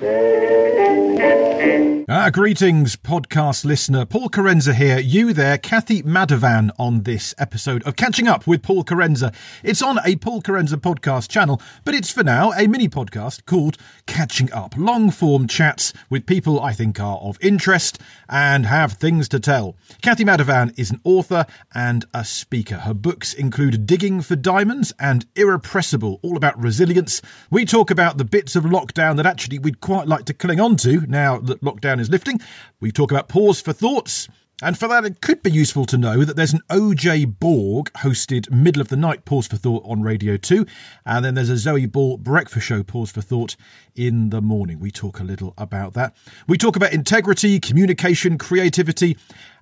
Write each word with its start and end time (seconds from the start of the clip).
Thank 0.00 1.18
you. 1.60 1.97
Ah, 2.10 2.30
greetings, 2.30 2.96
podcast 2.96 3.66
listener. 3.66 4.06
Paul 4.06 4.30
Kerensa 4.30 4.72
here. 4.72 4.98
You 4.98 5.34
there, 5.34 5.58
Cathy 5.58 6.02
Madavan 6.02 6.70
on 6.78 7.02
this 7.02 7.34
episode 7.36 7.82
of 7.86 7.96
Catching 7.96 8.26
Up 8.26 8.46
with 8.46 8.62
Paul 8.62 8.82
Kerensa. 8.82 9.34
It's 9.62 9.82
on 9.82 9.98
a 10.02 10.16
Paul 10.16 10.40
Kerensa 10.40 10.76
podcast 10.76 11.28
channel, 11.28 11.60
but 11.84 11.94
it's 11.94 12.10
for 12.10 12.24
now 12.24 12.52
a 12.52 12.66
mini 12.66 12.88
podcast 12.88 13.44
called 13.44 13.76
Catching 14.06 14.50
Up. 14.54 14.74
Long 14.78 15.10
form 15.10 15.46
chats 15.46 15.92
with 16.08 16.24
people 16.24 16.62
I 16.62 16.72
think 16.72 16.98
are 16.98 17.18
of 17.18 17.36
interest 17.42 18.00
and 18.26 18.64
have 18.64 18.94
things 18.94 19.28
to 19.28 19.38
tell. 19.38 19.76
Cathy 20.00 20.24
Madavan 20.24 20.72
is 20.78 20.90
an 20.90 21.02
author 21.04 21.44
and 21.74 22.06
a 22.14 22.24
speaker. 22.24 22.76
Her 22.76 22.94
books 22.94 23.34
include 23.34 23.84
Digging 23.84 24.22
for 24.22 24.34
Diamonds 24.34 24.94
and 24.98 25.26
Irrepressible, 25.36 26.20
all 26.22 26.38
about 26.38 26.58
resilience. 26.58 27.20
We 27.50 27.66
talk 27.66 27.90
about 27.90 28.16
the 28.16 28.24
bits 28.24 28.56
of 28.56 28.64
lockdown 28.64 29.16
that 29.16 29.26
actually 29.26 29.58
we'd 29.58 29.82
quite 29.82 30.08
like 30.08 30.24
to 30.24 30.32
cling 30.32 30.58
on 30.58 30.76
to 30.76 31.02
now 31.06 31.38
that 31.40 31.60
lockdown 31.60 31.97
is 32.00 32.10
lifting. 32.10 32.40
We 32.80 32.92
talk 32.92 33.10
about 33.10 33.28
pause 33.28 33.60
for 33.60 33.72
thoughts. 33.72 34.28
And 34.60 34.76
for 34.76 34.88
that, 34.88 35.04
it 35.04 35.20
could 35.20 35.44
be 35.44 35.52
useful 35.52 35.86
to 35.86 35.96
know 35.96 36.24
that 36.24 36.34
there's 36.34 36.52
an 36.52 36.62
OJ 36.68 37.38
Borg 37.38 37.92
hosted 37.92 38.50
middle 38.50 38.80
of 38.80 38.88
the 38.88 38.96
night 38.96 39.24
pause 39.24 39.46
for 39.46 39.56
thought 39.56 39.84
on 39.86 40.02
Radio 40.02 40.36
2. 40.36 40.66
And 41.06 41.24
then 41.24 41.34
there's 41.34 41.48
a 41.48 41.56
Zoe 41.56 41.86
Ball 41.86 42.16
breakfast 42.16 42.66
show 42.66 42.82
pause 42.82 43.12
for 43.12 43.20
thought 43.20 43.54
in 43.94 44.30
the 44.30 44.42
morning. 44.42 44.80
We 44.80 44.90
talk 44.90 45.20
a 45.20 45.24
little 45.24 45.54
about 45.56 45.94
that. 45.94 46.16
We 46.48 46.58
talk 46.58 46.74
about 46.74 46.92
integrity, 46.92 47.60
communication, 47.60 48.36
creativity, 48.36 49.16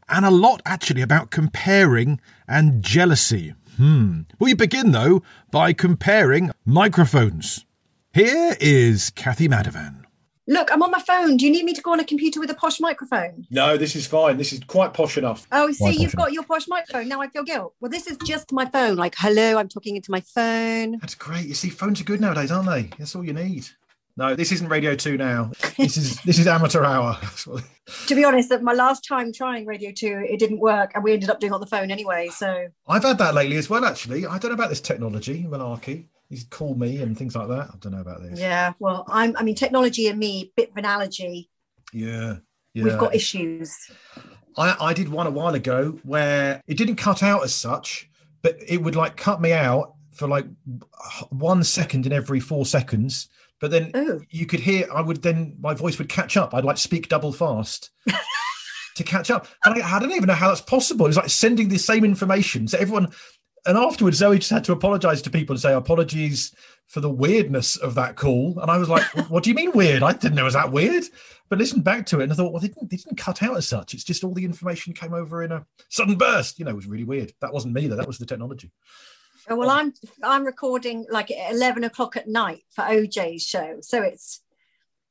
and 0.08 0.24
a 0.24 0.30
lot 0.30 0.62
actually 0.64 1.02
about 1.02 1.30
comparing 1.30 2.18
and 2.48 2.82
jealousy. 2.82 3.54
Hmm. 3.76 4.22
We 4.38 4.54
begin 4.54 4.92
though 4.92 5.22
by 5.50 5.74
comparing 5.74 6.52
microphones. 6.64 7.66
Here 8.14 8.56
is 8.60 9.10
Cathy 9.10 9.46
Madavan. 9.46 10.05
Look, 10.48 10.72
I'm 10.72 10.82
on 10.82 10.90
my 10.90 11.00
phone. 11.00 11.36
Do 11.36 11.44
you 11.44 11.50
need 11.50 11.64
me 11.64 11.72
to 11.72 11.82
go 11.82 11.92
on 11.92 12.00
a 12.00 12.04
computer 12.04 12.38
with 12.38 12.50
a 12.50 12.54
posh 12.54 12.78
microphone? 12.78 13.46
No, 13.50 13.76
this 13.76 13.96
is 13.96 14.06
fine. 14.06 14.36
This 14.36 14.52
is 14.52 14.60
quite 14.60 14.94
posh 14.94 15.18
enough. 15.18 15.46
Oh, 15.50 15.72
see, 15.72 16.00
you've 16.00 16.14
got 16.14 16.32
your 16.32 16.44
posh 16.44 16.68
microphone. 16.68 17.08
Now 17.08 17.20
I 17.20 17.28
feel 17.28 17.42
guilt. 17.42 17.74
Well, 17.80 17.90
this 17.90 18.06
is 18.06 18.16
just 18.24 18.52
my 18.52 18.64
phone. 18.66 18.96
Like, 18.96 19.14
hello, 19.18 19.58
I'm 19.58 19.68
talking 19.68 19.96
into 19.96 20.10
my 20.10 20.20
phone. 20.20 20.98
That's 21.00 21.16
great. 21.16 21.46
You 21.46 21.54
see, 21.54 21.68
phones 21.68 22.00
are 22.00 22.04
good 22.04 22.20
nowadays, 22.20 22.52
aren't 22.52 22.68
they? 22.68 22.90
That's 22.98 23.16
all 23.16 23.24
you 23.24 23.32
need. 23.32 23.66
No, 24.18 24.34
this 24.34 24.50
isn't 24.52 24.68
Radio 24.68 24.94
Two 24.94 25.18
now. 25.18 25.50
This 25.76 25.96
is 25.96 26.20
this 26.24 26.38
is 26.38 26.46
amateur 26.46 26.84
hour. 26.84 27.18
to 28.06 28.14
be 28.14 28.24
honest, 28.24 28.48
that 28.48 28.62
my 28.62 28.72
last 28.72 29.06
time 29.06 29.32
trying 29.32 29.66
Radio 29.66 29.92
Two, 29.92 30.24
it 30.26 30.38
didn't 30.38 30.60
work, 30.60 30.92
and 30.94 31.04
we 31.04 31.12
ended 31.12 31.28
up 31.28 31.40
doing 31.40 31.52
it 31.52 31.54
on 31.54 31.60
the 31.60 31.66
phone 31.66 31.90
anyway. 31.90 32.28
So 32.28 32.68
I've 32.88 33.02
had 33.02 33.18
that 33.18 33.34
lately 33.34 33.56
as 33.56 33.68
well. 33.68 33.84
Actually, 33.84 34.26
I 34.26 34.38
don't 34.38 34.50
know 34.50 34.54
about 34.54 34.70
this 34.70 34.80
technology 34.80 35.44
malarkey 35.44 36.06
he's 36.28 36.44
call 36.44 36.74
me 36.74 37.02
and 37.02 37.16
things 37.16 37.36
like 37.36 37.48
that. 37.48 37.70
I 37.72 37.76
don't 37.80 37.92
know 37.92 38.00
about 38.00 38.22
this. 38.22 38.38
Yeah, 38.38 38.72
well, 38.78 39.04
I'm. 39.08 39.36
I 39.36 39.42
mean, 39.42 39.54
technology 39.54 40.08
and 40.08 40.18
me, 40.18 40.52
bit 40.56 40.70
of 40.70 40.76
an 40.76 40.84
allergy. 40.84 41.48
Yeah, 41.92 42.36
yeah. 42.74 42.84
We've 42.84 42.98
got 42.98 43.14
issues. 43.14 43.74
I 44.56 44.76
I 44.80 44.92
did 44.92 45.08
one 45.08 45.26
a 45.26 45.30
while 45.30 45.54
ago 45.54 45.98
where 46.02 46.60
it 46.66 46.76
didn't 46.76 46.96
cut 46.96 47.22
out 47.22 47.44
as 47.44 47.54
such, 47.54 48.08
but 48.42 48.56
it 48.66 48.82
would 48.82 48.96
like 48.96 49.16
cut 49.16 49.40
me 49.40 49.52
out 49.52 49.94
for 50.12 50.28
like 50.28 50.46
one 51.30 51.62
second 51.62 52.06
in 52.06 52.12
every 52.12 52.40
four 52.40 52.66
seconds. 52.66 53.28
But 53.60 53.70
then 53.70 53.90
Ooh. 53.96 54.22
you 54.28 54.46
could 54.46 54.60
hear. 54.60 54.86
I 54.92 55.00
would 55.00 55.22
then 55.22 55.56
my 55.60 55.74
voice 55.74 55.98
would 55.98 56.08
catch 56.08 56.36
up. 56.36 56.54
I'd 56.54 56.64
like 56.64 56.78
speak 56.78 57.08
double 57.08 57.32
fast. 57.32 57.90
to 58.96 59.04
catch 59.04 59.30
up. 59.30 59.46
And 59.64 59.82
I, 59.82 59.96
I, 59.96 59.98
don't 60.00 60.12
even 60.12 60.26
know 60.26 60.34
how 60.34 60.48
that's 60.48 60.60
possible. 60.62 61.06
It's 61.06 61.16
like 61.16 61.28
sending 61.28 61.68
the 61.68 61.78
same 61.78 62.04
information. 62.04 62.66
So 62.66 62.78
everyone, 62.78 63.12
and 63.66 63.76
afterwards, 63.76 64.18
Zoe 64.18 64.38
just 64.38 64.50
had 64.50 64.64
to 64.64 64.72
apologize 64.72 65.22
to 65.22 65.30
people 65.30 65.54
and 65.54 65.60
say 65.60 65.72
apologies 65.72 66.54
for 66.86 67.00
the 67.00 67.10
weirdness 67.10 67.76
of 67.76 67.94
that 67.96 68.16
call. 68.16 68.58
And 68.60 68.70
I 68.70 68.78
was 68.78 68.88
like, 68.88 69.04
"What 69.28 69.42
do 69.42 69.50
you 69.50 69.56
mean 69.56 69.72
weird? 69.72 70.02
I 70.02 70.12
didn't 70.12 70.34
know 70.34 70.42
it 70.42 70.44
was 70.44 70.54
that 70.54 70.72
weird." 70.72 71.04
But 71.48 71.58
listened 71.58 71.84
back 71.84 72.06
to 72.06 72.20
it 72.20 72.24
and 72.24 72.32
I 72.32 72.34
thought, 72.34 72.52
well, 72.52 72.60
they 72.60 72.66
didn't, 72.68 72.90
they 72.90 72.96
didn't 72.96 73.18
cut 73.18 73.40
out 73.40 73.56
as 73.56 73.68
such. 73.68 73.94
It's 73.94 74.02
just 74.02 74.24
all 74.24 74.34
the 74.34 74.44
information 74.44 74.92
came 74.92 75.14
over 75.14 75.44
in 75.44 75.52
a 75.52 75.64
sudden 75.88 76.16
burst. 76.16 76.58
You 76.58 76.64
know, 76.64 76.72
it 76.72 76.76
was 76.76 76.88
really 76.88 77.04
weird. 77.04 77.32
That 77.40 77.52
wasn't 77.52 77.74
me 77.74 77.86
though. 77.86 77.94
That 77.94 78.08
was 78.08 78.18
the 78.18 78.26
technology. 78.26 78.72
Oh, 79.48 79.54
well, 79.54 79.70
I'm 79.70 79.94
I'm 80.24 80.44
recording 80.44 81.06
like 81.08 81.30
at 81.30 81.52
eleven 81.52 81.84
o'clock 81.84 82.16
at 82.16 82.26
night 82.26 82.64
for 82.70 82.82
OJ's 82.82 83.42
show, 83.42 83.78
so 83.80 84.02
it's 84.02 84.42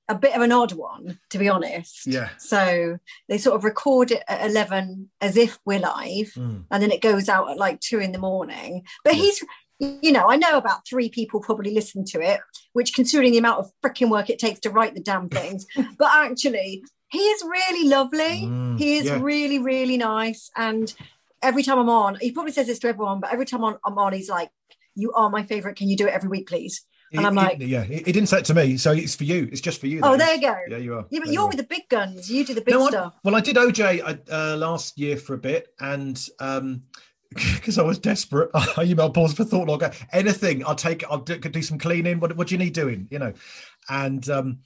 a 0.07 0.15
bit 0.15 0.35
of 0.35 0.41
an 0.41 0.51
odd 0.51 0.73
one, 0.73 1.19
to 1.31 1.37
be 1.37 1.49
honest. 1.49 2.05
Yeah. 2.05 2.29
So 2.37 2.97
they 3.27 3.37
sort 3.37 3.55
of 3.55 3.63
record 3.63 4.11
it 4.11 4.23
at 4.27 4.49
11 4.49 5.09
as 5.21 5.37
if 5.37 5.57
we're 5.65 5.79
live, 5.79 6.31
mm. 6.35 6.63
and 6.69 6.83
then 6.83 6.91
it 6.91 7.01
goes 7.01 7.27
out 7.29 7.49
at 7.49 7.57
like 7.57 7.79
two 7.79 7.99
in 7.99 8.11
the 8.11 8.19
morning. 8.19 8.83
But 9.03 9.15
yeah. 9.15 9.21
he's, 9.21 9.43
you 9.79 10.11
know, 10.11 10.29
I 10.29 10.35
know 10.35 10.57
about 10.57 10.87
three 10.87 11.09
people 11.09 11.39
probably 11.39 11.71
listen 11.73 12.05
to 12.05 12.21
it, 12.21 12.39
which 12.73 12.93
considering 12.93 13.31
the 13.31 13.39
amount 13.39 13.59
of 13.59 13.71
freaking 13.83 14.09
work 14.09 14.29
it 14.29 14.39
takes 14.39 14.59
to 14.61 14.69
write 14.69 14.93
the 14.93 15.01
damn 15.01 15.29
things, 15.29 15.65
but 15.97 16.09
actually, 16.13 16.83
he 17.09 17.19
is 17.19 17.43
really 17.43 17.87
lovely. 17.87 18.43
Mm, 18.43 18.77
he 18.77 18.97
is 18.97 19.05
yeah. 19.05 19.19
really, 19.21 19.59
really 19.59 19.97
nice. 19.97 20.51
And 20.55 20.93
every 21.41 21.63
time 21.63 21.79
I'm 21.79 21.89
on, 21.89 22.17
he 22.19 22.31
probably 22.31 22.51
says 22.51 22.67
this 22.67 22.79
to 22.79 22.87
everyone, 22.89 23.19
but 23.19 23.31
every 23.31 23.45
time 23.45 23.63
I'm 23.63 23.97
on, 23.97 24.13
he's 24.13 24.29
like, 24.29 24.49
You 24.95 25.11
are 25.13 25.29
my 25.29 25.43
favorite. 25.43 25.77
Can 25.77 25.89
you 25.89 25.97
do 25.97 26.07
it 26.07 26.13
every 26.13 26.29
week, 26.29 26.47
please? 26.47 26.85
And 27.17 27.27
I'm 27.27 27.35
like, 27.35 27.57
yeah, 27.59 27.83
he 27.83 27.99
didn't 28.01 28.27
say 28.27 28.39
it 28.39 28.45
to 28.45 28.53
me, 28.53 28.77
so 28.77 28.91
it's 28.91 29.15
for 29.15 29.23
you. 29.23 29.49
It's 29.51 29.61
just 29.61 29.79
for 29.79 29.87
you. 29.87 30.01
Oh, 30.03 30.17
there 30.17 30.35
you 30.35 30.41
go. 30.41 30.55
Yeah, 30.69 30.77
you 30.77 30.93
are. 30.95 31.05
Yeah, 31.09 31.19
but 31.23 31.31
you're 31.31 31.47
with 31.47 31.57
the 31.57 31.63
big 31.63 31.87
guns. 31.89 32.29
You 32.29 32.45
do 32.45 32.53
the 32.53 32.61
big 32.61 32.73
no, 32.73 32.87
stuff. 32.87 33.13
I, 33.15 33.19
well, 33.23 33.35
I 33.35 33.41
did 33.41 33.55
OJ 33.55 34.29
uh, 34.31 34.57
last 34.57 34.97
year 34.97 35.17
for 35.17 35.33
a 35.33 35.37
bit, 35.37 35.73
and 35.79 36.21
um, 36.39 36.83
because 37.29 37.77
I 37.77 37.83
was 37.83 37.99
desperate, 37.99 38.49
I 38.53 38.85
emailed 38.85 39.13
pause 39.13 39.33
for 39.33 39.43
thought 39.43 39.67
log. 39.67 39.83
Anything, 40.11 40.65
I'll 40.65 40.75
take. 40.75 41.03
I'll 41.09 41.19
do, 41.19 41.37
do 41.37 41.61
some 41.61 41.77
cleaning. 41.77 42.19
What, 42.19 42.35
what 42.35 42.47
do 42.47 42.55
you 42.55 42.59
need 42.59 42.73
doing? 42.73 43.07
You 43.11 43.19
know, 43.19 43.33
and 43.89 44.27
um, 44.29 44.59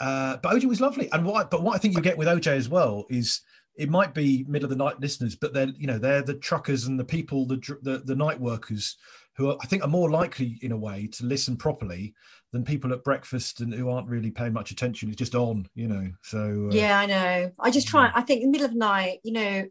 uh, 0.00 0.36
but 0.38 0.54
OJ 0.54 0.64
was 0.66 0.80
lovely. 0.80 1.10
And 1.12 1.24
what, 1.24 1.50
but 1.50 1.62
what 1.62 1.74
I 1.74 1.78
think 1.78 1.94
you 1.94 2.02
get 2.02 2.18
with 2.18 2.28
OJ 2.28 2.48
as 2.48 2.68
well 2.68 3.04
is 3.10 3.40
it 3.76 3.90
might 3.90 4.14
be 4.14 4.44
middle 4.48 4.66
of 4.66 4.70
the 4.70 4.84
night 4.84 5.00
listeners, 5.00 5.36
but 5.36 5.52
they're 5.52 5.72
you 5.76 5.86
know 5.86 5.98
they're 5.98 6.22
the 6.22 6.34
truckers 6.34 6.86
and 6.86 6.98
the 6.98 7.04
people, 7.04 7.46
the 7.46 7.78
the, 7.82 8.02
the 8.04 8.16
night 8.16 8.40
workers 8.40 8.96
who 9.36 9.50
are, 9.50 9.56
I 9.60 9.66
think 9.66 9.82
are 9.82 9.88
more 9.88 10.10
likely 10.10 10.58
in 10.62 10.72
a 10.72 10.76
way 10.76 11.08
to 11.12 11.26
listen 11.26 11.56
properly 11.56 12.14
than 12.52 12.64
people 12.64 12.92
at 12.92 13.04
breakfast 13.04 13.60
and 13.60 13.74
who 13.74 13.90
aren't 13.90 14.08
really 14.08 14.30
paying 14.30 14.52
much 14.52 14.70
attention. 14.70 15.08
It's 15.08 15.18
just 15.18 15.34
on, 15.34 15.68
you 15.74 15.88
know. 15.88 16.10
So 16.22 16.68
uh, 16.70 16.74
yeah, 16.74 16.98
I 16.98 17.06
know. 17.06 17.52
I 17.58 17.70
just 17.70 17.88
try. 17.88 18.10
I 18.14 18.22
think 18.22 18.42
in 18.42 18.48
the 18.48 18.52
middle 18.52 18.66
of 18.66 18.72
the 18.72 18.78
night, 18.78 19.18
you 19.24 19.32
know, 19.32 19.64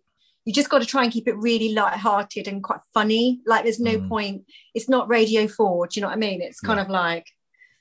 you 0.45 0.53
just 0.53 0.69
got 0.69 0.79
to 0.79 0.85
try 0.85 1.03
and 1.03 1.11
keep 1.11 1.27
it 1.29 1.37
really 1.37 1.73
light-hearted 1.73 2.49
and 2.49 2.61
quite 2.61 2.81
funny. 2.93 3.39
Like 3.45 3.63
there's 3.63 3.79
no 3.79 3.97
mm. 3.97 4.09
point. 4.09 4.43
It's 4.73 4.89
not 4.89 5.07
Radio 5.07 5.47
Four. 5.47 5.87
Do 5.87 5.97
you 5.97 6.01
know 6.01 6.09
what 6.09 6.17
I 6.17 6.19
mean? 6.19 6.41
It's 6.41 6.59
kind 6.59 6.77
yeah. 6.77 6.83
of 6.83 6.89
like. 6.89 7.27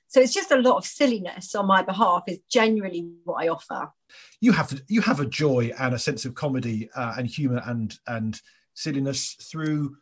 So 0.07 0.21
it's 0.21 0.35
just 0.35 0.53
a 0.53 0.61
lot 0.61 0.77
of 0.77 0.85
silliness 0.85 1.55
on 1.55 1.67
my 1.67 1.83
behalf. 1.83 2.25
Is 2.29 2.39
genuinely 2.49 3.11
what 3.25 3.43
I 3.43 3.49
offer. 3.49 3.91
You 4.41 4.53
have 4.53 4.81
you 4.87 5.01
have 5.01 5.19
a 5.19 5.27
joy 5.27 5.73
and 5.79 5.95
a 5.95 5.99
sense 5.99 6.25
of 6.25 6.35
comedy 6.37 6.89
uh, 6.95 7.15
and 7.19 7.27
humour 7.27 7.63
and 7.67 7.99
and 8.07 8.41
silliness 8.75 9.35
through 9.51 9.97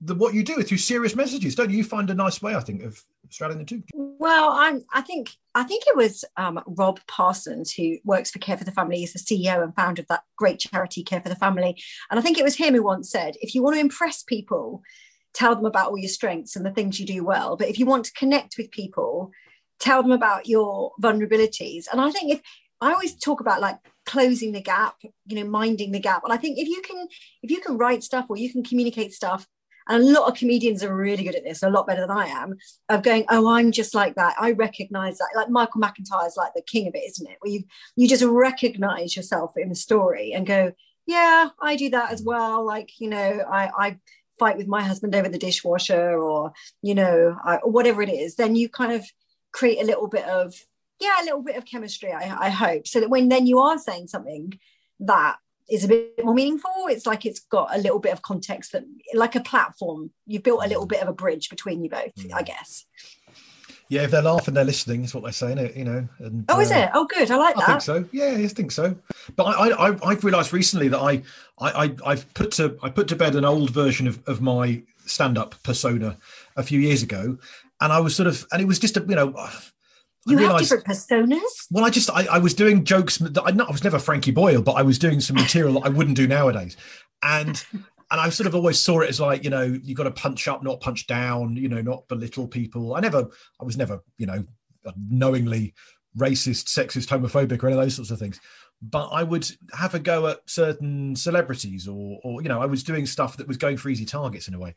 the, 0.00 0.14
what 0.14 0.34
you 0.34 0.42
do 0.42 0.62
through 0.62 0.78
serious 0.78 1.14
messages, 1.14 1.54
don't 1.54 1.70
you? 1.70 1.84
Find 1.84 2.10
a 2.10 2.14
nice 2.14 2.42
way, 2.42 2.54
I 2.54 2.60
think, 2.60 2.82
of 2.82 3.02
straddling 3.30 3.60
the 3.60 3.64
two. 3.64 3.82
Well, 3.94 4.50
I'm. 4.50 4.82
I 4.92 5.00
think. 5.02 5.30
I 5.54 5.64
think 5.64 5.84
it 5.86 5.96
was 5.96 6.24
um, 6.36 6.62
Rob 6.66 7.00
Parsons 7.06 7.72
who 7.72 7.98
works 8.04 8.30
for 8.30 8.38
Care 8.38 8.56
for 8.56 8.64
the 8.64 8.72
Family. 8.72 8.98
He's 8.98 9.12
the 9.12 9.18
CEO 9.18 9.62
and 9.62 9.74
founder 9.74 10.02
of 10.02 10.08
that 10.08 10.24
great 10.36 10.58
charity, 10.58 11.02
Care 11.02 11.20
for 11.20 11.28
the 11.28 11.36
Family. 11.36 11.76
And 12.10 12.18
I 12.18 12.22
think 12.22 12.38
it 12.38 12.44
was 12.44 12.56
him 12.56 12.74
who 12.74 12.82
once 12.82 13.10
said, 13.10 13.36
"If 13.40 13.54
you 13.54 13.62
want 13.62 13.74
to 13.76 13.80
impress 13.80 14.22
people, 14.22 14.82
tell 15.32 15.54
them 15.54 15.66
about 15.66 15.90
all 15.90 15.98
your 15.98 16.08
strengths 16.08 16.56
and 16.56 16.64
the 16.64 16.70
things 16.70 16.98
you 16.98 17.06
do 17.06 17.24
well. 17.24 17.56
But 17.56 17.68
if 17.68 17.78
you 17.78 17.86
want 17.86 18.04
to 18.06 18.12
connect 18.12 18.56
with 18.58 18.70
people, 18.70 19.30
tell 19.78 20.02
them 20.02 20.12
about 20.12 20.46
your 20.46 20.92
vulnerabilities." 21.00 21.86
And 21.90 22.00
I 22.00 22.10
think 22.10 22.32
if 22.32 22.40
I 22.80 22.92
always 22.92 23.14
talk 23.14 23.40
about 23.40 23.60
like 23.60 23.78
closing 24.04 24.52
the 24.52 24.60
gap, 24.60 24.96
you 25.26 25.36
know, 25.36 25.48
minding 25.48 25.92
the 25.92 26.00
gap. 26.00 26.24
And 26.24 26.32
I 26.32 26.36
think 26.36 26.58
if 26.58 26.66
you 26.68 26.82
can, 26.82 27.06
if 27.42 27.50
you 27.50 27.60
can 27.60 27.78
write 27.78 28.02
stuff 28.02 28.26
or 28.28 28.36
you 28.36 28.50
can 28.50 28.64
communicate 28.64 29.12
stuff 29.12 29.46
and 29.88 30.02
a 30.02 30.06
lot 30.06 30.28
of 30.28 30.36
comedians 30.36 30.82
are 30.82 30.94
really 30.94 31.24
good 31.24 31.34
at 31.34 31.44
this, 31.44 31.62
a 31.62 31.70
lot 31.70 31.86
better 31.86 32.00
than 32.00 32.16
I 32.16 32.26
am, 32.26 32.56
of 32.88 33.02
going, 33.02 33.24
oh, 33.28 33.48
I'm 33.48 33.72
just 33.72 33.94
like 33.94 34.14
that. 34.16 34.34
I 34.38 34.52
recognize 34.52 35.18
that. 35.18 35.30
Like 35.34 35.50
Michael 35.50 35.80
McIntyre 35.80 36.26
is 36.26 36.36
like 36.36 36.54
the 36.54 36.62
king 36.62 36.86
of 36.88 36.94
it, 36.94 37.04
isn't 37.10 37.28
it? 37.28 37.36
Where 37.40 37.52
you 37.52 37.64
you 37.96 38.08
just 38.08 38.24
recognize 38.24 39.16
yourself 39.16 39.52
in 39.56 39.68
the 39.68 39.74
story 39.74 40.32
and 40.32 40.46
go, 40.46 40.72
yeah, 41.06 41.48
I 41.60 41.76
do 41.76 41.90
that 41.90 42.12
as 42.12 42.22
well. 42.22 42.64
Like, 42.64 43.00
you 43.00 43.08
know, 43.08 43.44
I, 43.50 43.70
I 43.76 43.98
fight 44.38 44.56
with 44.56 44.66
my 44.66 44.82
husband 44.82 45.14
over 45.14 45.28
the 45.28 45.38
dishwasher 45.38 46.18
or, 46.18 46.52
you 46.80 46.94
know, 46.94 47.36
I, 47.44 47.56
or 47.56 47.70
whatever 47.70 48.02
it 48.02 48.08
is. 48.08 48.36
Then 48.36 48.56
you 48.56 48.68
kind 48.68 48.92
of 48.92 49.04
create 49.52 49.80
a 49.82 49.86
little 49.86 50.08
bit 50.08 50.24
of, 50.24 50.54
yeah, 51.00 51.20
a 51.20 51.24
little 51.24 51.42
bit 51.42 51.56
of 51.56 51.64
chemistry, 51.64 52.12
I, 52.12 52.46
I 52.46 52.50
hope. 52.50 52.86
So 52.86 53.00
that 53.00 53.10
when 53.10 53.28
then 53.28 53.46
you 53.46 53.58
are 53.58 53.78
saying 53.78 54.06
something 54.06 54.58
that 55.00 55.36
is 55.72 55.84
a 55.84 55.88
bit 55.88 56.24
more 56.24 56.34
meaningful. 56.34 56.70
It's 56.88 57.06
like 57.06 57.24
it's 57.24 57.40
got 57.40 57.74
a 57.74 57.78
little 57.78 57.98
bit 57.98 58.12
of 58.12 58.22
context 58.22 58.72
that, 58.72 58.84
like 59.14 59.34
a 59.34 59.40
platform, 59.40 60.10
you've 60.26 60.42
built 60.42 60.64
a 60.64 60.68
little 60.68 60.86
bit 60.86 61.00
of 61.00 61.08
a 61.08 61.12
bridge 61.12 61.48
between 61.48 61.82
you 61.82 61.90
both, 61.90 62.14
mm. 62.16 62.32
I 62.34 62.42
guess. 62.42 62.84
Yeah, 63.88 64.02
if 64.02 64.10
they're 64.10 64.22
laughing, 64.22 64.54
they're 64.54 64.64
listening. 64.64 65.04
Is 65.04 65.14
what 65.14 65.22
they're 65.22 65.32
saying. 65.32 65.58
You 65.76 65.84
know. 65.84 66.08
And, 66.18 66.44
oh, 66.48 66.60
is 66.60 66.70
uh, 66.70 66.76
it? 66.76 66.90
Oh, 66.94 67.04
good. 67.06 67.30
I 67.30 67.36
like 67.36 67.56
that. 67.56 67.68
I 67.68 67.72
think 67.72 67.82
so. 67.82 68.04
Yeah, 68.12 68.36
I 68.38 68.46
think 68.48 68.72
so. 68.72 68.96
But 69.36 69.44
I, 69.44 69.88
I, 69.88 69.98
I've 70.02 70.24
realised 70.24 70.52
recently 70.52 70.88
that 70.88 71.00
I, 71.00 71.22
I, 71.58 71.94
I, 72.04 72.14
have 72.14 72.32
put 72.34 72.52
to, 72.52 72.78
I 72.82 72.88
put 72.88 73.08
to 73.08 73.16
bed 73.16 73.34
an 73.34 73.44
old 73.44 73.70
version 73.70 74.06
of, 74.06 74.22
of 74.26 74.40
my 74.40 74.82
stand-up 75.04 75.62
persona 75.62 76.16
a 76.56 76.62
few 76.62 76.80
years 76.80 77.02
ago, 77.02 77.36
and 77.82 77.92
I 77.92 78.00
was 78.00 78.16
sort 78.16 78.28
of, 78.28 78.46
and 78.52 78.62
it 78.62 78.66
was 78.66 78.78
just 78.78 78.96
a, 78.96 79.00
you 79.00 79.16
know, 79.16 79.34
you 80.26 80.38
have 80.38 80.58
different 80.58 80.84
personas. 80.84 81.66
Well, 81.70 81.84
I 81.84 81.90
just 81.90 82.10
I, 82.10 82.26
I 82.26 82.38
was 82.38 82.54
doing 82.54 82.84
jokes. 82.84 83.18
that 83.18 83.42
I, 83.42 83.50
I 83.50 83.70
was 83.70 83.84
never 83.84 83.98
Frankie 83.98 84.30
Boyle, 84.30 84.62
but 84.62 84.72
I 84.72 84.82
was 84.82 84.98
doing 84.98 85.20
some 85.20 85.36
material 85.36 85.74
that 85.74 85.86
I 85.86 85.88
wouldn't 85.88 86.16
do 86.16 86.26
nowadays, 86.26 86.76
and 87.22 87.64
and 87.72 88.20
I 88.20 88.28
sort 88.28 88.46
of 88.46 88.54
always 88.54 88.78
saw 88.78 89.00
it 89.00 89.08
as 89.08 89.20
like 89.20 89.42
you 89.42 89.50
know 89.50 89.62
you 89.62 89.94
got 89.94 90.04
to 90.04 90.10
punch 90.10 90.46
up, 90.46 90.62
not 90.62 90.80
punch 90.80 91.06
down. 91.06 91.56
You 91.56 91.68
know, 91.68 91.82
not 91.82 92.06
belittle 92.08 92.46
people. 92.46 92.94
I 92.94 93.00
never, 93.00 93.28
I 93.60 93.64
was 93.64 93.76
never 93.76 94.00
you 94.16 94.26
know 94.26 94.44
knowingly 94.96 95.74
racist, 96.16 96.66
sexist, 96.66 97.08
homophobic, 97.08 97.62
or 97.62 97.68
any 97.68 97.76
of 97.76 97.82
those 97.82 97.96
sorts 97.96 98.10
of 98.10 98.18
things. 98.18 98.40
But 98.82 99.08
I 99.08 99.22
would 99.22 99.48
have 99.74 99.94
a 99.94 100.00
go 100.00 100.26
at 100.26 100.40
certain 100.46 101.14
celebrities, 101.14 101.86
or 101.86 102.18
or 102.24 102.42
you 102.42 102.48
know 102.48 102.60
I 102.60 102.66
was 102.66 102.82
doing 102.82 103.06
stuff 103.06 103.36
that 103.36 103.46
was 103.46 103.56
going 103.56 103.76
for 103.76 103.88
easy 103.88 104.04
targets 104.04 104.48
in 104.48 104.54
a 104.54 104.58
way. 104.58 104.74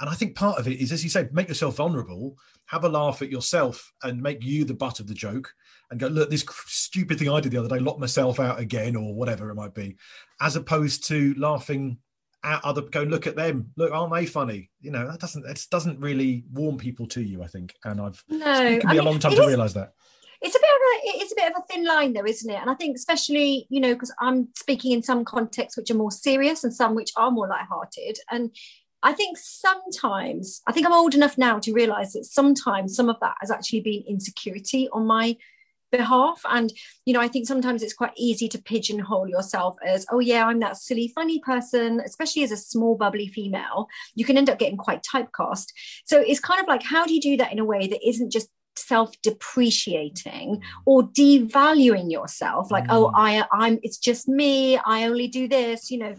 And 0.00 0.08
I 0.08 0.14
think 0.14 0.36
part 0.36 0.58
of 0.58 0.68
it 0.68 0.80
is, 0.80 0.92
as 0.92 1.02
you 1.02 1.10
say, 1.10 1.28
make 1.32 1.48
yourself 1.48 1.76
vulnerable, 1.76 2.38
have 2.66 2.84
a 2.84 2.88
laugh 2.88 3.20
at 3.20 3.30
yourself, 3.30 3.92
and 4.04 4.22
make 4.22 4.44
you 4.44 4.64
the 4.64 4.74
butt 4.74 5.00
of 5.00 5.08
the 5.08 5.14
joke. 5.14 5.52
And 5.90 5.98
go, 5.98 6.06
look, 6.06 6.30
this 6.30 6.44
stupid 6.66 7.18
thing 7.18 7.30
I 7.30 7.40
did 7.40 7.50
the 7.50 7.58
other 7.58 7.68
day, 7.68 7.80
locked 7.80 7.98
myself 7.98 8.38
out 8.38 8.60
again, 8.60 8.94
or 8.94 9.14
whatever 9.14 9.50
it 9.50 9.54
might 9.54 9.74
be, 9.74 9.96
as 10.40 10.54
opposed 10.54 11.08
to 11.08 11.34
laughing 11.38 11.98
at 12.44 12.64
other, 12.64 12.82
go 12.82 13.02
look 13.02 13.26
at 13.26 13.36
them, 13.36 13.70
look, 13.76 13.90
aren't 13.90 14.12
they 14.12 14.26
funny? 14.26 14.70
You 14.80 14.90
know, 14.90 15.10
that 15.10 15.18
doesn't, 15.18 15.46
it 15.46 15.66
doesn't 15.70 15.98
really 15.98 16.44
warm 16.52 16.78
people 16.78 17.06
to 17.08 17.22
you, 17.22 17.42
I 17.42 17.46
think. 17.46 17.74
And 17.84 18.00
I've, 18.00 18.22
no, 18.28 18.64
it 18.64 18.80
can 18.80 18.90
be 18.90 18.98
a 18.98 19.02
long 19.02 19.18
time 19.18 19.32
to 19.32 19.42
is, 19.42 19.48
realize 19.48 19.74
that. 19.74 19.94
It's 20.40 20.54
a 20.54 20.60
bit 20.60 20.70
of 20.70 20.80
a, 20.82 21.22
it's 21.22 21.32
a 21.32 21.34
bit 21.34 21.52
of 21.52 21.62
a 21.62 21.72
thin 21.72 21.84
line 21.84 22.12
though, 22.12 22.24
isn't 22.24 22.50
it? 22.50 22.60
And 22.60 22.70
I 22.70 22.74
think 22.74 22.96
especially, 22.96 23.66
you 23.70 23.80
know, 23.80 23.92
because 23.92 24.14
I'm 24.20 24.48
speaking 24.54 24.92
in 24.92 25.02
some 25.02 25.24
contexts 25.24 25.76
which 25.76 25.90
are 25.90 25.96
more 25.96 26.12
serious 26.12 26.62
and 26.62 26.72
some 26.72 26.94
which 26.94 27.10
are 27.16 27.30
more 27.30 27.48
light-hearted. 27.48 28.18
And 28.30 28.54
I 29.02 29.12
think 29.12 29.36
sometimes, 29.38 30.60
I 30.66 30.72
think 30.72 30.86
I'm 30.86 30.92
old 30.92 31.14
enough 31.14 31.38
now 31.38 31.58
to 31.60 31.72
realize 31.72 32.12
that 32.12 32.24
sometimes 32.24 32.94
some 32.94 33.08
of 33.08 33.18
that 33.20 33.34
has 33.40 33.50
actually 33.50 33.80
been 33.80 34.04
insecurity 34.08 34.88
on 34.92 35.06
my 35.06 35.36
behalf. 35.90 36.42
And, 36.48 36.72
you 37.04 37.14
know, 37.14 37.20
I 37.20 37.28
think 37.28 37.46
sometimes 37.46 37.82
it's 37.82 37.94
quite 37.94 38.12
easy 38.16 38.48
to 38.48 38.62
pigeonhole 38.62 39.28
yourself 39.28 39.76
as, 39.84 40.04
oh, 40.10 40.18
yeah, 40.18 40.46
I'm 40.46 40.60
that 40.60 40.76
silly, 40.76 41.08
funny 41.14 41.40
person, 41.40 42.00
especially 42.04 42.42
as 42.42 42.52
a 42.52 42.56
small, 42.56 42.96
bubbly 42.96 43.28
female. 43.28 43.88
You 44.14 44.24
can 44.24 44.36
end 44.36 44.50
up 44.50 44.58
getting 44.58 44.76
quite 44.76 45.02
typecast. 45.02 45.66
So 46.04 46.20
it's 46.20 46.40
kind 46.40 46.60
of 46.60 46.68
like, 46.68 46.82
how 46.82 47.06
do 47.06 47.14
you 47.14 47.20
do 47.20 47.36
that 47.38 47.52
in 47.52 47.58
a 47.58 47.64
way 47.64 47.86
that 47.86 48.06
isn't 48.06 48.30
just 48.30 48.50
self 48.78 49.20
depreciating 49.22 50.62
or 50.86 51.02
devaluing 51.02 52.10
yourself 52.10 52.70
like 52.70 52.84
oh, 52.88 53.06
mm. 53.06 53.10
oh 53.10 53.12
i 53.14 53.44
i'm 53.52 53.78
it's 53.82 53.98
just 53.98 54.28
me 54.28 54.78
i 54.86 55.04
only 55.04 55.28
do 55.28 55.48
this 55.48 55.90
you 55.90 55.98
know 55.98 56.14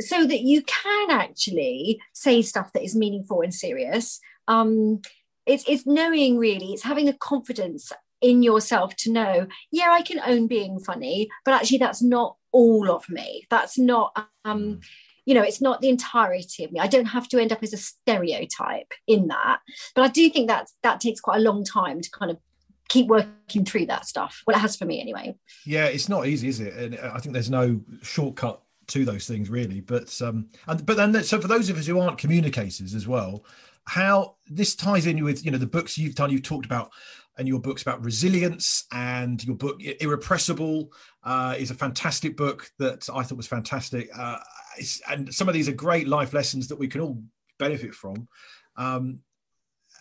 so 0.00 0.26
that 0.26 0.40
you 0.40 0.62
can 0.62 1.10
actually 1.10 2.00
say 2.12 2.42
stuff 2.42 2.72
that 2.72 2.82
is 2.82 2.96
meaningful 2.96 3.42
and 3.42 3.54
serious. 3.54 4.20
Um, 4.48 5.00
it's, 5.46 5.64
it's 5.68 5.86
knowing 5.86 6.38
really, 6.38 6.72
it's 6.72 6.82
having 6.82 7.08
a 7.08 7.12
confidence 7.12 7.92
in 8.20 8.42
yourself 8.42 8.96
to 8.96 9.12
know, 9.12 9.46
yeah, 9.70 9.90
I 9.90 10.02
can 10.02 10.20
own 10.24 10.46
being 10.46 10.78
funny, 10.78 11.28
but 11.44 11.54
actually 11.54 11.78
that's 11.78 12.02
not 12.02 12.36
all 12.52 12.90
of 12.90 13.08
me. 13.08 13.46
That's 13.50 13.78
not, 13.78 14.16
um, 14.44 14.60
mm. 14.62 14.82
You 15.24 15.34
know, 15.34 15.42
it's 15.42 15.60
not 15.60 15.80
the 15.80 15.88
entirety 15.88 16.64
of 16.64 16.72
me. 16.72 16.80
I 16.80 16.86
don't 16.86 17.06
have 17.06 17.28
to 17.28 17.38
end 17.38 17.52
up 17.52 17.62
as 17.62 17.72
a 17.72 17.78
stereotype 17.78 18.92
in 19.06 19.28
that. 19.28 19.60
But 19.94 20.02
I 20.02 20.08
do 20.08 20.28
think 20.30 20.48
that 20.48 20.68
that 20.82 21.00
takes 21.00 21.20
quite 21.20 21.38
a 21.38 21.42
long 21.42 21.64
time 21.64 22.00
to 22.00 22.10
kind 22.10 22.30
of 22.30 22.38
keep 22.88 23.06
working 23.06 23.64
through 23.64 23.86
that 23.86 24.06
stuff. 24.06 24.42
Well, 24.46 24.56
it 24.56 24.60
has 24.60 24.76
for 24.76 24.84
me 24.84 25.00
anyway. 25.00 25.34
Yeah, 25.64 25.86
it's 25.86 26.08
not 26.08 26.26
easy, 26.26 26.48
is 26.48 26.60
it? 26.60 26.74
And 26.74 26.98
I 26.98 27.18
think 27.18 27.32
there's 27.32 27.50
no 27.50 27.80
shortcut 28.02 28.60
to 28.88 29.04
those 29.04 29.26
things 29.26 29.50
really 29.50 29.80
but 29.80 30.20
um 30.22 30.46
and 30.66 30.84
but 30.84 30.96
then 30.96 31.22
so 31.22 31.40
for 31.40 31.48
those 31.48 31.70
of 31.70 31.78
us 31.78 31.86
who 31.86 31.98
aren't 31.98 32.18
communicators 32.18 32.94
as 32.94 33.06
well 33.06 33.44
how 33.86 34.36
this 34.48 34.74
ties 34.74 35.06
in 35.06 35.22
with 35.22 35.44
you 35.44 35.50
know 35.50 35.58
the 35.58 35.66
books 35.66 35.98
you've 35.98 36.14
done 36.14 36.30
you've 36.30 36.42
talked 36.42 36.66
about 36.66 36.90
and 37.36 37.48
your 37.48 37.58
books 37.58 37.82
about 37.82 38.04
resilience 38.04 38.84
and 38.92 39.44
your 39.44 39.56
book 39.56 39.82
irrepressible 39.82 40.92
uh, 41.24 41.54
is 41.58 41.70
a 41.70 41.74
fantastic 41.74 42.36
book 42.36 42.70
that 42.78 43.08
i 43.14 43.22
thought 43.22 43.36
was 43.36 43.46
fantastic 43.46 44.08
uh, 44.16 44.38
and 45.08 45.32
some 45.32 45.48
of 45.48 45.54
these 45.54 45.68
are 45.68 45.72
great 45.72 46.08
life 46.08 46.32
lessons 46.32 46.68
that 46.68 46.78
we 46.78 46.88
can 46.88 47.00
all 47.00 47.22
benefit 47.58 47.94
from. 47.94 48.28
Um, 48.76 49.20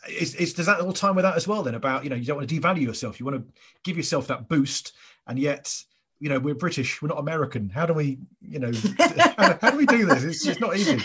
is, 0.07 0.53
does 0.53 0.65
that 0.65 0.81
all 0.81 0.93
time 0.93 1.15
with 1.15 1.23
that 1.23 1.35
as 1.35 1.47
well 1.47 1.63
then 1.63 1.75
about 1.75 2.03
you 2.03 2.09
know 2.09 2.15
you 2.15 2.25
don't 2.25 2.37
want 2.37 2.49
to 2.49 2.59
devalue 2.59 2.81
yourself. 2.81 3.19
You 3.19 3.25
want 3.25 3.37
to 3.37 3.53
give 3.83 3.97
yourself 3.97 4.27
that 4.27 4.49
boost 4.49 4.93
and 5.27 5.39
yet 5.39 5.73
you 6.19 6.29
know 6.29 6.39
we're 6.39 6.55
british 6.55 7.01
we're 7.01 7.09
not 7.09 7.19
american. 7.19 7.69
How 7.69 7.85
do 7.85 7.93
we 7.93 8.19
you 8.41 8.59
know 8.59 8.71
how, 9.37 9.57
how, 9.61 9.71
do 9.71 9.77
we 9.77 9.85
do 9.85 10.05
this? 10.05 10.23
It's 10.23 10.43
just 10.43 10.59
not 10.59 10.75
easy. 10.75 11.01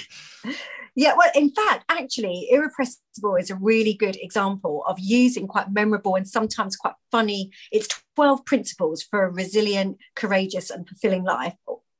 Yeah 0.94 1.14
well 1.16 1.30
in 1.34 1.50
fact 1.50 1.84
actually 1.88 2.48
irrepressible 2.50 3.36
is 3.36 3.50
a 3.50 3.54
really 3.54 3.94
good 3.94 4.16
example 4.16 4.82
of 4.86 4.98
using 4.98 5.46
quite 5.46 5.72
memorable 5.72 6.16
and 6.16 6.26
sometimes 6.26 6.76
quite 6.76 6.94
funny 7.12 7.52
it's 7.70 7.88
12 8.16 8.44
principles 8.44 9.02
for 9.02 9.22
a 9.22 9.30
resilient 9.30 9.98
courageous 10.16 10.70
and 10.70 10.88
fulfilling 10.88 11.22
life 11.22 11.54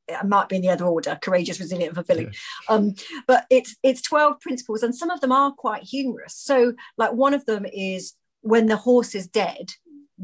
it 0.09 0.25
might 0.25 0.49
be 0.49 0.57
in 0.57 0.63
the 0.63 0.71
other 0.71 0.87
order 0.87 1.19
courageous 1.21 1.61
resilient 1.61 1.95
fulfilling. 1.95 2.27
Yeah. 2.27 2.75
um, 2.75 2.95
but 3.27 3.47
it's 3.51 3.77
it's 3.83 4.03
12 4.03 4.41
principles 4.41 4.83
and 4.83 4.95
some 4.95 5.11
of 5.11 5.21
them 5.21 5.33
are 5.33 5.53
quite 5.53 5.83
humorous. 5.83 6.35
So 6.35 6.75
like 6.97 7.13
one 7.13 7.35
of 7.35 7.45
them 7.47 7.67
is 7.73 8.15
when 8.41 8.67
the 8.67 8.77
horse 8.77 9.15
is 9.15 9.27
dead 9.27 9.73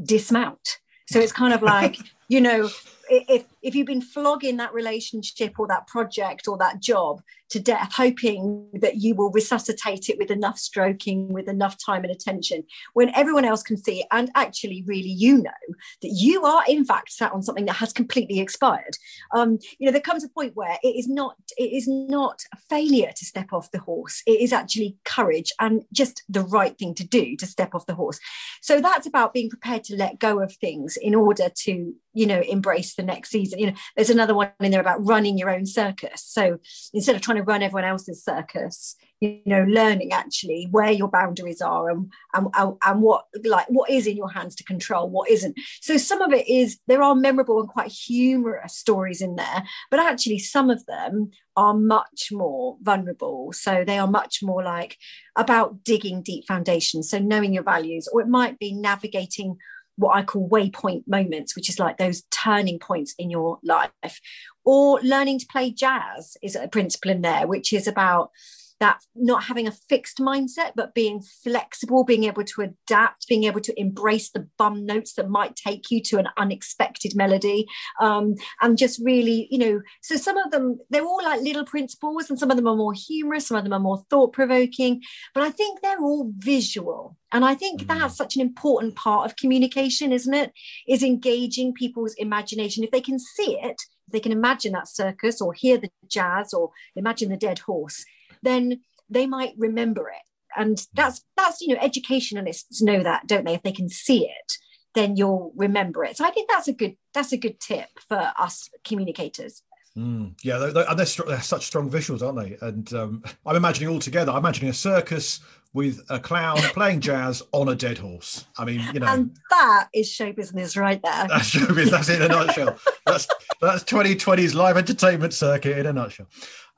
dismount. 0.01 0.79
So 1.09 1.19
it's 1.19 1.31
kind 1.31 1.53
of 1.53 1.61
like 1.75 1.97
you 2.27 2.41
know 2.41 2.69
if 3.09 3.45
if 3.65 3.73
you've 3.73 3.87
been 3.87 3.99
flogging 3.99 4.57
that 4.57 4.73
relationship 4.75 5.57
or 5.57 5.67
that 5.67 5.87
project 5.87 6.47
or 6.47 6.55
that 6.59 6.79
job 6.79 7.19
to 7.49 7.59
death, 7.59 7.91
hoping 7.95 8.69
that 8.73 8.97
you 8.97 9.15
will 9.15 9.31
resuscitate 9.31 10.07
it 10.07 10.17
with 10.19 10.29
enough 10.29 10.59
stroking, 10.59 11.33
with 11.33 11.47
enough 11.47 11.75
time 11.83 12.03
and 12.03 12.11
attention, 12.11 12.63
when 12.93 13.09
everyone 13.15 13.43
else 13.43 13.63
can 13.63 13.75
see, 13.75 14.03
and 14.11 14.29
actually, 14.35 14.83
really, 14.85 15.09
you 15.09 15.41
know 15.41 15.75
that 16.01 16.09
you 16.09 16.43
are 16.45 16.63
in 16.67 16.85
fact 16.85 17.11
sat 17.11 17.31
on 17.31 17.41
something 17.41 17.65
that 17.65 17.73
has 17.73 17.91
completely 17.91 18.39
expired. 18.39 18.97
Um, 19.33 19.57
you 19.79 19.87
know, 19.87 19.91
there 19.91 20.01
comes 20.01 20.23
a 20.23 20.29
point 20.29 20.55
where 20.55 20.77
it 20.83 20.95
is 20.95 21.07
not 21.07 21.35
it 21.57 21.71
is 21.73 21.87
not 21.87 22.43
a 22.53 22.57
failure 22.69 23.11
to 23.15 23.25
step 23.25 23.51
off 23.51 23.71
the 23.71 23.79
horse. 23.79 24.21
It 24.27 24.41
is 24.41 24.53
actually 24.53 24.97
courage 25.05 25.51
and 25.59 25.83
just 25.91 26.23
the 26.29 26.41
right 26.41 26.77
thing 26.77 26.93
to 26.95 27.03
do 27.03 27.35
to 27.37 27.47
step 27.47 27.73
off 27.73 27.87
the 27.87 27.95
horse. 27.95 28.19
So 28.61 28.79
that's 28.79 29.07
about 29.07 29.33
being 29.33 29.49
prepared 29.49 29.83
to 29.85 29.95
let 29.95 30.19
go 30.19 30.39
of 30.39 30.53
things 30.53 30.97
in 31.01 31.15
order 31.15 31.49
to 31.63 31.95
you 32.13 32.25
know 32.25 32.41
embrace 32.41 32.95
the 32.95 33.03
next 33.03 33.29
season 33.29 33.54
you 33.57 33.67
know 33.67 33.77
there's 33.95 34.09
another 34.09 34.35
one 34.35 34.51
in 34.59 34.71
there 34.71 34.81
about 34.81 35.05
running 35.05 35.37
your 35.37 35.49
own 35.49 35.65
circus. 35.65 36.23
So 36.25 36.59
instead 36.93 37.15
of 37.15 37.21
trying 37.21 37.37
to 37.37 37.43
run 37.43 37.63
everyone 37.63 37.85
else's 37.85 38.23
circus 38.23 38.95
you 39.21 39.41
know 39.45 39.63
learning 39.63 40.11
actually 40.11 40.67
where 40.71 40.91
your 40.91 41.07
boundaries 41.07 41.61
are 41.61 41.89
and, 41.89 42.11
and 42.33 42.47
and 42.53 43.01
what 43.01 43.25
like 43.45 43.65
what 43.69 43.89
is 43.89 44.07
in 44.07 44.17
your 44.17 44.29
hands 44.29 44.55
to 44.55 44.63
control 44.63 45.09
what 45.09 45.29
isn't. 45.29 45.57
So 45.81 45.97
some 45.97 46.21
of 46.21 46.33
it 46.33 46.47
is 46.47 46.79
there 46.87 47.01
are 47.01 47.15
memorable 47.15 47.59
and 47.59 47.69
quite 47.69 47.91
humorous 47.91 48.75
stories 48.75 49.21
in 49.21 49.35
there 49.35 49.63
but 49.89 49.99
actually 49.99 50.39
some 50.39 50.69
of 50.69 50.85
them 50.85 51.31
are 51.57 51.73
much 51.73 52.29
more 52.31 52.77
vulnerable. 52.81 53.53
So 53.53 53.83
they 53.85 53.97
are 53.97 54.07
much 54.07 54.43
more 54.43 54.63
like 54.63 54.97
about 55.35 55.83
digging 55.83 56.21
deep 56.21 56.45
foundations. 56.47 57.09
So 57.09 57.17
knowing 57.17 57.53
your 57.53 57.63
values 57.63 58.09
or 58.11 58.21
it 58.21 58.27
might 58.27 58.59
be 58.59 58.73
navigating 58.73 59.57
what 59.97 60.15
I 60.15 60.23
call 60.23 60.49
waypoint 60.49 61.03
moments, 61.07 61.55
which 61.55 61.69
is 61.69 61.79
like 61.79 61.97
those 61.97 62.23
turning 62.31 62.79
points 62.79 63.15
in 63.17 63.29
your 63.29 63.59
life. 63.63 64.19
Or 64.63 64.99
learning 65.01 65.39
to 65.39 65.47
play 65.51 65.71
jazz 65.71 66.37
is 66.41 66.55
a 66.55 66.67
principle 66.67 67.11
in 67.11 67.21
there, 67.21 67.47
which 67.47 67.71
is 67.71 67.87
about 67.87 68.31
that 68.79 68.99
not 69.15 69.45
having 69.45 69.67
a 69.67 69.71
fixed 69.71 70.17
mindset, 70.17 70.71
but 70.75 70.93
being 70.93 71.21
flexible, 71.21 72.03
being 72.03 72.25
able 72.25 72.43
to 72.43 72.61
adapt, 72.61 73.27
being 73.27 73.45
able 73.45 73.61
to 73.61 73.79
embrace 73.79 74.29
the 74.31 74.47
bum 74.57 74.85
notes 74.85 75.13
that 75.13 75.29
might 75.29 75.55
take 75.55 75.89
you 75.89 76.01
to 76.01 76.17
an 76.17 76.27
unexpected 76.37 77.15
melody. 77.15 77.65
Um, 78.01 78.35
and 78.61 78.77
just 78.77 79.01
really, 79.03 79.47
you 79.49 79.57
know, 79.57 79.81
so 80.01 80.17
some 80.17 80.37
of 80.37 80.51
them, 80.51 80.79
they're 80.89 81.05
all 81.05 81.23
like 81.23 81.41
little 81.41 81.65
principles, 81.65 82.29
and 82.29 82.37
some 82.37 82.51
of 82.51 82.57
them 82.57 82.67
are 82.67 82.75
more 82.75 82.93
humorous, 82.93 83.47
some 83.47 83.57
of 83.57 83.63
them 83.63 83.73
are 83.73 83.79
more 83.79 84.03
thought 84.09 84.33
provoking, 84.33 85.01
but 85.33 85.43
I 85.43 85.49
think 85.49 85.81
they're 85.81 86.01
all 86.01 86.31
visual. 86.37 87.17
And 87.31 87.43
I 87.43 87.55
think 87.55 87.81
mm. 87.81 87.87
that's 87.87 88.15
such 88.15 88.35
an 88.35 88.41
important 88.41 88.95
part 88.95 89.29
of 89.29 89.37
communication, 89.37 90.11
isn't 90.11 90.33
it? 90.33 90.51
Is 90.87 91.03
engaging 91.03 91.73
people's 91.73 92.13
imagination. 92.15 92.83
If 92.83 92.91
they 92.91 93.01
can 93.01 93.19
see 93.19 93.57
it, 93.61 93.81
if 94.07 94.11
they 94.11 94.19
can 94.19 94.31
imagine 94.31 94.73
that 94.73 94.87
circus 94.87 95.41
or 95.41 95.53
hear 95.53 95.77
the 95.77 95.89
jazz 96.07 96.53
or 96.53 96.69
imagine 96.95 97.29
the 97.29 97.37
dead 97.37 97.59
horse, 97.59 98.05
then 98.45 98.81
they 99.09 99.27
might 99.27 99.53
remember 99.57 100.07
it. 100.09 100.21
And 100.57 100.81
that's 100.93 101.21
that's 101.35 101.59
you 101.59 101.73
know 101.73 101.81
educationalists 101.81 102.81
know 102.81 103.03
that, 103.03 103.27
don't 103.27 103.45
they? 103.45 103.55
If 103.55 103.63
they 103.63 103.73
can 103.73 103.89
see 103.89 104.25
it, 104.25 104.53
then 104.93 105.17
you'll 105.17 105.51
remember 105.55 106.05
it. 106.05 106.15
So 106.15 106.25
I 106.25 106.31
think 106.31 106.49
that's 106.49 106.69
a 106.69 106.73
good 106.73 106.95
that's 107.13 107.33
a 107.33 107.37
good 107.37 107.59
tip 107.59 107.89
for 108.07 108.31
us 108.39 108.69
communicators. 108.85 109.61
Mm, 109.97 110.33
yeah, 110.43 110.57
they're, 110.57 110.73
they're, 110.73 110.95
they're, 110.95 111.41
such 111.41 111.65
strong 111.65 111.89
visuals, 111.89 112.21
aren't 112.21 112.37
they? 112.37 112.57
And 112.65 112.93
um, 112.93 113.23
I'm 113.45 113.55
imagining 113.55 113.89
all 113.89 113.99
together. 113.99 114.31
I'm 114.31 114.39
imagining 114.39 114.69
a 114.69 114.73
circus 114.73 115.39
with 115.73 116.01
a 116.09 116.19
clown 116.19 116.57
playing 116.73 116.99
jazz 116.99 117.43
on 117.53 117.69
a 117.69 117.75
dead 117.75 117.97
horse. 117.97 118.45
I 118.57 118.65
mean, 118.65 118.81
you 118.93 118.99
know, 118.99 119.07
and 119.07 119.37
that 119.51 119.87
is 119.93 120.11
show 120.11 120.33
business 120.33 120.75
right 120.75 121.01
there. 121.01 121.27
That's 121.29 121.45
show 121.45 121.65
business. 121.67 121.91
That's 121.91 122.09
in 122.09 122.21
a 122.23 122.27
nutshell. 122.27 122.77
that's 123.05 123.27
that's 123.61 123.83
2020's 123.83 124.55
live 124.55 124.77
entertainment 124.77 125.33
circuit 125.33 125.77
in 125.77 125.85
a 125.85 125.93
nutshell. 125.93 126.27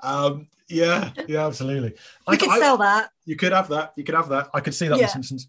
Um, 0.02 0.48
yeah, 0.70 1.12
yeah, 1.28 1.46
absolutely. 1.46 1.94
We 2.28 2.36
I, 2.36 2.38
could 2.38 2.50
I, 2.50 2.60
sell 2.60 2.78
that. 2.78 3.10
You 3.26 3.36
could 3.36 3.52
have 3.52 3.70
that. 3.70 3.94
You 3.96 4.04
could 4.04 4.16
have 4.16 4.30
that. 4.30 4.50
I 4.54 4.60
could 4.60 4.76
see 4.76 4.88
that 4.88 4.98
yeah. 4.98 5.04
in 5.04 5.08
The 5.08 5.12
Simpsons. 5.12 5.48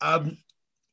Um, 0.00 0.38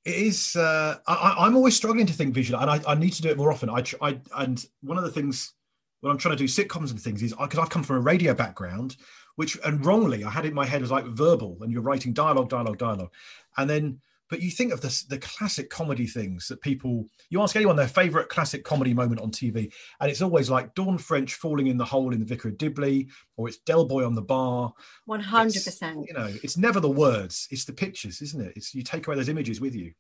it 0.03 0.15
is. 0.15 0.55
Uh, 0.55 0.97
I, 1.07 1.45
am 1.45 1.55
always 1.55 1.75
struggling 1.75 2.07
to 2.07 2.13
think 2.13 2.33
visually, 2.33 2.61
and 2.61 2.71
I, 2.71 2.81
I, 2.87 2.95
need 2.95 3.13
to 3.13 3.21
do 3.21 3.29
it 3.29 3.37
more 3.37 3.51
often. 3.51 3.69
I, 3.69 3.83
I 4.01 4.19
and 4.37 4.63
one 4.81 4.97
of 4.97 5.03
the 5.03 5.11
things 5.11 5.53
when 6.01 6.11
I'm 6.11 6.17
trying 6.17 6.35
to 6.35 6.43
do 6.43 6.47
sitcoms 6.47 6.89
and 6.89 6.99
things 6.99 7.21
is 7.21 7.33
because 7.33 7.59
I've 7.59 7.69
come 7.69 7.83
from 7.83 7.97
a 7.97 8.01
radio 8.01 8.33
background, 8.33 8.97
which 9.35 9.59
and 9.63 9.85
wrongly 9.85 10.23
I 10.23 10.31
had 10.31 10.45
in 10.45 10.55
my 10.55 10.65
head 10.65 10.81
was 10.81 10.91
like 10.91 11.05
verbal, 11.05 11.57
and 11.61 11.71
you're 11.71 11.83
writing 11.83 12.13
dialogue, 12.13 12.49
dialogue, 12.49 12.79
dialogue, 12.79 13.11
and 13.57 13.69
then 13.69 14.01
but 14.31 14.41
you 14.41 14.49
think 14.49 14.71
of 14.73 14.79
the, 14.81 15.03
the 15.09 15.19
classic 15.19 15.69
comedy 15.69 16.07
things 16.07 16.47
that 16.47 16.61
people 16.61 17.05
you 17.29 17.41
ask 17.41 17.55
anyone 17.55 17.75
their 17.75 17.87
favorite 17.87 18.29
classic 18.29 18.63
comedy 18.63 18.93
moment 18.93 19.21
on 19.21 19.29
tv 19.29 19.71
and 19.99 20.09
it's 20.09 20.21
always 20.23 20.49
like 20.49 20.73
dawn 20.73 20.97
french 20.97 21.35
falling 21.35 21.67
in 21.67 21.77
the 21.77 21.85
hole 21.85 22.13
in 22.13 22.19
the 22.19 22.25
vicar 22.25 22.47
of 22.47 22.57
dibley 22.57 23.07
or 23.37 23.47
it's 23.47 23.57
del 23.57 23.85
boy 23.85 24.05
on 24.05 24.15
the 24.15 24.21
bar. 24.21 24.73
100% 25.07 25.45
it's, 25.45 25.81
you 25.81 26.13
know 26.13 26.33
it's 26.41 26.57
never 26.57 26.79
the 26.79 26.89
words 26.89 27.47
it's 27.51 27.65
the 27.65 27.73
pictures 27.73 28.21
isn't 28.21 28.41
it? 28.41 28.53
It's 28.55 28.73
you 28.73 28.81
take 28.81 29.05
away 29.05 29.17
those 29.17 29.29
images 29.29 29.61
with 29.61 29.75
you. 29.75 29.93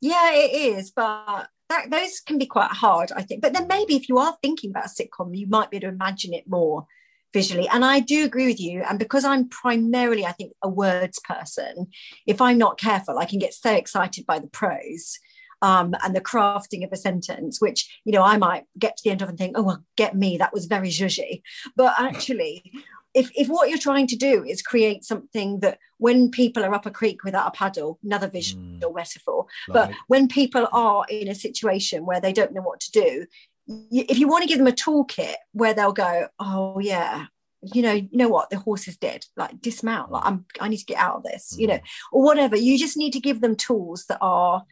Yeah 0.00 0.32
it 0.32 0.52
is 0.52 0.90
but 0.90 1.48
that, 1.70 1.90
those 1.90 2.20
can 2.20 2.38
be 2.38 2.46
quite 2.46 2.70
hard 2.70 3.10
i 3.16 3.22
think. 3.22 3.42
But 3.42 3.54
then 3.54 3.66
maybe 3.66 3.96
if 3.96 4.08
you 4.08 4.18
are 4.18 4.36
thinking 4.42 4.70
about 4.70 4.86
a 4.86 4.88
sitcom 4.88 5.36
you 5.36 5.48
might 5.48 5.70
be 5.70 5.78
able 5.78 5.88
to 5.88 5.94
imagine 5.94 6.34
it 6.34 6.46
more 6.46 6.86
visually. 7.32 7.68
And 7.68 7.84
I 7.84 8.00
do 8.00 8.24
agree 8.24 8.46
with 8.46 8.60
you. 8.60 8.82
And 8.82 8.98
because 8.98 9.24
I'm 9.24 9.48
primarily, 9.48 10.24
I 10.24 10.32
think, 10.32 10.52
a 10.62 10.68
words 10.68 11.18
person, 11.20 11.88
if 12.26 12.40
I'm 12.40 12.58
not 12.58 12.78
careful, 12.78 13.18
I 13.18 13.24
can 13.24 13.38
get 13.38 13.54
so 13.54 13.72
excited 13.72 14.26
by 14.26 14.38
the 14.38 14.48
prose. 14.48 15.18
Um, 15.60 15.96
and 16.04 16.14
the 16.14 16.20
crafting 16.20 16.84
of 16.84 16.92
a 16.92 16.96
sentence, 16.96 17.60
which 17.60 18.00
you 18.04 18.12
know 18.12 18.22
I 18.22 18.36
might 18.36 18.66
get 18.78 18.96
to 18.96 19.02
the 19.02 19.10
end 19.10 19.22
of 19.22 19.28
and 19.28 19.36
think, 19.36 19.58
oh 19.58 19.64
well, 19.64 19.84
get 19.96 20.14
me, 20.14 20.36
that 20.36 20.52
was 20.52 20.66
very 20.66 20.88
zhuzhy. 20.88 21.42
But 21.74 21.94
actually, 21.98 22.70
if, 23.12 23.30
if 23.34 23.48
what 23.48 23.68
you're 23.68 23.76
trying 23.78 24.06
to 24.08 24.16
do 24.16 24.44
is 24.44 24.62
create 24.62 25.04
something 25.04 25.58
that 25.58 25.78
when 25.96 26.30
people 26.30 26.64
are 26.64 26.74
up 26.74 26.86
a 26.86 26.92
creek 26.92 27.24
without 27.24 27.48
a 27.48 27.50
paddle, 27.50 27.98
another 28.04 28.28
visual 28.28 28.62
mm. 28.62 28.94
metaphor, 28.94 29.46
but 29.66 29.90
when 30.06 30.28
people 30.28 30.68
are 30.72 31.04
in 31.10 31.26
a 31.26 31.34
situation 31.34 32.06
where 32.06 32.20
they 32.20 32.32
don't 32.32 32.52
know 32.52 32.62
what 32.62 32.78
to 32.78 32.92
do, 32.92 33.26
if 33.68 34.18
you 34.18 34.28
want 34.28 34.42
to 34.42 34.48
give 34.48 34.58
them 34.58 34.66
a 34.66 34.72
toolkit 34.72 35.34
where 35.52 35.74
they'll 35.74 35.92
go, 35.92 36.28
oh 36.38 36.78
yeah, 36.78 37.26
you 37.62 37.82
know, 37.82 37.92
you 37.92 38.08
know 38.12 38.28
what, 38.28 38.50
the 38.50 38.58
horse 38.58 38.88
is 38.88 38.96
dead. 38.96 39.24
Like 39.36 39.60
dismount. 39.60 40.10
Like 40.10 40.24
I'm, 40.24 40.46
I 40.60 40.68
need 40.68 40.78
to 40.78 40.84
get 40.84 40.98
out 40.98 41.16
of 41.16 41.22
this. 41.24 41.54
You 41.58 41.66
know, 41.66 41.74
mm. 41.74 41.82
or 42.12 42.22
whatever. 42.22 42.56
You 42.56 42.78
just 42.78 42.96
need 42.96 43.12
to 43.12 43.20
give 43.20 43.40
them 43.40 43.56
tools 43.56 44.06
that 44.08 44.18
are 44.20 44.64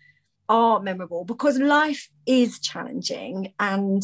are 0.49 0.81
memorable 0.81 1.25
because 1.25 1.59
life 1.59 2.09
is 2.27 2.61
challenging, 2.61 3.53
and 3.59 4.03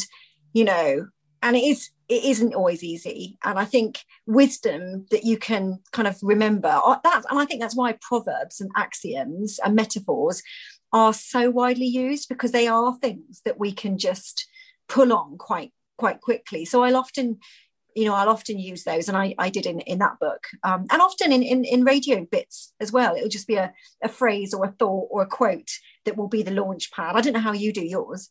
you 0.52 0.64
know, 0.64 1.06
and 1.42 1.56
it 1.56 1.62
is 1.64 1.90
it 2.08 2.25
isn't 2.25 2.54
always 2.54 2.82
easy. 2.82 3.38
And 3.44 3.58
I 3.58 3.64
think 3.64 4.00
wisdom 4.26 5.06
that 5.11 5.25
you 5.25 5.38
can 5.38 5.78
kind 5.92 6.08
of 6.08 6.18
remember 6.22 6.78
that's, 7.02 7.26
and 7.30 7.38
I 7.38 7.46
think 7.46 7.61
that's 7.61 7.76
why 7.76 7.96
proverbs 8.02 8.61
and 8.61 8.70
axioms 8.76 9.58
and 9.64 9.75
metaphors 9.75 10.42
are 10.92 11.14
so 11.14 11.49
widely 11.50 11.87
used 11.87 12.28
because 12.28 12.52
they 12.52 12.66
are 12.66 12.94
things 12.99 13.40
that 13.46 13.58
we 13.58 13.72
can 13.72 13.96
just 13.96 14.46
pull 14.89 15.12
on 15.12 15.39
quite 15.39 15.73
quite 15.97 16.21
quickly. 16.21 16.65
So 16.65 16.83
I'll 16.83 16.97
often 16.97 17.39
you 17.95 18.07
know 18.07 18.15
i'll 18.15 18.29
often 18.29 18.59
use 18.59 18.85
those 18.85 19.07
and 19.09 19.17
i, 19.17 19.35
I 19.39 19.51
did 19.51 19.67
in, 19.67 19.81
in 19.81 19.99
that 19.99 20.19
book. 20.19 20.47
Um, 20.62 20.87
and 20.91 21.03
often 21.03 21.33
in, 21.33 21.43
in, 21.43 21.65
in 21.65 21.85
radio 21.85 22.27
bits 22.31 22.73
as 22.81 22.93
well. 22.93 23.15
It'll 23.15 23.29
just 23.29 23.47
be 23.47 23.57
a, 23.57 23.73
a 24.03 24.09
phrase 24.09 24.55
or 24.55 24.65
a 24.65 24.73
thought 24.73 25.09
or 25.11 25.23
a 25.23 25.27
quote 25.27 25.71
that 26.05 26.17
will 26.17 26.29
be 26.29 26.43
the 26.43 26.51
launch 26.51 26.91
pad. 26.93 27.17
I 27.17 27.21
don't 27.21 27.35
know 27.35 27.41
how 27.41 27.53
you 27.53 27.73
do 27.73 27.85
yours. 27.85 28.31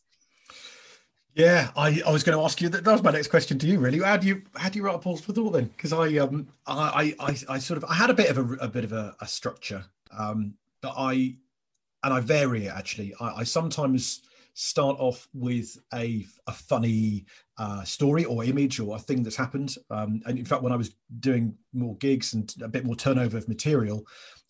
Yeah 1.34 1.70
i, 1.76 2.02
I 2.06 2.12
was 2.12 2.24
going 2.24 2.36
to 2.36 2.44
ask 2.44 2.60
you 2.60 2.68
that, 2.70 2.84
that 2.84 2.92
was 2.92 3.02
my 3.02 3.12
next 3.12 3.28
question 3.28 3.58
to 3.60 3.66
you 3.66 3.78
really. 3.78 4.00
How 4.00 4.16
do 4.16 4.26
you 4.26 4.42
how 4.56 4.68
do 4.68 4.78
you 4.78 4.84
write 4.84 4.96
a 4.96 4.98
pause 4.98 5.20
for 5.20 5.32
thought 5.32 5.52
then? 5.52 5.66
Because 5.76 5.92
i 5.92 6.16
um 6.18 6.48
I, 6.66 7.14
I 7.18 7.36
i 7.48 7.58
sort 7.58 7.78
of 7.78 7.84
i 7.84 7.94
had 7.94 8.10
a 8.10 8.14
bit 8.14 8.30
of 8.30 8.38
a, 8.38 8.54
a 8.56 8.68
bit 8.68 8.84
of 8.84 8.92
a, 8.92 9.14
a 9.20 9.26
structure 9.26 9.84
um 10.16 10.54
but 10.80 10.94
i 10.98 11.36
and 12.04 12.12
i 12.12 12.20
vary 12.20 12.66
it 12.66 12.72
actually. 12.74 13.14
I, 13.20 13.28
I 13.36 13.44
sometimes 13.44 14.22
start 14.54 14.96
off 14.98 15.28
with 15.32 15.78
a, 15.94 16.26
a 16.46 16.52
funny 16.52 17.24
uh, 17.58 17.82
story 17.84 18.24
or 18.24 18.44
image 18.44 18.80
or 18.80 18.96
a 18.96 19.00
thing 19.00 19.22
that's 19.22 19.36
happened. 19.36 19.74
Um, 19.90 20.22
and 20.26 20.38
in 20.38 20.44
fact, 20.44 20.62
when 20.62 20.72
I 20.72 20.76
was 20.76 20.94
doing 21.20 21.56
more 21.72 21.96
gigs 21.96 22.34
and 22.34 22.52
a 22.62 22.68
bit 22.68 22.84
more 22.84 22.96
turnover 22.96 23.38
of 23.38 23.48
material, 23.48 24.06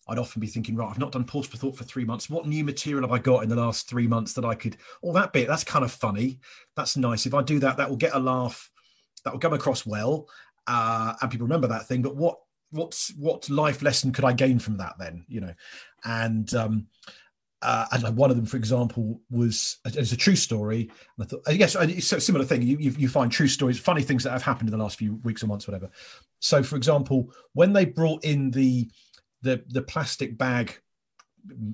I'd 0.07 0.19
often 0.19 0.41
be 0.41 0.47
thinking, 0.47 0.75
right, 0.75 0.89
I've 0.89 0.99
not 0.99 1.13
done 1.13 1.23
pause 1.23 1.47
for 1.47 1.57
thought 1.57 1.77
for 1.77 1.85
three 1.85 2.03
months. 2.03 2.29
What 2.29 2.45
new 2.45 2.63
material 2.63 3.03
have 3.03 3.13
I 3.13 3.19
got 3.19 3.43
in 3.43 3.49
the 3.49 3.55
last 3.55 3.89
three 3.89 4.07
months 4.07 4.33
that 4.33 4.43
I 4.43 4.55
could, 4.55 4.75
all 5.01 5.11
oh, 5.11 5.13
that 5.13 5.31
bit, 5.31 5.47
that's 5.47 5.63
kind 5.63 5.85
of 5.85 5.91
funny. 5.91 6.39
That's 6.75 6.97
nice. 6.97 7.25
If 7.25 7.33
I 7.33 7.41
do 7.41 7.59
that, 7.59 7.77
that 7.77 7.89
will 7.89 7.95
get 7.95 8.15
a 8.15 8.19
laugh, 8.19 8.69
that 9.23 9.31
will 9.31 9.39
come 9.39 9.53
across 9.53 9.85
well. 9.85 10.27
Uh, 10.67 11.13
and 11.21 11.31
people 11.31 11.47
remember 11.47 11.67
that 11.67 11.87
thing. 11.87 12.01
But 12.01 12.17
what, 12.17 12.39
what's, 12.71 13.13
what 13.15 13.49
life 13.49 13.81
lesson 13.81 14.11
could 14.11 14.25
I 14.25 14.33
gain 14.33 14.59
from 14.59 14.77
that 14.77 14.95
then, 14.99 15.23
you 15.29 15.39
know? 15.39 15.53
And, 16.03 16.53
um, 16.53 16.87
uh, 17.63 17.85
and 17.93 18.03
like 18.03 18.13
one 18.13 18.29
of 18.29 18.35
them, 18.35 18.45
for 18.45 18.57
example, 18.57 19.21
was 19.31 19.77
it's 19.85 20.11
a 20.11 20.17
true 20.17 20.35
story. 20.35 20.91
And 21.17 21.25
I 21.25 21.27
thought, 21.27 21.43
I 21.47 21.55
guess 21.55 21.75
it's 21.75 22.11
a 22.11 22.19
similar 22.19 22.43
thing. 22.43 22.61
You, 22.61 22.77
you, 22.77 22.91
you 22.97 23.07
find 23.07 23.31
true 23.31 23.47
stories, 23.47 23.79
funny 23.79 24.01
things 24.01 24.23
that 24.25 24.31
have 24.31 24.43
happened 24.43 24.67
in 24.67 24.77
the 24.77 24.83
last 24.83 24.97
few 24.97 25.15
weeks 25.23 25.43
or 25.43 25.47
months, 25.47 25.65
whatever. 25.65 25.89
So, 26.39 26.61
for 26.61 26.75
example, 26.75 27.31
when 27.53 27.71
they 27.71 27.85
brought 27.85 28.25
in 28.25 28.51
the 28.51 28.89
the 29.43 29.63
the 29.69 29.81
plastic 29.81 30.37
bag, 30.37 30.77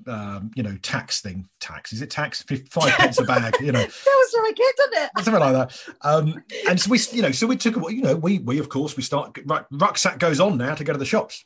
um, 0.05 0.51
you 0.55 0.61
know, 0.61 0.77
tax 0.83 1.21
thing, 1.21 1.49
tax 1.59 1.91
is 1.91 2.03
it 2.03 2.11
tax? 2.11 2.43
Five 2.43 2.93
pence 2.93 3.19
a 3.19 3.23
bag, 3.23 3.55
you 3.59 3.71
know. 3.71 3.79
that 3.79 3.89
was 4.05 4.35
like 4.43 4.57
it, 4.59 4.75
didn't 4.77 5.03
it? 5.05 5.11
Something 5.23 5.41
like 5.41 5.53
that. 5.53 5.95
Um, 6.01 6.43
and 6.67 6.79
so 6.79 6.91
we, 6.91 6.99
you 7.11 7.23
know, 7.23 7.31
so 7.31 7.47
we 7.47 7.57
took, 7.57 7.75
you 7.91 8.03
know, 8.03 8.15
we 8.15 8.37
we 8.37 8.59
of 8.59 8.69
course 8.69 8.95
we 8.95 9.01
start 9.01 9.39
rucksack 9.71 10.19
goes 10.19 10.39
on 10.39 10.55
now 10.59 10.75
to 10.75 10.83
go 10.83 10.93
to 10.93 10.99
the 10.99 11.05
shops. 11.05 11.43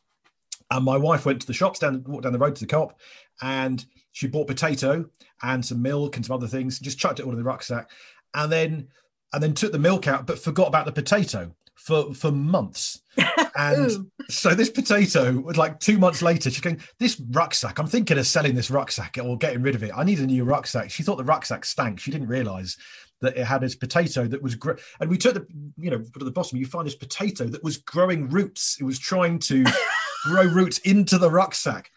And 0.70 0.84
my 0.84 0.98
wife 0.98 1.26
went 1.26 1.40
to 1.42 1.48
the 1.48 1.54
shops 1.54 1.80
down 1.80 2.04
walked 2.06 2.24
down 2.24 2.34
the 2.34 2.40
road 2.40 2.56
to 2.56 2.62
the 2.62 2.68
co-op, 2.68 3.00
and 3.42 3.86
she 4.14 4.28
bought 4.28 4.48
potato 4.48 5.06
and 5.42 5.66
some 5.66 5.82
milk 5.82 6.16
and 6.16 6.26
some 6.26 6.36
other 6.36 6.48
things, 6.48 6.80
just 6.80 6.98
chucked 6.98 7.20
it 7.20 7.26
all 7.26 7.32
in 7.32 7.38
the 7.38 7.44
rucksack, 7.44 7.92
and 8.34 8.52
then 8.52 8.88
and 9.34 9.42
then 9.42 9.54
took 9.54 9.72
the 9.72 9.80
milk 9.80 10.08
out, 10.08 10.26
but 10.26 10.40
forgot 10.40 10.68
about 10.68 10.86
the 10.86 10.92
potato 10.92 11.52
for 11.76 12.14
for 12.14 12.32
months. 12.32 13.02
And 13.56 14.10
so 14.30 14.56
this 14.56 14.72
potato, 14.72 15.32
was 15.34 15.58
like 15.58 15.80
two 15.80 16.00
months 16.00 16.24
later, 16.24 16.50
she's 16.50 16.60
going, 16.60 16.82
This 16.98 17.20
rucksack, 17.30 17.78
I'm 17.78 17.86
thinking 17.86 18.18
of 18.18 18.26
selling 18.26 18.56
this 18.56 18.72
rucksack 18.72 19.20
or 19.24 19.38
getting 19.38 19.62
rid 19.62 19.76
of 19.76 19.84
it. 19.84 19.92
I 19.96 20.04
need 20.04 20.18
a 20.18 20.26
new 20.26 20.44
rucksack. 20.44 20.90
She 20.90 21.04
thought 21.04 21.18
the 21.18 21.24
rucksack 21.24 21.64
stank. 21.64 22.00
She 22.00 22.10
didn't 22.10 22.30
realize 22.30 22.78
that 23.24 23.38
it 23.38 23.46
had 23.46 23.62
this 23.62 23.76
potato 23.76 24.28
that 24.28 24.42
was 24.42 24.54
gr- 24.56 24.74
and 25.00 25.10
we 25.10 25.18
took 25.18 25.34
the 25.34 25.48
you 25.78 25.90
know 25.90 26.00
to 26.00 26.26
the 26.26 26.32
bottom 26.32 26.58
you 26.58 26.66
find 26.66 26.86
this 26.86 26.96
potato 26.96 27.46
that 27.46 27.64
was 27.64 27.78
growing 27.78 28.30
roots 28.30 28.78
it 28.80 28.84
was 28.84 29.00
trying 29.00 29.40
to 29.40 29.64
grow 30.26 30.44
roots 30.44 30.78
into 30.80 31.18
the 31.18 31.32
rucksack 31.32 31.90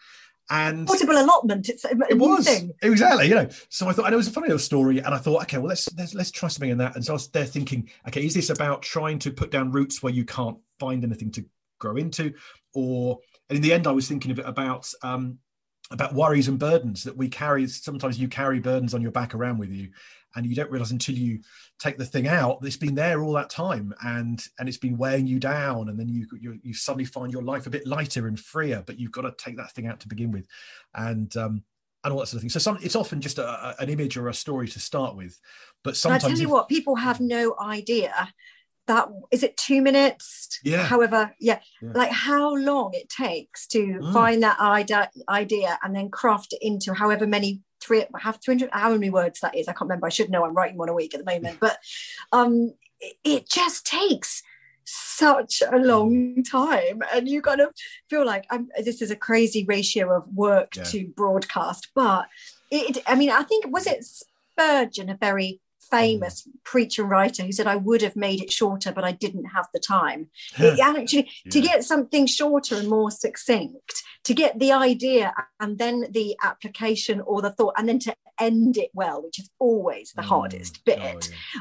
and 0.49 0.87
portable 0.87 1.17
allotment. 1.17 1.69
It's 1.69 1.85
a, 1.85 1.89
it 2.09 2.17
was 2.17 2.45
thing. 2.45 2.71
exactly, 2.81 3.27
you 3.27 3.35
know. 3.35 3.49
So 3.69 3.87
I 3.87 3.93
thought, 3.93 4.05
and 4.05 4.13
it 4.13 4.17
was 4.17 4.27
a 4.27 4.31
funny 4.31 4.47
little 4.47 4.59
story, 4.59 4.99
and 4.99 5.13
I 5.13 5.17
thought, 5.17 5.41
okay, 5.43 5.57
well, 5.57 5.67
let's, 5.67 5.89
let's 5.97 6.13
let's 6.13 6.31
try 6.31 6.49
something 6.49 6.69
in 6.69 6.77
that. 6.77 6.95
And 6.95 7.03
so 7.03 7.13
I 7.13 7.15
was 7.15 7.27
there 7.29 7.45
thinking, 7.45 7.89
okay, 8.07 8.25
is 8.25 8.33
this 8.33 8.49
about 8.49 8.81
trying 8.81 9.19
to 9.19 9.31
put 9.31 9.51
down 9.51 9.71
roots 9.71 10.01
where 10.01 10.13
you 10.13 10.25
can't 10.25 10.57
find 10.79 11.03
anything 11.03 11.31
to 11.31 11.45
grow 11.79 11.97
into, 11.97 12.33
or 12.73 13.19
and 13.49 13.57
in 13.57 13.61
the 13.61 13.73
end, 13.73 13.87
I 13.87 13.91
was 13.91 14.07
thinking 14.07 14.31
of 14.31 14.39
it 14.39 14.45
about 14.47 14.91
um, 15.03 15.39
about 15.91 16.13
worries 16.13 16.47
and 16.47 16.59
burdens 16.59 17.03
that 17.03 17.15
we 17.15 17.29
carry. 17.29 17.67
Sometimes 17.67 18.19
you 18.19 18.27
carry 18.27 18.59
burdens 18.59 18.93
on 18.93 19.01
your 19.01 19.11
back 19.11 19.35
around 19.35 19.57
with 19.57 19.71
you, 19.71 19.89
and 20.37 20.45
you 20.45 20.55
don't 20.55 20.71
realize 20.71 20.91
until 20.91 21.15
you 21.15 21.39
take 21.79 21.97
the 21.97 22.05
thing 22.05 22.27
out 22.27 22.59
it's 22.61 22.77
been 22.77 22.95
there 22.95 23.21
all 23.21 23.33
that 23.33 23.49
time 23.49 23.93
and 24.03 24.45
and 24.59 24.69
it's 24.69 24.77
been 24.77 24.97
weighing 24.97 25.27
you 25.27 25.39
down 25.39 25.89
and 25.89 25.99
then 25.99 26.07
you 26.07 26.25
you, 26.39 26.59
you 26.63 26.73
suddenly 26.73 27.05
find 27.05 27.31
your 27.31 27.41
life 27.41 27.67
a 27.67 27.69
bit 27.69 27.85
lighter 27.85 28.27
and 28.27 28.39
freer 28.39 28.83
but 28.85 28.99
you've 28.99 29.11
got 29.11 29.23
to 29.23 29.33
take 29.37 29.57
that 29.57 29.71
thing 29.71 29.87
out 29.87 29.99
to 29.99 30.07
begin 30.07 30.31
with. 30.31 30.47
And 30.95 31.35
um 31.35 31.63
and 32.03 32.13
all 32.13 32.19
that 32.19 32.27
sort 32.27 32.35
of 32.35 32.41
thing. 32.41 32.49
So 32.51 32.59
some 32.59 32.77
it's 32.81 32.95
often 32.95 33.19
just 33.19 33.39
a, 33.39 33.47
a, 33.47 33.75
an 33.79 33.89
image 33.89 34.15
or 34.15 34.29
a 34.29 34.33
story 34.33 34.67
to 34.69 34.79
start 34.79 35.15
with 35.15 35.37
but 35.83 35.97
sometimes 35.97 36.23
I 36.23 36.27
tell 36.29 36.37
you 36.37 36.49
what 36.49 36.69
people 36.69 36.95
have 36.95 37.19
no 37.19 37.55
idea 37.59 38.29
that 38.87 39.09
is 39.31 39.43
it 39.43 39.57
two 39.57 39.81
minutes? 39.81 40.59
Yeah. 40.63 40.83
However 40.83 41.35
yeah, 41.39 41.59
yeah. 41.81 41.91
like 41.93 42.11
how 42.11 42.55
long 42.55 42.91
it 42.93 43.09
takes 43.09 43.67
to 43.67 43.79
mm. 43.79 44.13
find 44.13 44.43
that 44.43 44.59
idea 44.59 45.09
idea 45.27 45.77
and 45.83 45.95
then 45.95 46.09
craft 46.09 46.53
it 46.53 46.59
into 46.61 46.93
however 46.93 47.27
many 47.27 47.61
three 47.87 48.03
have 48.19 48.39
300 48.43 48.69
how 48.73 48.91
many 48.91 49.09
words 49.09 49.39
that 49.39 49.55
is 49.55 49.67
i 49.67 49.71
can't 49.71 49.81
remember 49.81 50.07
i 50.07 50.09
should 50.09 50.29
know 50.29 50.45
i'm 50.45 50.53
writing 50.53 50.77
one 50.77 50.89
a 50.89 50.93
week 50.93 51.13
at 51.13 51.23
the 51.23 51.31
moment 51.31 51.57
but 51.59 51.77
um 52.31 52.73
it, 52.99 53.15
it 53.23 53.49
just 53.49 53.85
takes 53.85 54.43
such 54.85 55.61
a 55.69 55.77
long 55.77 56.43
time 56.43 57.01
and 57.13 57.27
you 57.27 57.41
kind 57.41 57.59
of 57.59 57.69
feel 58.09 58.25
like 58.25 58.45
I'm, 58.49 58.69
this 58.83 59.01
is 59.01 59.11
a 59.11 59.17
crazy 59.17 59.65
ratio 59.65 60.15
of 60.15 60.27
work 60.33 60.75
yeah. 60.75 60.83
to 60.83 61.07
broadcast 61.07 61.89
but 61.93 62.27
it 62.71 62.97
i 63.05 63.15
mean 63.15 63.29
i 63.29 63.43
think 63.43 63.65
was 63.67 63.87
it 63.87 64.05
spurgeon 64.05 65.09
a 65.09 65.17
very 65.17 65.59
famous 65.89 66.43
mm. 66.43 66.51
preacher 66.63 67.03
writer 67.03 67.43
who 67.43 67.51
said 67.51 67.67
I 67.67 67.75
would 67.75 68.01
have 68.01 68.15
made 68.15 68.41
it 68.41 68.51
shorter, 68.51 68.91
but 68.91 69.03
I 69.03 69.11
didn't 69.11 69.45
have 69.45 69.67
the 69.73 69.79
time. 69.79 70.29
it 70.57 70.79
actually 70.79 71.29
yeah. 71.45 71.51
to 71.51 71.61
get 71.61 71.83
something 71.83 72.25
shorter 72.25 72.75
and 72.75 72.89
more 72.89 73.11
succinct 73.11 74.03
to 74.23 74.33
get 74.33 74.59
the 74.59 74.71
idea 74.71 75.33
and 75.59 75.77
then 75.77 76.05
the 76.11 76.35
application 76.43 77.21
or 77.21 77.41
the 77.41 77.51
thought 77.51 77.73
and 77.77 77.87
then 77.87 77.99
to 77.99 78.13
end 78.39 78.77
it 78.77 78.91
well 78.93 79.23
which 79.23 79.39
is 79.39 79.49
always 79.57 80.11
the 80.15 80.21
mm. 80.21 80.25
hardest 80.25 80.83
bit 80.85 80.99
oh, 81.01 81.19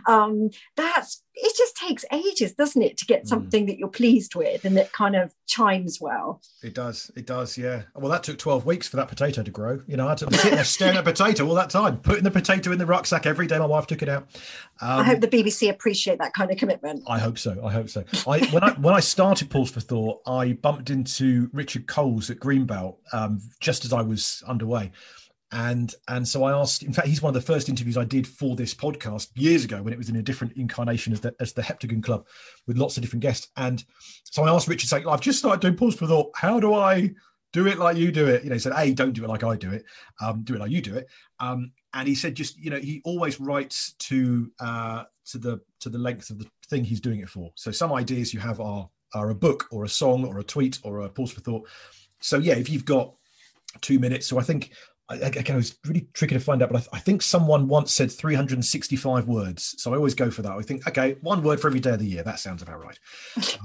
yeah. 0.09 0.23
um, 0.25 0.51
that's 0.77 1.23
it 1.37 1.57
just 1.57 1.77
takes 1.77 2.05
ages 2.13 2.53
doesn't 2.55 2.81
it 2.81 2.97
to 2.97 3.05
get 3.05 3.25
mm. 3.25 3.29
something 3.29 3.65
mm. 3.65 3.67
that 3.69 3.79
you're 3.79 3.89
pleased 3.89 4.35
with 4.35 4.65
and 4.65 4.77
that 4.77 4.93
kind 4.93 5.15
of 5.15 5.35
chimes 5.47 6.01
well. 6.01 6.41
It 6.63 6.75
does 6.75 7.11
it 7.15 7.27
does 7.27 7.59
yeah. 7.59 7.83
Well 7.95 8.11
that 8.11 8.23
took 8.23 8.39
12 8.39 8.65
weeks 8.65 8.89
for 8.89 8.97
that 8.97 9.09
potato 9.09 9.43
to 9.43 9.51
grow. 9.51 9.83
You 9.87 9.97
know 9.97 10.07
i 10.07 10.11
had 10.11 10.19
to 10.19 10.35
sit 10.35 10.53
there 10.53 10.65
staring 10.65 10.97
at 10.97 11.07
a 11.07 11.13
potato 11.13 11.47
all 11.47 11.55
that 11.55 11.71
time 11.71 11.99
putting 11.99 12.25
the 12.25 12.31
potato 12.31 12.73
in 12.73 12.79
the 12.79 12.87
rucksack 12.87 13.27
every 13.27 13.47
day 13.47 13.59
my 13.59 13.67
wife 13.67 13.87
took 13.87 14.03
it 14.03 14.09
out. 14.09 14.29
Um, 14.81 15.01
i 15.01 15.03
hope 15.03 15.21
the 15.21 15.29
bbc 15.29 15.69
appreciate 15.69 16.19
that 16.19 16.33
kind 16.33 16.51
of 16.51 16.57
commitment. 16.57 17.03
I 17.07 17.19
hope 17.19 17.39
so 17.39 17.61
i 17.65 17.71
hope 17.71 17.91
so. 17.91 18.05
I 18.27 18.41
when 18.47 18.65
i 18.65 18.73
when 18.73 18.95
i 18.95 19.01
started 19.01 19.51
pause 19.51 19.71
for 19.71 19.81
thought 19.81 20.23
i 20.27 20.55
bumped 20.55 20.91
into 20.91 21.51
richard 21.53 21.87
coles 21.87 22.31
at 22.31 22.39
greenbelt 22.39 22.97
um, 23.13 23.41
just 23.61 23.85
as 23.85 23.93
i 23.93 24.01
was 24.01 24.43
underway 24.47 24.91
and 25.53 25.95
and 26.09 26.27
so 26.27 26.45
I 26.45 26.53
asked. 26.53 26.83
In 26.83 26.93
fact, 26.93 27.09
he's 27.09 27.23
one 27.23 27.35
of 27.35 27.41
the 27.41 27.53
first 27.53 27.69
interviews 27.69 27.97
I 27.97 28.05
did 28.05 28.27
for 28.27 28.57
this 28.57 28.75
podcast 28.75 29.29
years 29.35 29.65
ago 29.65 29.83
when 29.83 29.93
it 29.93 29.99
was 29.99 30.09
in 30.09 30.17
a 30.17 30.23
different 30.23 30.55
incarnation 30.57 31.13
as 31.13 31.21
the 31.21 31.35
as 31.41 31.53
the 31.53 31.63
Heptagon 31.63 32.03
Club 32.03 32.27
with 32.67 32.79
lots 32.79 32.97
of 32.97 33.03
different 33.03 33.23
guests. 33.23 33.49
And 33.57 33.85
so 34.25 34.43
I 34.45 34.51
asked 34.51 34.69
Richard, 34.69 34.89
saying, 34.89 35.07
"I've 35.07 35.21
just 35.21 35.39
started 35.39 35.61
doing 35.61 35.77
pause 35.77 35.95
for 35.95 36.07
thought. 36.07 36.33
How 36.35 36.59
do 36.59 36.75
I 36.75 37.13
do 37.53 37.67
it 37.69 37.79
like 37.79 37.97
you 37.97 38.11
do 38.11 38.27
it?" 38.27 38.43
You 38.43 38.51
know, 38.51 38.57
he 38.57 38.61
said, 38.61 38.73
"A, 38.77 38.93
don't 38.93 39.13
do 39.13 39.25
it 39.25 39.29
like 39.29 39.45
I 39.45 39.57
do 39.57 39.71
it. 39.71 39.85
Um, 40.21 40.43
do 40.43 40.55
it 40.55 40.61
like 40.61 40.71
you 40.71 40.83
do 40.83 40.97
it." 40.97 41.09
Um, 41.39 41.73
and 41.97 42.07
he 42.07 42.15
said, 42.15 42.35
just 42.35 42.59
you 42.59 42.71
know, 42.71 42.79
he 42.79 43.01
always 43.05 43.41
writes 43.41 43.95
to 44.01 44.51
uh, 44.61 45.05
to 45.27 45.39
the 45.39 45.61
to 45.81 45.89
the 45.89 45.99
length 45.99 46.29
of 46.29 46.39
the 46.39 46.47
thing 46.69 46.85
he's 46.85 47.01
doing 47.01 47.21
it 47.21 47.29
for. 47.29 47.51
So 47.55 47.71
some 47.71 47.93
ideas 47.93 48.35
you 48.35 48.41
have 48.41 48.61
are 48.61 48.89
are 49.15 49.31
a 49.31 49.35
book 49.35 49.67
or 49.71 49.85
a 49.85 49.89
song 49.89 50.25
or 50.27 50.39
a 50.39 50.45
tweet 50.45 50.79
or 50.83 51.01
a 51.01 51.09
pause 51.09 51.33
for 51.33 51.41
thought. 51.41 51.69
So 52.21 52.37
yeah, 52.39 52.55
if 52.55 52.69
you've 52.69 52.85
got 52.85 53.15
two 53.81 53.99
minutes, 53.99 54.27
so 54.27 54.39
I 54.39 54.43
think 54.43 54.73
again, 55.09 55.55
it 55.55 55.57
was 55.57 55.79
really 55.87 56.09
tricky 56.13 56.35
to 56.35 56.41
find 56.41 56.63
out, 56.63 56.71
but 56.71 56.77
I, 56.77 56.81
th- 56.81 56.91
I, 56.95 56.99
think 56.99 57.23
someone 57.23 57.69
once 57.69 57.93
said 57.93 58.11
365 58.11 59.29
words. 59.29 59.75
So 59.79 59.93
I 59.93 59.97
always 59.97 60.15
go 60.15 60.31
for 60.31 60.43
that. 60.43 60.53
I 60.53 60.63
think, 60.63 60.87
okay, 60.89 61.17
one 61.21 61.43
word 61.43 61.61
for 61.61 61.69
every 61.69 61.81
day 61.81 61.91
of 61.91 62.01
the 62.01 62.07
year. 62.07 62.25
That 62.25 62.41
sounds 62.41 62.63
about 62.63 62.83
right. 62.83 62.99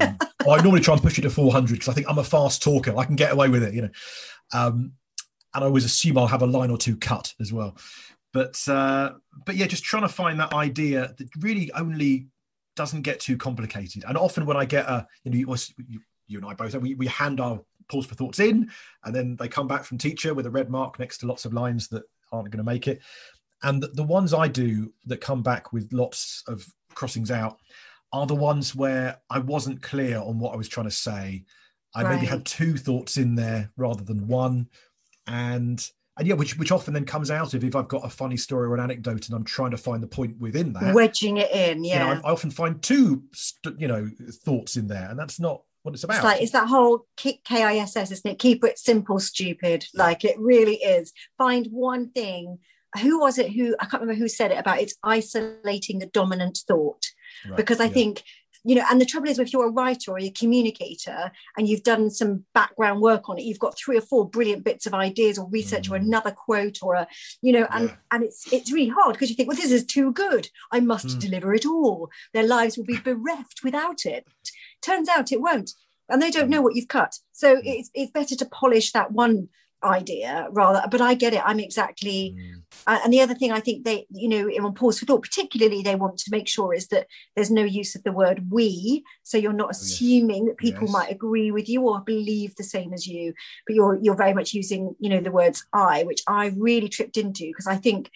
Um, 0.02 0.18
I 0.42 0.62
normally 0.62 0.82
try 0.82 0.94
and 0.94 1.02
push 1.02 1.18
it 1.18 1.22
to 1.22 1.30
400 1.30 1.74
because 1.74 1.88
I 1.88 1.94
think 1.94 2.08
I'm 2.10 2.20
a 2.20 2.24
fast 2.24 2.62
talker. 2.62 2.96
I 2.96 3.06
can 3.06 3.16
get 3.16 3.32
away 3.32 3.50
with 3.50 3.64
it, 3.64 3.74
you 3.74 3.84
know. 3.84 3.90
Um, 4.54 4.94
and 5.54 5.64
I 5.64 5.68
always 5.68 5.86
assume 5.86 6.18
I'll 6.18 6.28
have 6.28 6.44
a 6.44 6.48
line 6.48 6.70
or 6.70 6.78
two 6.78 6.96
cut 6.96 7.34
as 7.40 7.52
well. 7.52 7.76
But 8.34 8.62
uh, 8.70 9.14
but 9.46 9.56
yeah, 9.56 9.68
just 9.68 9.84
trying 9.84 10.04
to 10.04 10.10
find 10.10 10.40
that 10.40 10.54
idea 10.54 11.14
that 11.18 11.28
really 11.40 11.72
only 11.74 12.28
doesn't 12.76 13.02
get 13.02 13.20
too 13.20 13.38
complicated. 13.38 14.06
And 14.08 14.18
often 14.18 14.46
when 14.46 14.56
I 14.56 14.66
get 14.66 14.86
a, 14.86 15.06
you 15.24 15.32
know, 15.32 15.38
you, 15.38 16.00
you 16.28 16.38
and 16.38 16.48
I 16.48 16.54
both, 16.54 16.74
we, 16.76 16.96
we 16.96 17.08
hand 17.08 17.42
our 17.42 17.60
pause 17.92 18.06
for 18.06 18.16
thoughts 18.16 18.40
in, 18.40 18.70
and 19.04 19.16
then 19.16 19.36
they 19.36 19.48
come 19.48 19.68
back 19.68 19.84
from 19.84 19.98
teacher 19.98 20.34
with 20.34 20.46
a 20.46 20.52
red 20.52 20.70
mark 20.70 21.00
next 21.00 21.20
to 21.20 21.28
lots 21.28 21.46
of 21.46 21.54
lines 21.54 21.88
that 21.90 22.04
aren't 22.32 22.50
going 22.50 22.64
to 22.64 22.72
make 22.72 22.88
it. 22.88 23.02
And 23.64 23.82
the, 23.82 23.88
the 23.90 24.04
ones 24.04 24.34
I 24.34 24.48
do 24.48 24.92
that 25.06 25.22
come 25.22 25.44
back 25.44 25.72
with 25.72 25.92
lots 25.94 26.44
of 26.48 26.66
crossings 26.94 27.32
out 27.32 27.60
are 28.14 28.26
the 28.26 28.36
ones 28.36 28.76
where 28.76 29.18
I 29.30 29.40
wasn't 29.40 29.82
clear 29.82 30.20
on 30.20 30.40
what 30.40 30.54
I 30.54 30.58
was 30.58 30.68
trying 30.68 30.88
to 30.88 30.92
say. 30.92 31.46
I 31.94 32.04
right. 32.04 32.16
maybe 32.16 32.28
had 32.28 32.46
two 32.46 32.78
thoughts 32.78 33.18
in 33.18 33.36
there 33.36 33.72
rather 33.78 34.04
than 34.04 34.28
one, 34.28 34.68
and 35.28 35.86
and 36.18 36.28
yeah, 36.28 36.36
which 36.36 36.58
which 36.58 36.72
often 36.72 36.94
then 36.94 37.06
comes 37.06 37.32
out 37.32 37.54
of 37.54 37.64
if 37.64 37.76
I've 37.76 37.88
got 37.88 38.06
a 38.06 38.10
funny 38.10 38.38
story 38.38 38.68
or 38.68 38.76
an 38.76 38.82
anecdote 38.82 39.28
and 39.28 39.36
I'm 39.36 39.44
trying 39.44 39.72
to 39.72 39.78
find 39.78 40.02
the 40.02 40.08
point 40.08 40.38
within 40.40 40.74
that, 40.74 40.94
wedging 40.94 41.38
it 41.38 41.52
in. 41.52 41.84
Yeah, 41.84 42.10
you 42.10 42.16
know, 42.16 42.22
I, 42.24 42.30
I 42.30 42.32
often 42.32 42.52
find 42.52 42.82
two, 42.82 43.24
you 43.78 43.88
know, 43.88 44.10
thoughts 44.46 44.78
in 44.78 44.88
there, 44.88 45.10
and 45.10 45.20
that's 45.20 45.40
not 45.40 45.64
what 45.84 45.96
it's 45.96 46.04
about. 46.04 46.18
It's 46.18 46.24
like 46.24 46.42
it's 46.42 46.52
that 46.52 46.68
whole 46.68 47.06
KISS, 47.18 48.12
isn't 48.12 48.32
it? 48.32 48.40
Keep 48.40 48.64
it 48.64 48.78
simple, 48.78 49.20
stupid. 49.20 49.86
Like 49.94 50.24
it 50.24 50.38
really 50.40 50.76
is. 50.76 51.14
Find 51.38 51.68
one 51.72 52.10
thing. 52.10 52.60
Who 53.02 53.20
was 53.20 53.38
it? 53.38 53.52
Who 53.52 53.76
I 53.80 53.86
can't 53.86 54.02
remember 54.02 54.20
who 54.20 54.28
said 54.28 54.52
it 54.52 54.60
about. 54.60 54.80
It's 54.80 54.96
isolating 55.04 56.00
the 56.00 56.08
dominant 56.08 56.60
thought, 56.68 57.06
right, 57.48 57.56
because 57.56 57.80
I 57.80 57.86
yeah. 57.86 57.94
think 57.94 58.24
you 58.64 58.76
know. 58.76 58.84
And 58.92 59.00
the 59.00 59.06
trouble 59.06 59.30
is, 59.30 59.40
if 59.40 59.54
you're 59.54 59.68
a 59.68 59.72
writer 59.72 60.12
or 60.12 60.20
a 60.20 60.30
communicator 60.30 61.32
and 61.58 61.70
you've 61.70 61.84
done 61.84 62.10
some 62.10 62.44
background 62.54 63.00
work 63.00 63.30
on 63.30 63.40
it, 63.40 63.44
you've 63.44 63.60
got 63.60 63.78
three 63.78 63.98
or 63.98 64.02
four 64.02 64.30
brilliant 64.30 64.66
bits 64.66 64.86
of 64.86 64.94
ideas 64.94 65.40
or 65.40 65.50
research 65.50 65.90
mm. 65.90 65.94
or 65.94 65.96
another 65.96 66.32
quote 66.32 66.80
or 66.84 66.96
a, 66.96 67.08
you 67.42 67.54
know, 67.54 67.66
and 67.72 67.90
yeah. 67.90 67.96
and 68.12 68.24
it's 68.26 68.52
it's 68.52 68.74
really 68.74 68.90
hard 68.90 69.14
because 69.14 69.30
you 69.30 69.36
think, 69.38 69.48
well, 69.48 69.58
this 69.58 69.72
is 69.72 69.86
too 69.86 70.12
good. 70.12 70.50
I 70.72 70.82
must 70.82 71.08
mm. 71.08 71.20
deliver 71.20 71.54
it 71.54 71.66
all. 71.66 72.10
Their 72.34 72.46
lives 72.46 72.78
will 72.78 72.86
be 72.86 73.00
bereft 73.00 73.62
without 73.64 74.06
it. 74.06 74.28
Turns 74.82 75.10
out 75.10 75.32
it 75.32 75.42
won't. 75.42 75.72
And 76.10 76.22
they 76.22 76.32
don't 76.32 76.50
know 76.50 76.62
what 76.62 76.76
you've 76.76 76.88
cut. 76.88 77.16
So 77.32 77.56
mm. 77.56 77.62
it's, 77.64 77.90
it's 77.94 78.12
better 78.12 78.36
to 78.36 78.46
polish 78.46 78.92
that 78.92 79.12
one 79.12 79.50
idea 79.84 80.48
rather 80.52 80.84
but 80.90 81.02
i 81.02 81.14
get 81.14 81.34
it 81.34 81.42
i'm 81.44 81.60
exactly 81.60 82.36
mm. 82.38 82.62
uh, 82.86 83.00
and 83.04 83.12
the 83.12 83.22
other 83.22 83.34
thing 83.34 83.52
i 83.52 83.60
think 83.60 83.84
they 83.84 84.06
you 84.12 84.30
know 84.30 84.48
on 84.64 84.74
pause 84.74 85.00
for 85.00 85.06
thought 85.06 85.24
particularly 85.24 85.82
they 85.82 85.96
want 85.96 86.18
to 86.18 86.30
make 86.32 86.48
sure 86.48 86.74
is 86.74 86.88
that 86.88 87.08
there's 87.36 87.50
no 87.50 87.64
use 87.64 87.96
of 87.96 88.04
the 88.04 88.12
word 88.12 88.46
we 88.52 89.04
so 89.24 89.38
you're 89.38 89.54
not 89.54 89.72
assuming 89.72 90.44
oh, 90.44 90.46
yes. 90.46 90.50
that 90.50 90.58
people 90.58 90.84
yes. 90.84 90.92
might 90.92 91.12
agree 91.12 91.52
with 91.52 91.68
you 91.68 91.82
or 91.82 92.02
believe 92.02 92.56
the 92.56 92.64
same 92.64 92.94
as 92.94 93.08
you 93.08 93.34
but 93.66 93.76
you're 93.76 93.98
you're 94.02 94.16
very 94.16 94.34
much 94.34 94.54
using 94.54 94.96
you 95.00 95.10
know 95.10 95.20
the 95.20 95.32
words 95.32 95.66
i 95.74 96.04
which 96.04 96.22
i 96.28 96.54
really 96.58 96.90
tripped 96.90 97.18
into 97.18 97.48
because 97.48 97.68
i 97.68 97.76
think 97.76 98.12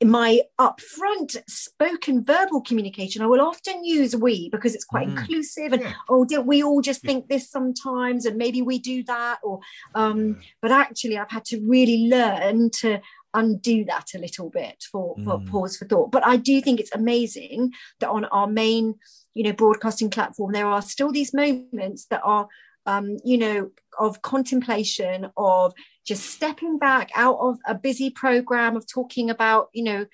in 0.00 0.10
my 0.10 0.42
upfront 0.60 1.36
spoken 1.48 2.22
verbal 2.22 2.60
communication, 2.60 3.20
I 3.20 3.26
will 3.26 3.40
often 3.40 3.84
use 3.84 4.14
we 4.14 4.48
because 4.50 4.74
it's 4.74 4.84
quite 4.84 5.08
mm. 5.08 5.18
inclusive. 5.18 5.72
And 5.72 5.82
yeah. 5.82 5.92
oh, 6.08 6.24
did 6.24 6.46
we 6.46 6.62
all 6.62 6.80
just 6.80 7.02
yeah. 7.02 7.08
think 7.08 7.28
this 7.28 7.50
sometimes? 7.50 8.24
And 8.24 8.36
maybe 8.36 8.62
we 8.62 8.78
do 8.78 9.02
that. 9.04 9.38
Or, 9.42 9.58
um, 9.94 10.28
yeah. 10.28 10.34
but 10.62 10.70
actually, 10.70 11.18
I've 11.18 11.30
had 11.30 11.44
to 11.46 11.60
really 11.66 12.08
learn 12.08 12.70
to 12.80 13.00
undo 13.34 13.84
that 13.86 14.06
a 14.14 14.18
little 14.18 14.50
bit 14.50 14.84
for, 14.90 15.16
for 15.24 15.38
mm. 15.38 15.48
pause 15.48 15.76
for 15.76 15.86
thought. 15.86 16.12
But 16.12 16.24
I 16.24 16.36
do 16.36 16.60
think 16.60 16.78
it's 16.78 16.94
amazing 16.94 17.72
that 17.98 18.08
on 18.08 18.24
our 18.26 18.46
main, 18.46 18.94
you 19.34 19.42
know, 19.42 19.52
broadcasting 19.52 20.10
platform, 20.10 20.52
there 20.52 20.66
are 20.66 20.82
still 20.82 21.10
these 21.10 21.34
moments 21.34 22.06
that 22.06 22.22
are 22.24 22.48
um, 22.88 23.18
you 23.22 23.36
know, 23.36 23.70
of 23.98 24.22
contemplation, 24.22 25.30
of 25.36 25.72
just 26.06 26.26
stepping 26.26 26.78
back 26.78 27.10
out 27.14 27.38
of 27.40 27.58
a 27.66 27.74
busy 27.74 28.10
program 28.10 28.76
of 28.76 28.86
talking 28.86 29.30
about, 29.30 29.68
you 29.72 29.84
know, 29.84 30.06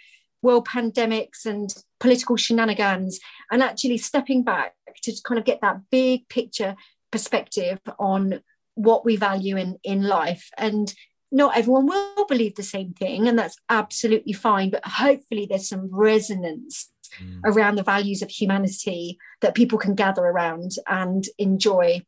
world 0.42 0.66
pandemics 0.66 1.46
and 1.46 1.74
political 2.00 2.36
shenanigans, 2.36 3.18
and 3.50 3.62
actually 3.62 3.98
stepping 3.98 4.42
back 4.42 4.74
to 5.02 5.12
kind 5.24 5.38
of 5.38 5.44
get 5.44 5.60
that 5.60 5.80
big 5.90 6.28
picture 6.28 6.76
perspective 7.10 7.78
on 7.98 8.40
what 8.74 9.04
we 9.04 9.16
value 9.16 9.56
in 9.56 9.78
in 9.84 10.02
life 10.02 10.50
and 10.58 10.94
not 11.30 11.56
everyone 11.56 11.86
will 11.86 12.26
believe 12.26 12.54
the 12.54 12.62
same 12.62 12.92
thing 12.92 13.28
and 13.28 13.38
that's 13.38 13.56
absolutely 13.68 14.32
fine 14.32 14.70
but 14.70 14.84
hopefully 14.84 15.46
there's 15.48 15.68
some 15.68 15.88
resonance 15.92 16.92
mm. 17.22 17.40
around 17.44 17.76
the 17.76 17.82
values 17.82 18.20
of 18.20 18.30
humanity 18.30 19.16
that 19.40 19.54
people 19.54 19.78
can 19.78 19.94
gather 19.94 20.22
around 20.22 20.72
and 20.88 21.26
enjoy 21.38 22.00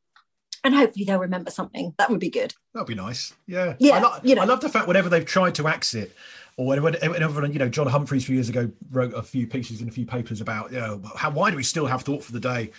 and 0.66 0.74
hopefully 0.74 1.04
they'll 1.04 1.20
remember 1.20 1.50
something. 1.50 1.94
That 1.96 2.10
would 2.10 2.18
be 2.18 2.28
good. 2.28 2.52
That'd 2.74 2.88
be 2.88 2.96
nice. 2.96 3.32
Yeah. 3.46 3.76
Yeah. 3.78 3.94
I, 3.94 4.00
lo- 4.00 4.18
you 4.24 4.34
know. 4.34 4.42
I 4.42 4.44
love 4.44 4.60
the 4.60 4.68
fact 4.68 4.88
whenever 4.88 5.08
they've 5.08 5.24
tried 5.24 5.54
to 5.54 5.68
axe 5.68 5.94
it, 5.94 6.14
or 6.56 6.66
whenever, 6.66 6.90
whenever 7.08 7.46
you 7.46 7.60
know 7.60 7.68
John 7.68 7.86
Humphrys 7.86 8.22
a 8.22 8.26
few 8.26 8.34
years 8.34 8.48
ago 8.48 8.70
wrote 8.90 9.14
a 9.14 9.22
few 9.22 9.46
pieces 9.46 9.80
in 9.80 9.88
a 9.88 9.92
few 9.92 10.04
papers 10.04 10.40
about 10.40 10.72
you 10.72 10.80
know 10.80 11.00
how 11.14 11.30
why 11.30 11.50
do 11.50 11.56
we 11.56 11.62
still 11.62 11.86
have 11.86 12.02
thought 12.02 12.24
for 12.24 12.32
the 12.32 12.40
day, 12.40 12.72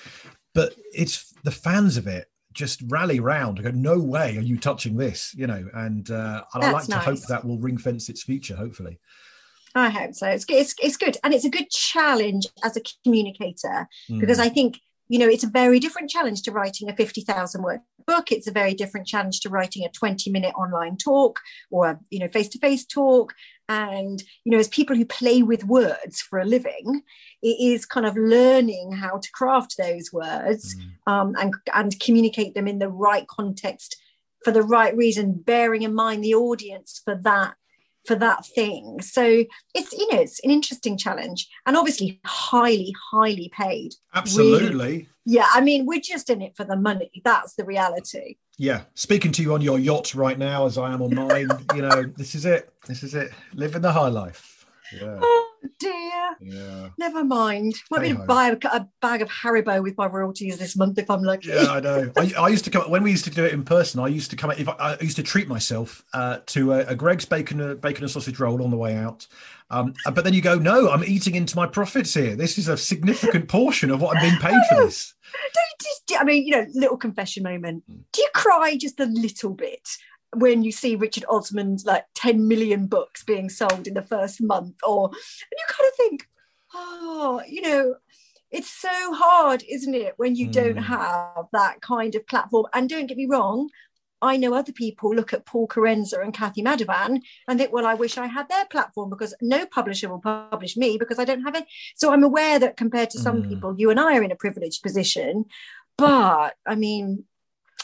but 0.54 0.76
it's 0.94 1.34
the 1.44 1.52
fans 1.52 1.96
of 1.96 2.08
it 2.08 2.30
just 2.52 2.82
rally 2.88 3.20
round 3.20 3.60
and 3.60 3.66
go 3.66 3.72
no 3.72 4.00
way 4.04 4.36
are 4.36 4.42
you 4.42 4.58
touching 4.58 4.98
this 4.98 5.32
you 5.38 5.46
know 5.46 5.70
and 5.76 6.10
uh, 6.10 6.44
and 6.56 6.64
I 6.64 6.72
like 6.72 6.90
nice. 6.90 7.06
to 7.06 7.12
hope 7.12 7.20
that 7.28 7.46
will 7.46 7.60
ring 7.60 7.78
fence 7.78 8.10
its 8.10 8.24
future 8.24 8.56
hopefully. 8.56 9.00
I 9.76 9.90
hope 9.90 10.16
so. 10.16 10.28
It's, 10.28 10.46
it's, 10.50 10.74
it's 10.82 10.98
good. 10.98 11.18
And 11.24 11.36
it's 11.36 11.46
a 11.46 11.50
good 11.50 11.70
challenge 11.70 12.48
as 12.64 12.76
a 12.76 12.82
communicator 13.04 13.88
mm. 14.10 14.20
because 14.20 14.40
I 14.40 14.50
think 14.50 14.80
you 15.10 15.20
know, 15.20 15.28
it's 15.28 15.44
a 15.44 15.50
very 15.50 15.80
different 15.80 16.10
challenge 16.10 16.42
to 16.44 16.52
writing 16.52 16.90
a 16.90 16.96
50,000 16.96 17.62
word 17.62 17.80
book. 18.06 18.32
It's 18.32 18.48
a 18.48 18.52
very 18.52 18.74
different 18.74 19.08
challenge 19.08 19.40
to 19.42 19.50
writing 19.50 19.86
a 19.86 19.90
20 19.90 20.30
minute 20.32 20.54
online 20.56 20.98
talk 20.98 21.40
or, 21.70 22.00
you 22.10 22.20
know, 22.20 22.28
face 22.28 22.50
to 22.50 22.60
face 22.60 22.86
talk. 22.86 23.34
And, 23.70 24.22
you 24.44 24.52
know, 24.52 24.60
as 24.60 24.68
people 24.68 24.96
who 24.96 25.06
play 25.06 25.44
with 25.44 25.66
words 25.66 26.22
for 26.22 26.40
a 26.40 26.46
living, 26.46 27.02
it 27.42 27.58
is 27.60 27.86
kind 27.86 28.06
of 28.06 28.16
learning 28.16 28.94
how 28.94 29.18
to 29.18 29.32
craft 29.32 29.76
those 29.78 30.12
words 30.12 30.76
mm. 30.76 31.12
um, 31.12 31.36
and, 31.38 31.54
and 31.74 32.00
communicate 32.00 32.54
them 32.54 32.68
in 32.68 32.80
the 32.80 32.90
right 32.90 33.28
context 33.28 33.98
for 34.44 34.52
the 34.52 34.64
right 34.64 34.96
reason, 34.96 35.34
bearing 35.34 35.82
in 35.82 35.94
mind 35.94 36.24
the 36.24 36.36
audience 36.36 37.02
for 37.04 37.16
that 37.16 37.56
for 38.08 38.16
that 38.16 38.46
thing. 38.46 39.02
So 39.02 39.44
it's 39.76 39.94
you 39.94 40.08
know 40.12 40.22
it's 40.22 40.40
an 40.44 40.50
interesting 40.50 40.98
challenge 40.98 41.48
and 41.66 41.76
obviously 41.76 42.20
highly 42.26 42.96
highly 43.12 43.52
paid. 43.54 43.94
Absolutely. 44.16 44.70
Really. 44.70 45.10
Yeah, 45.26 45.48
I 45.54 45.62
mean 45.62 45.86
we're 45.86 46.02
just 46.02 46.30
in 46.30 46.42
it 46.42 46.56
for 46.56 46.64
the 46.64 46.78
money. 46.78 47.12
That's 47.24 47.56
the 47.56 47.66
reality. 47.66 48.38
Yeah, 48.58 48.82
speaking 48.96 49.32
to 49.34 49.44
you 49.44 49.54
on 49.54 49.62
your 49.62 49.78
yacht 49.78 50.16
right 50.16 50.38
now 50.38 50.66
as 50.66 50.80
I 50.80 50.92
am 50.92 51.02
on 51.04 51.14
mine, 51.14 51.50
you 51.76 51.84
know, 51.84 52.04
this 52.16 52.34
is 52.34 52.46
it. 52.46 52.74
This 52.88 53.04
is 53.04 53.14
it. 53.14 53.32
Living 53.54 53.84
the 53.84 53.92
high 53.92 54.08
life. 54.08 54.66
Yeah. 54.92 55.20
Oh, 55.22 55.47
dear. 55.80 56.36
Yeah. 56.42 56.90
Never 56.98 57.24
mind. 57.24 57.76
Might 57.92 58.02
be 58.02 58.10
to 58.10 58.16
buy 58.16 58.50
a, 58.50 58.58
a, 58.72 58.88
bag 59.02 59.22
of 59.22 59.30
Haribo 59.30 59.82
with 59.82 59.98
my 59.98 60.08
royalties 60.08 60.58
this 60.58 60.76
month 60.76 60.98
if 60.98 61.10
I'm 61.10 61.24
lucky. 61.24 61.50
Yeah, 61.50 61.66
I 61.70 61.80
know. 61.80 62.12
I, 62.18 62.34
I, 62.38 62.48
used 62.50 62.66
to 62.66 62.72
come 62.72 62.90
when 62.90 63.04
we 63.04 63.12
used 63.12 63.26
to 63.26 63.30
do 63.30 63.46
it 63.46 63.54
in 63.54 63.64
person. 63.64 64.00
I 64.00 64.08
used 64.08 64.30
to 64.32 64.36
come. 64.36 64.52
If 64.52 64.68
I, 64.68 64.74
I 64.80 64.98
used 65.02 65.18
to 65.18 65.24
treat 65.24 65.48
myself 65.48 66.04
uh, 66.14 66.40
to 66.48 66.74
a, 66.74 66.80
a, 66.88 66.96
Greggs 66.96 67.26
bacon, 67.26 67.62
a 67.62 67.76
bacon 67.76 68.04
and 68.04 68.12
sausage 68.12 68.40
roll 68.40 68.64
on 68.64 68.72
the 68.72 68.78
way 68.78 68.96
out. 68.96 69.28
Um, 69.70 69.94
but 70.06 70.24
then 70.24 70.34
you 70.34 70.42
go, 70.42 70.58
no, 70.58 70.90
I'm 70.90 71.04
eating 71.04 71.36
into 71.36 71.56
my 71.56 71.68
profits 71.68 72.14
here. 72.14 72.36
This 72.36 72.58
is 72.58 72.70
a 72.70 72.78
significant 72.78 73.48
portion 73.50 73.92
of 73.92 74.02
what 74.02 74.16
I'm 74.16 74.24
being 74.24 74.40
paid 74.40 74.60
for 74.70 74.86
this. 74.86 75.14
Don't 75.34 75.82
just, 75.82 76.22
I 76.22 76.24
mean, 76.24 76.46
you 76.46 76.52
know, 76.52 76.66
little 76.74 76.98
confession 76.98 77.44
moment. 77.44 77.84
Do 77.88 78.22
you 78.22 78.30
cry 78.34 78.78
just 78.78 79.00
a 79.00 79.06
little 79.06 79.54
bit 79.54 79.88
when 80.36 80.64
you 80.64 80.72
see 80.72 80.96
Richard 80.96 81.26
Osman's 81.30 81.86
like 81.86 82.06
10 82.16 82.48
million 82.48 82.88
books 82.88 83.24
being 83.24 83.50
sold 83.50 83.88
in 83.88 83.94
the 83.94 84.02
first 84.02 84.42
month, 84.42 84.76
or 84.86 85.08
and 85.08 85.52
you 85.52 85.66
kind 85.68 85.88
of 85.88 85.96
think, 85.96 86.28
oh, 86.74 87.42
you 87.48 87.62
know, 87.62 87.96
it's 88.52 88.70
so 88.70 89.14
hard, 89.14 89.64
isn't 89.70 89.96
it, 89.96 90.14
when 90.18 90.36
you 90.36 90.48
mm. 90.48 90.54
don't 90.54 90.78
have 90.78 91.46
that 91.54 91.82
kind 91.82 92.16
of 92.16 92.28
platform? 92.28 92.66
And 92.74 92.90
don't 92.90 93.08
get 93.08 93.18
me 93.18 93.26
wrong, 93.26 93.70
I 94.22 94.38
know 94.38 94.54
other 94.54 94.72
people 94.72 95.14
look 95.14 95.34
at 95.34 95.46
Paul 95.46 95.68
Kerensa 95.68 96.22
and 96.22 96.34
Cathy 96.34 96.64
Madavan 96.64 97.22
and 97.48 97.60
think, 97.60 97.72
well, 97.72 97.86
I 97.86 97.94
wish 97.94 98.18
I 98.18 98.26
had 98.26 98.50
their 98.50 98.66
platform 98.66 99.10
because 99.10 99.36
no 99.42 99.66
publisher 99.66 100.10
will 100.10 100.20
publish 100.20 100.76
me 100.76 100.98
because 100.98 101.20
I 101.20 101.26
don't 101.26 101.44
have 101.44 101.56
it. 101.56 101.66
So 101.96 102.12
I'm 102.12 102.24
aware 102.24 102.58
that 102.58 102.78
compared 102.78 103.12
to 103.12 103.20
some 103.20 103.44
mm. 103.44 103.50
people, 103.50 103.76
you 103.78 103.92
and 103.92 104.00
I 104.00 104.18
are 104.18 104.24
in 104.24 104.32
a 104.32 104.36
privileged 104.36 104.82
position. 104.82 105.46
But 105.98 106.56
I 106.66 106.76
mean, 106.76 107.26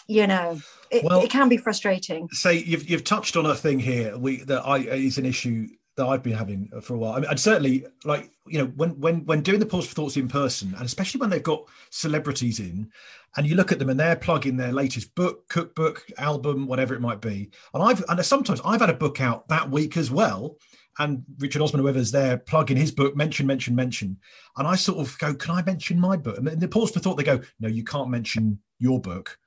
you 0.08 0.28
know 0.28 0.60
it, 0.92 1.04
well, 1.04 1.22
it 1.22 1.30
can 1.30 1.50
be 1.50 1.58
frustrating 1.58 2.28
say 2.32 2.58
you've, 2.58 2.90
you've 2.90 3.04
touched 3.04 3.36
on 3.36 3.46
a 3.46 3.56
thing 3.56 3.80
here 3.80 4.18
we 4.18 4.44
that 4.44 4.62
i 4.66 4.78
is 4.78 5.18
an 5.18 5.26
issue 5.26 5.68
that 5.96 6.08
I've 6.08 6.24
been 6.24 6.34
having 6.34 6.70
for 6.82 6.96
a 6.96 6.98
while. 6.98 7.14
I 7.14 7.20
mean, 7.20 7.30
and 7.30 7.40
certainly, 7.40 7.86
like 8.04 8.32
you 8.48 8.60
know, 8.60 8.66
when 8.76 9.00
when 9.00 9.26
when 9.26 9.42
doing 9.42 9.60
the 9.60 9.66
pause 9.66 9.88
for 9.88 9.94
thoughts 9.94 10.18
in 10.18 10.28
person, 10.28 10.74
and 10.76 10.86
especially 10.86 11.22
when 11.22 11.30
they've 11.30 11.44
got 11.44 11.68
celebrities 11.92 12.60
in, 12.60 12.92
and 13.38 13.48
you 13.48 13.56
look 13.56 13.72
at 13.72 13.80
them 13.80 13.90
and 13.90 14.00
they're 14.00 14.16
plugging 14.16 14.58
their 14.58 14.72
latest 14.72 15.14
book, 15.16 15.48
cookbook, 15.50 16.04
album, 16.18 16.68
whatever 16.68 16.96
it 16.96 17.02
might 17.02 17.22
be. 17.22 17.52
And 17.74 17.84
I've 17.84 18.04
and 18.10 18.26
sometimes 18.26 18.62
I've 18.66 18.82
had 18.82 18.90
a 18.90 18.96
book 18.96 19.22
out 19.22 19.48
that 19.50 19.70
week 19.70 19.96
as 19.96 20.10
well, 20.10 20.58
and 20.98 21.24
Richard 21.40 21.62
Osman, 21.62 21.82
whoever's 21.82 22.12
there, 22.12 22.38
plugging 22.38 22.78
his 22.78 22.92
book, 22.92 23.16
mention, 23.16 23.46
mention, 23.46 23.76
mention, 23.76 24.18
and 24.58 24.68
I 24.68 24.76
sort 24.76 25.00
of 25.00 25.18
go, 25.20 25.36
"Can 25.36 25.52
I 25.56 25.62
mention 25.62 26.00
my 26.00 26.18
book?" 26.18 26.38
And 26.38 26.48
the 26.48 26.68
pause 26.68 26.92
for 26.92 27.00
thought, 27.00 27.18
they 27.18 27.24
go, 27.24 27.42
"No, 27.60 27.68
you 27.68 27.84
can't 27.84 28.10
mention 28.10 28.60
your 28.80 29.00
book." 29.00 29.38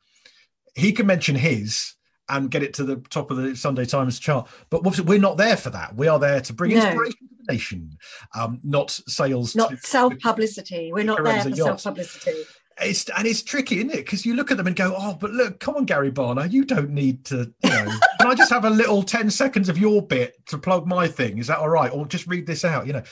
He 0.76 0.92
can 0.92 1.06
mention 1.06 1.34
his 1.34 1.96
and 2.28 2.50
get 2.50 2.62
it 2.62 2.74
to 2.74 2.84
the 2.84 2.96
top 3.08 3.30
of 3.30 3.38
the 3.38 3.56
Sunday 3.56 3.86
Times 3.86 4.18
chart. 4.18 4.48
But 4.70 4.82
we're 5.04 5.18
not 5.18 5.36
there 5.36 5.56
for 5.56 5.70
that. 5.70 5.96
We 5.96 6.06
are 6.06 6.18
there 6.18 6.40
to 6.42 6.52
bring 6.52 6.74
no. 6.74 6.84
inspiration 6.84 7.28
to 7.28 7.34
the 7.46 7.52
nation, 7.52 7.98
um, 8.34 8.60
not 8.62 8.90
sales. 8.90 9.56
Not 9.56 9.78
self 9.78 10.18
publicity. 10.18 10.90
We're 10.92 11.04
not 11.04 11.24
there 11.24 11.42
for 11.42 11.54
self 11.54 11.82
publicity. 11.82 12.44
It's 12.78 13.08
and 13.08 13.26
it's 13.26 13.42
tricky, 13.42 13.78
isn't 13.78 13.90
it? 13.90 14.04
Because 14.04 14.26
you 14.26 14.34
look 14.34 14.50
at 14.50 14.58
them 14.58 14.66
and 14.66 14.76
go, 14.76 14.94
"Oh, 14.96 15.16
but 15.18 15.30
look, 15.30 15.60
come 15.60 15.76
on, 15.76 15.86
Gary 15.86 16.10
Barlow, 16.10 16.42
you 16.42 16.64
don't 16.64 16.90
need 16.90 17.24
to. 17.26 17.54
You 17.64 17.70
know, 17.70 17.84
can 18.20 18.30
I 18.30 18.34
just 18.34 18.52
have 18.52 18.66
a 18.66 18.70
little 18.70 19.02
ten 19.02 19.30
seconds 19.30 19.70
of 19.70 19.78
your 19.78 20.02
bit 20.02 20.34
to 20.48 20.58
plug 20.58 20.86
my 20.86 21.08
thing? 21.08 21.38
Is 21.38 21.46
that 21.46 21.58
all 21.58 21.70
right? 21.70 21.90
Or 21.90 22.06
just 22.06 22.26
read 22.26 22.46
this 22.46 22.66
out, 22.66 22.86
you 22.86 22.92
know?" 22.92 23.02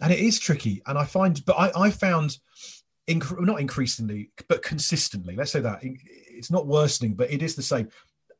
And 0.00 0.10
it 0.10 0.20
is 0.20 0.38
tricky, 0.38 0.80
and 0.86 0.96
I 0.96 1.04
find, 1.04 1.44
but 1.44 1.52
I, 1.58 1.88
I 1.88 1.90
found, 1.90 2.38
inc- 3.06 3.38
not 3.40 3.60
increasingly, 3.60 4.30
but 4.48 4.62
consistently. 4.62 5.36
Let's 5.36 5.52
say 5.52 5.60
that 5.60 5.84
it's 6.40 6.50
not 6.50 6.66
worsening, 6.66 7.14
but 7.14 7.30
it 7.30 7.42
is 7.42 7.54
the 7.54 7.62
same. 7.62 7.88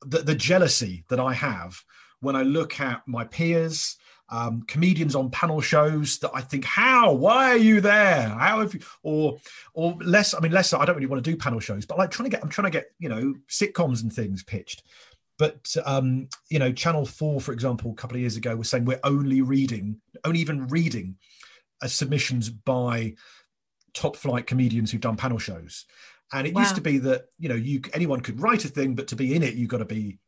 The, 0.06 0.18
the 0.18 0.34
jealousy 0.34 1.04
that 1.10 1.20
I 1.20 1.34
have 1.34 1.84
when 2.20 2.34
I 2.34 2.42
look 2.42 2.80
at 2.80 3.06
my 3.06 3.24
peers, 3.24 3.96
um, 4.30 4.62
comedians 4.62 5.14
on 5.14 5.30
panel 5.30 5.60
shows 5.60 6.18
that 6.20 6.30
I 6.32 6.40
think, 6.40 6.64
how? 6.64 7.12
Why 7.12 7.50
are 7.50 7.56
you 7.58 7.82
there? 7.82 8.28
How 8.28 8.60
have 8.60 8.72
you? 8.74 8.80
Or, 9.02 9.38
or 9.74 9.98
less. 10.00 10.34
I 10.34 10.40
mean, 10.40 10.52
less. 10.52 10.72
I 10.72 10.84
don't 10.86 10.96
really 10.96 11.06
want 11.06 11.22
to 11.22 11.30
do 11.30 11.36
panel 11.36 11.60
shows, 11.60 11.84
but 11.84 11.98
like 11.98 12.10
trying 12.10 12.30
to 12.30 12.34
get, 12.34 12.42
I'm 12.42 12.48
trying 12.48 12.70
to 12.72 12.78
get, 12.78 12.86
you 12.98 13.10
know, 13.10 13.34
sitcoms 13.48 14.02
and 14.02 14.12
things 14.12 14.42
pitched. 14.42 14.82
But 15.38 15.74
um, 15.84 16.28
you 16.48 16.58
know, 16.58 16.72
Channel 16.72 17.04
Four, 17.04 17.40
for 17.40 17.52
example, 17.52 17.90
a 17.90 17.94
couple 17.94 18.16
of 18.16 18.20
years 18.20 18.36
ago, 18.36 18.56
was 18.56 18.70
saying 18.70 18.84
we're 18.84 19.00
only 19.04 19.42
reading, 19.42 20.00
only 20.24 20.40
even 20.40 20.68
reading, 20.68 21.16
uh, 21.82 21.88
submissions 21.88 22.48
by 22.50 23.14
top 23.92 24.16
flight 24.16 24.46
comedians 24.46 24.90
who've 24.90 25.00
done 25.00 25.16
panel 25.16 25.38
shows. 25.38 25.86
And 26.32 26.46
it 26.46 26.54
wow. 26.54 26.62
used 26.62 26.76
to 26.76 26.80
be 26.80 26.98
that 26.98 27.26
you 27.38 27.48
know 27.48 27.54
you 27.54 27.80
anyone 27.92 28.20
could 28.20 28.40
write 28.40 28.64
a 28.64 28.68
thing, 28.68 28.94
but 28.94 29.08
to 29.08 29.16
be 29.16 29.34
in 29.34 29.42
it, 29.42 29.54
you've 29.54 29.68
got 29.68 29.78
to 29.78 29.84
be 29.84 30.18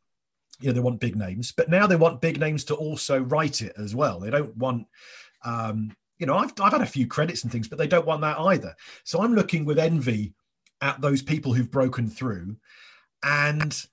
you 0.60 0.68
know 0.68 0.72
they 0.72 0.80
want 0.80 1.00
big 1.00 1.16
names. 1.16 1.52
But 1.52 1.68
now 1.68 1.86
they 1.86 1.96
want 1.96 2.20
big 2.20 2.40
names 2.40 2.64
to 2.64 2.74
also 2.74 3.20
write 3.20 3.62
it 3.62 3.74
as 3.76 3.94
well. 3.94 4.20
They 4.20 4.30
don't 4.30 4.56
want 4.56 4.86
um, 5.44 5.94
you 6.18 6.26
know 6.26 6.36
I've 6.36 6.52
I've 6.60 6.72
had 6.72 6.82
a 6.82 6.86
few 6.86 7.06
credits 7.06 7.42
and 7.42 7.52
things, 7.52 7.68
but 7.68 7.78
they 7.78 7.86
don't 7.86 8.06
want 8.06 8.22
that 8.22 8.38
either. 8.38 8.74
So 9.04 9.22
I'm 9.22 9.34
looking 9.34 9.64
with 9.64 9.78
envy 9.78 10.34
at 10.80 11.00
those 11.00 11.22
people 11.22 11.52
who've 11.52 11.70
broken 11.70 12.08
through, 12.08 12.56
and 13.22 13.86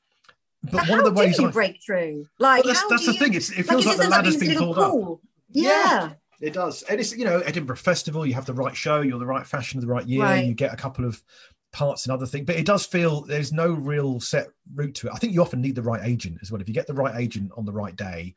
but 0.63 0.85
how 0.85 0.91
one 0.91 0.99
of 0.99 1.05
the 1.05 1.13
ways 1.13 1.37
you 1.37 1.47
I, 1.47 1.51
break 1.51 1.79
through, 1.85 2.25
like 2.39 2.63
well, 2.63 2.73
that's, 2.73 2.87
that's 2.89 3.05
the 3.05 3.13
you, 3.13 3.19
thing. 3.19 3.33
It's, 3.33 3.49
it 3.51 3.63
feels 3.63 3.85
like, 3.85 3.97
like 3.97 4.07
the 4.07 4.11
ladder's 4.11 4.37
been 4.37 4.57
pulled 4.57 4.75
pool. 4.75 5.13
up. 5.13 5.29
Yeah. 5.51 5.69
yeah. 5.69 6.09
It 6.41 6.53
does, 6.53 6.83
and 6.83 6.99
it's 6.99 7.15
you 7.15 7.25
know 7.25 7.39
Edinburgh 7.39 7.75
Festival. 7.77 8.25
You 8.25 8.33
have 8.33 8.45
the 8.45 8.53
right 8.53 8.75
show, 8.75 9.01
you're 9.01 9.19
the 9.19 9.25
right 9.25 9.45
fashion 9.45 9.77
of 9.77 9.81
the 9.81 9.91
right 9.91 10.07
year. 10.07 10.23
Right. 10.23 10.45
You 10.45 10.53
get 10.53 10.73
a 10.73 10.77
couple 10.77 11.03
of 11.03 11.21
parts 11.71 12.05
and 12.05 12.13
other 12.13 12.25
things. 12.25 12.45
But 12.45 12.55
it 12.55 12.65
does 12.65 12.85
feel 12.85 13.21
there's 13.21 13.53
no 13.53 13.71
real 13.71 14.19
set 14.19 14.47
route 14.73 14.95
to 14.95 15.07
it. 15.07 15.13
I 15.13 15.17
think 15.17 15.33
you 15.33 15.41
often 15.41 15.61
need 15.61 15.75
the 15.75 15.81
right 15.81 16.01
agent 16.03 16.39
as 16.41 16.51
well. 16.51 16.61
If 16.61 16.67
you 16.67 16.73
get 16.73 16.87
the 16.87 16.93
right 16.93 17.19
agent 17.19 17.51
on 17.55 17.65
the 17.65 17.71
right 17.71 17.95
day, 17.95 18.35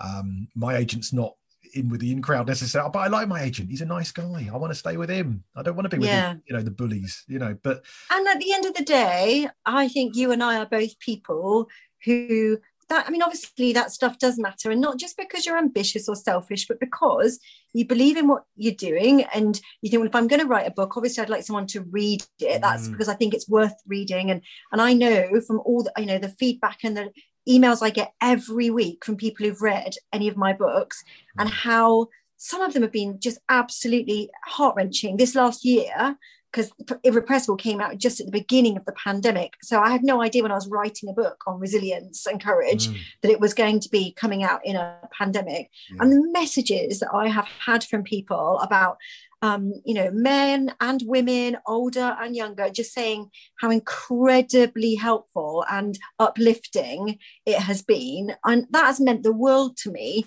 um, 0.00 0.48
my 0.54 0.76
agent's 0.76 1.12
not 1.12 1.34
in 1.74 1.88
with 1.88 2.00
the 2.00 2.10
in 2.10 2.22
crowd 2.22 2.48
necessarily, 2.48 2.90
but 2.92 3.00
I 3.00 3.06
like 3.06 3.28
my 3.28 3.42
agent. 3.42 3.70
He's 3.70 3.80
a 3.80 3.86
nice 3.86 4.10
guy. 4.10 4.48
I 4.52 4.56
want 4.56 4.72
to 4.72 4.78
stay 4.78 4.96
with 4.96 5.10
him. 5.10 5.44
I 5.54 5.62
don't 5.62 5.76
want 5.76 5.90
to 5.90 5.96
be 5.96 6.00
with 6.00 6.08
yeah. 6.08 6.34
the, 6.34 6.40
you 6.46 6.56
know 6.56 6.62
the 6.62 6.70
bullies. 6.70 7.24
You 7.28 7.38
know, 7.38 7.56
but 7.62 7.84
and 8.10 8.26
at 8.26 8.38
the 8.38 8.52
end 8.52 8.66
of 8.66 8.74
the 8.74 8.84
day, 8.84 9.48
I 9.66 9.88
think 9.88 10.16
you 10.16 10.32
and 10.32 10.42
I 10.42 10.58
are 10.58 10.66
both 10.66 10.98
people 10.98 11.68
who 12.04 12.58
that 12.90 13.06
i 13.06 13.10
mean 13.10 13.22
obviously 13.22 13.72
that 13.72 13.90
stuff 13.90 14.18
does 14.18 14.38
matter 14.38 14.70
and 14.70 14.80
not 14.80 14.98
just 14.98 15.16
because 15.16 15.46
you're 15.46 15.56
ambitious 15.56 16.08
or 16.08 16.14
selfish 16.14 16.66
but 16.68 16.78
because 16.78 17.40
you 17.72 17.86
believe 17.86 18.18
in 18.18 18.28
what 18.28 18.44
you're 18.56 18.74
doing 18.74 19.22
and 19.34 19.60
you 19.80 19.90
think 19.90 20.00
well 20.00 20.08
if 20.08 20.14
i'm 20.14 20.28
going 20.28 20.40
to 20.40 20.46
write 20.46 20.66
a 20.66 20.72
book 20.72 20.96
obviously 20.96 21.22
i'd 21.22 21.30
like 21.30 21.42
someone 21.42 21.66
to 21.66 21.80
read 21.90 22.22
it 22.40 22.60
that's 22.60 22.88
mm. 22.88 22.92
because 22.92 23.08
i 23.08 23.14
think 23.14 23.32
it's 23.32 23.48
worth 23.48 23.74
reading 23.86 24.30
and 24.30 24.42
and 24.72 24.82
i 24.82 24.92
know 24.92 25.40
from 25.46 25.60
all 25.64 25.82
the 25.82 25.92
you 25.96 26.06
know 26.06 26.18
the 26.18 26.28
feedback 26.28 26.78
and 26.84 26.96
the 26.96 27.10
emails 27.48 27.82
i 27.82 27.88
get 27.88 28.12
every 28.20 28.68
week 28.68 29.04
from 29.04 29.16
people 29.16 29.46
who've 29.46 29.62
read 29.62 29.94
any 30.12 30.28
of 30.28 30.36
my 30.36 30.52
books 30.52 31.02
mm. 31.02 31.42
and 31.42 31.50
how 31.50 32.06
some 32.36 32.62
of 32.62 32.72
them 32.72 32.82
have 32.82 32.92
been 32.92 33.20
just 33.20 33.38
absolutely 33.50 34.30
heart-wrenching 34.46 35.16
this 35.16 35.34
last 35.34 35.64
year 35.64 36.16
because 36.52 36.72
Irrepressible 37.04 37.56
came 37.56 37.80
out 37.80 37.98
just 37.98 38.20
at 38.20 38.26
the 38.26 38.32
beginning 38.32 38.76
of 38.76 38.84
the 38.84 38.92
pandemic. 38.92 39.54
So 39.62 39.80
I 39.80 39.90
had 39.90 40.02
no 40.02 40.20
idea 40.20 40.42
when 40.42 40.50
I 40.52 40.56
was 40.56 40.68
writing 40.68 41.08
a 41.08 41.12
book 41.12 41.42
on 41.46 41.60
resilience 41.60 42.26
and 42.26 42.42
courage 42.42 42.88
mm. 42.88 42.98
that 43.22 43.30
it 43.30 43.40
was 43.40 43.54
going 43.54 43.80
to 43.80 43.88
be 43.88 44.12
coming 44.12 44.42
out 44.42 44.60
in 44.64 44.76
a 44.76 44.98
pandemic. 45.16 45.70
Yeah. 45.90 46.02
And 46.02 46.12
the 46.12 46.30
messages 46.32 47.00
that 47.00 47.14
I 47.14 47.28
have 47.28 47.46
had 47.46 47.84
from 47.84 48.02
people 48.02 48.58
about, 48.58 48.96
um, 49.42 49.74
you 49.84 49.94
know, 49.94 50.10
men 50.12 50.74
and 50.80 51.02
women, 51.06 51.56
older 51.66 52.16
and 52.20 52.34
younger, 52.34 52.68
just 52.68 52.92
saying 52.92 53.30
how 53.60 53.70
incredibly 53.70 54.96
helpful 54.96 55.64
and 55.70 55.98
uplifting 56.18 57.18
it 57.46 57.58
has 57.58 57.82
been. 57.82 58.34
And 58.44 58.66
that 58.70 58.86
has 58.86 59.00
meant 59.00 59.22
the 59.22 59.32
world 59.32 59.76
to 59.78 59.90
me. 59.90 60.24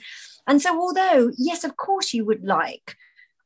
And 0.48 0.62
so, 0.62 0.80
although, 0.80 1.32
yes, 1.38 1.64
of 1.64 1.78
course, 1.78 2.14
you 2.14 2.26
would 2.26 2.44
like 2.44 2.96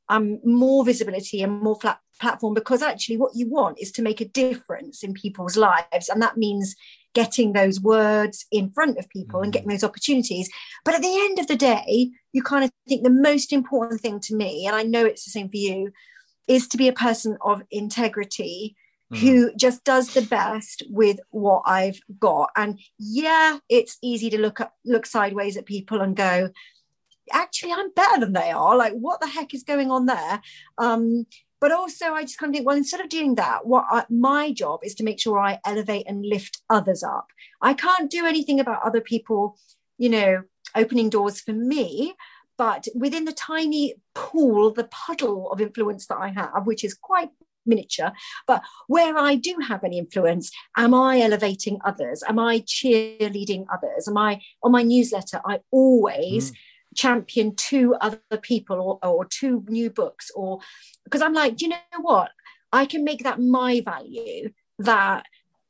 um, 0.10 0.40
more 0.44 0.86
visibility 0.86 1.42
and 1.42 1.62
more 1.62 1.76
flat 1.76 2.00
platform 2.18 2.54
because 2.54 2.82
actually 2.82 3.18
what 3.18 3.36
you 3.36 3.48
want 3.48 3.80
is 3.80 3.92
to 3.94 4.02
make 4.02 4.22
a 4.22 4.28
difference 4.28 5.04
in 5.04 5.14
people's 5.14 5.56
lives. 5.56 6.10
And 6.10 6.22
that 6.22 6.38
means 6.38 6.76
getting 7.14 7.54
those 7.54 7.80
words 7.80 8.46
in 8.52 8.70
front 8.70 8.98
of 8.98 9.10
people 9.10 9.42
and 9.42 9.52
getting 9.52 9.70
mm. 9.70 9.72
those 9.72 9.84
opportunities. 9.84 10.50
But 10.86 10.96
at 10.96 11.02
the 11.02 11.16
end 11.16 11.40
of 11.40 11.48
the 11.48 11.56
day 11.56 12.12
you 12.38 12.44
kind 12.44 12.64
of 12.64 12.72
think 12.88 13.04
the 13.04 13.10
most 13.10 13.52
important 13.52 14.00
thing 14.00 14.20
to 14.20 14.36
me 14.36 14.68
and 14.68 14.76
i 14.76 14.84
know 14.84 15.04
it's 15.04 15.26
the 15.26 15.32
same 15.32 15.50
for 15.50 15.58
you 15.58 15.92
is 16.48 16.68
to 16.68 16.78
be 16.78 16.88
a 16.88 16.94
person 16.94 17.36
of 17.42 17.64
integrity 17.72 18.76
mm. 19.12 19.18
who 19.18 19.52
just 19.56 19.84
does 19.84 20.14
the 20.14 20.22
best 20.22 20.84
with 20.90 21.20
what 21.32 21.64
i've 21.66 22.00
got. 22.20 22.52
And 22.56 22.80
yeah 23.00 23.58
it's 23.70 23.98
easy 24.04 24.30
to 24.30 24.40
look 24.40 24.62
up 24.62 24.74
look 24.86 25.08
sideways 25.08 25.58
at 25.58 25.66
people 25.66 26.00
and 26.02 26.16
go 26.16 26.52
actually 27.34 27.74
i'm 27.74 27.92
better 27.94 28.20
than 28.20 28.34
they 28.34 28.52
are. 28.52 28.78
Like 28.78 28.94
what 28.94 29.20
the 29.20 29.28
heck 29.28 29.56
is 29.56 29.64
going 29.64 29.90
on 29.90 30.06
there? 30.06 30.42
Um 30.78 31.26
but 31.60 31.72
also 31.72 32.14
i 32.14 32.22
just 32.22 32.38
kind 32.38 32.52
of 32.52 32.56
think 32.56 32.68
well 32.68 32.78
instead 32.78 33.00
of 33.00 33.10
doing 33.10 33.36
that 33.36 33.66
what 33.66 33.86
I, 33.90 34.06
my 34.10 34.52
job 34.52 34.82
is 34.84 34.96
to 34.96 35.04
make 35.04 35.20
sure 35.20 35.40
i 35.40 35.60
elevate 35.66 36.06
and 36.08 36.26
lift 36.26 36.62
others 36.70 37.04
up. 37.04 37.28
I 37.62 37.74
can't 37.74 38.12
do 38.12 38.26
anything 38.26 38.60
about 38.60 38.84
other 38.84 39.02
people 39.02 39.58
you 39.98 40.10
know 40.10 40.44
opening 40.76 41.10
doors 41.10 41.42
for 41.42 41.54
me 41.54 42.16
but 42.58 42.88
within 42.96 43.26
the 43.26 43.34
tiny 43.34 43.96
pool 44.14 44.72
the 44.72 44.86
puddle 44.86 45.52
of 45.52 45.62
influence 45.62 46.08
that 46.08 46.18
i 46.18 46.30
have 46.30 46.66
which 46.66 46.84
is 46.84 46.94
quite 46.94 47.30
miniature 47.66 48.14
but 48.46 48.64
where 48.88 49.18
i 49.18 49.36
do 49.36 49.58
have 49.68 49.84
any 49.84 49.98
influence 49.98 50.52
am 50.78 50.94
i 50.94 51.20
elevating 51.20 51.80
others? 51.84 52.24
Am 52.28 52.40
i 52.40 52.60
cheerleading 52.60 53.66
others? 53.74 54.08
Am 54.08 54.18
i 54.18 54.42
on 54.64 54.72
my 54.72 54.84
newsletter 54.84 55.42
i 55.46 55.60
always 55.72 56.52
mm 56.52 56.56
champion 56.98 57.56
two 57.56 57.96
other 58.02 58.20
people 58.42 59.00
or, 59.04 59.10
or 59.10 59.24
two 59.26 59.64
new 59.70 59.90
books 59.90 60.32
or 60.36 60.60
because 61.04 61.22
i'm 61.22 61.34
like 61.34 61.56
do 61.56 61.66
you 61.66 61.70
know 61.70 61.78
what 62.02 62.32
i 62.74 62.86
can 62.86 63.04
make 63.04 63.24
that 63.24 63.40
my 63.40 63.82
value 63.82 64.50
that 64.80 65.26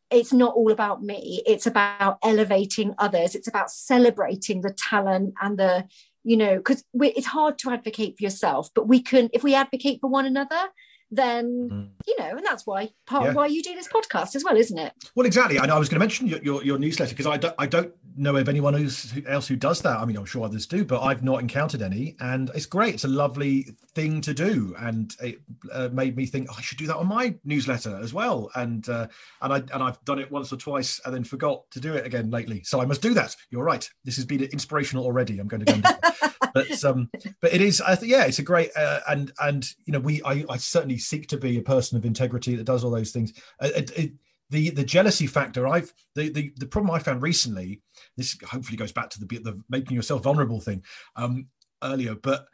it's 0.09 0.31
not 0.31 0.55
all 0.55 0.71
about 0.71 1.03
me 1.03 1.43
it's 1.45 1.67
about 1.67 2.17
elevating 2.23 2.95
others 2.97 3.35
it's 3.35 3.47
about 3.47 3.69
celebrating 3.69 4.61
the 4.61 4.73
talent 4.73 5.33
and 5.41 5.59
the 5.59 5.85
you 6.23 6.37
know 6.37 6.55
because 6.57 6.83
it's 6.93 7.27
hard 7.27 7.57
to 7.59 7.69
advocate 7.69 8.15
for 8.17 8.23
yourself 8.23 8.69
but 8.73 8.87
we 8.87 9.01
can 9.01 9.29
if 9.33 9.43
we 9.43 9.53
advocate 9.53 9.99
for 9.99 10.09
one 10.09 10.25
another 10.25 10.69
then 11.11 11.69
mm. 11.69 11.87
you 12.05 12.17
know, 12.19 12.35
and 12.35 12.45
that's 12.45 12.65
why 12.65 12.89
part 13.05 13.23
yeah. 13.23 13.29
of 13.29 13.35
why 13.35 13.47
you 13.47 13.63
do 13.63 13.73
this 13.73 13.87
podcast 13.87 14.35
as 14.35 14.43
well, 14.43 14.57
isn't 14.57 14.77
it? 14.77 14.93
Well, 15.15 15.25
exactly. 15.25 15.59
I 15.59 15.65
know 15.65 15.75
I 15.75 15.79
was 15.79 15.89
going 15.89 15.99
to 15.99 16.03
mention 16.03 16.27
your, 16.27 16.41
your, 16.43 16.63
your 16.63 16.77
newsletter 16.77 17.11
because 17.11 17.27
I 17.27 17.37
don't 17.37 17.55
I 17.57 17.65
don't 17.65 17.93
know 18.17 18.35
of 18.35 18.49
anyone 18.49 18.73
who's, 18.73 19.13
else 19.27 19.47
who 19.47 19.55
does 19.55 19.81
that. 19.81 19.99
I 19.99 20.05
mean, 20.05 20.17
I'm 20.17 20.25
sure 20.25 20.43
others 20.43 20.65
do, 20.65 20.83
but 20.83 21.01
I've 21.01 21.23
not 21.23 21.39
encountered 21.39 21.81
any, 21.81 22.15
and 22.19 22.49
it's 22.55 22.65
great. 22.65 22.95
It's 22.95 23.03
a 23.03 23.09
lovely 23.09 23.75
thing 23.93 24.21
to 24.21 24.33
do, 24.33 24.75
and 24.79 25.15
it 25.21 25.39
uh, 25.71 25.89
made 25.91 26.17
me 26.17 26.25
think 26.25 26.47
oh, 26.49 26.55
I 26.57 26.61
should 26.61 26.77
do 26.77 26.87
that 26.87 26.97
on 26.97 27.07
my 27.07 27.35
newsletter 27.45 27.97
as 28.01 28.13
well. 28.13 28.49
And 28.55 28.87
uh, 28.89 29.07
and 29.41 29.53
I 29.53 29.57
and 29.57 29.83
I've 29.83 30.03
done 30.03 30.19
it 30.19 30.31
once 30.31 30.51
or 30.51 30.57
twice, 30.57 30.99
and 31.05 31.13
then 31.13 31.23
forgot 31.23 31.69
to 31.71 31.79
do 31.79 31.93
it 31.93 32.05
again 32.05 32.29
lately. 32.29 32.63
So 32.63 32.81
I 32.81 32.85
must 32.85 33.01
do 33.01 33.13
that. 33.13 33.35
You're 33.51 33.63
right. 33.63 33.87
This 34.03 34.15
has 34.15 34.25
been 34.25 34.43
inspirational 34.43 35.05
already. 35.05 35.39
I'm 35.39 35.47
going 35.47 35.65
to 35.65 35.73
go. 35.73 36.29
but 36.53 36.83
um, 36.83 37.09
but 37.41 37.53
it 37.53 37.61
is. 37.61 37.81
I 37.81 37.95
think 37.95 38.11
yeah, 38.11 38.25
it's 38.25 38.39
a 38.39 38.43
great 38.43 38.71
uh, 38.75 39.01
and 39.07 39.31
and 39.39 39.65
you 39.85 39.93
know 39.93 39.99
we 39.99 40.21
I, 40.23 40.43
I 40.49 40.57
certainly 40.57 40.97
seek 40.97 41.27
to 41.27 41.37
be 41.37 41.57
a 41.57 41.63
person 41.63 41.97
of 41.97 42.05
integrity 42.05 42.55
that 42.55 42.65
does 42.65 42.83
all 42.83 42.91
those 42.91 43.11
things. 43.11 43.33
Uh, 43.61 43.69
it, 43.75 43.91
it, 43.95 44.11
the 44.49 44.69
the 44.69 44.83
jealousy 44.83 45.27
factor 45.27 45.67
i've 45.67 45.93
the, 46.15 46.29
the 46.29 46.53
the 46.55 46.65
problem 46.65 46.89
i 46.89 46.99
found 46.99 47.21
recently 47.21 47.81
this 48.17 48.37
hopefully 48.45 48.77
goes 48.77 48.91
back 48.91 49.09
to 49.09 49.19
the 49.19 49.25
the 49.39 49.61
making 49.69 49.95
yourself 49.95 50.23
vulnerable 50.23 50.59
thing 50.59 50.83
um 51.15 51.47
earlier 51.83 52.15
but 52.15 52.45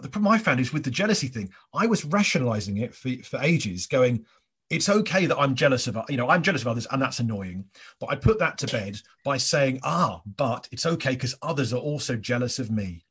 the 0.00 0.08
problem 0.08 0.32
i 0.32 0.38
found 0.38 0.58
is 0.58 0.72
with 0.72 0.82
the 0.84 0.90
jealousy 0.90 1.28
thing 1.28 1.50
i 1.74 1.86
was 1.86 2.04
rationalizing 2.06 2.78
it 2.78 2.94
for, 2.94 3.10
for 3.22 3.38
ages 3.42 3.86
going 3.86 4.24
it's 4.70 4.88
okay 4.88 5.26
that 5.26 5.38
i'm 5.38 5.54
jealous 5.54 5.86
of 5.86 5.98
you 6.08 6.16
know 6.16 6.28
i'm 6.28 6.42
jealous 6.42 6.62
of 6.62 6.68
others 6.68 6.86
and 6.90 7.02
that's 7.02 7.20
annoying 7.20 7.64
but 8.00 8.10
i 8.10 8.16
put 8.16 8.38
that 8.38 8.56
to 8.56 8.66
bed 8.68 8.98
by 9.24 9.36
saying 9.36 9.78
ah 9.82 10.20
but 10.36 10.68
it's 10.72 10.86
okay 10.86 11.10
because 11.10 11.36
others 11.42 11.72
are 11.72 11.80
also 11.80 12.16
jealous 12.16 12.58
of 12.58 12.70
me 12.70 13.04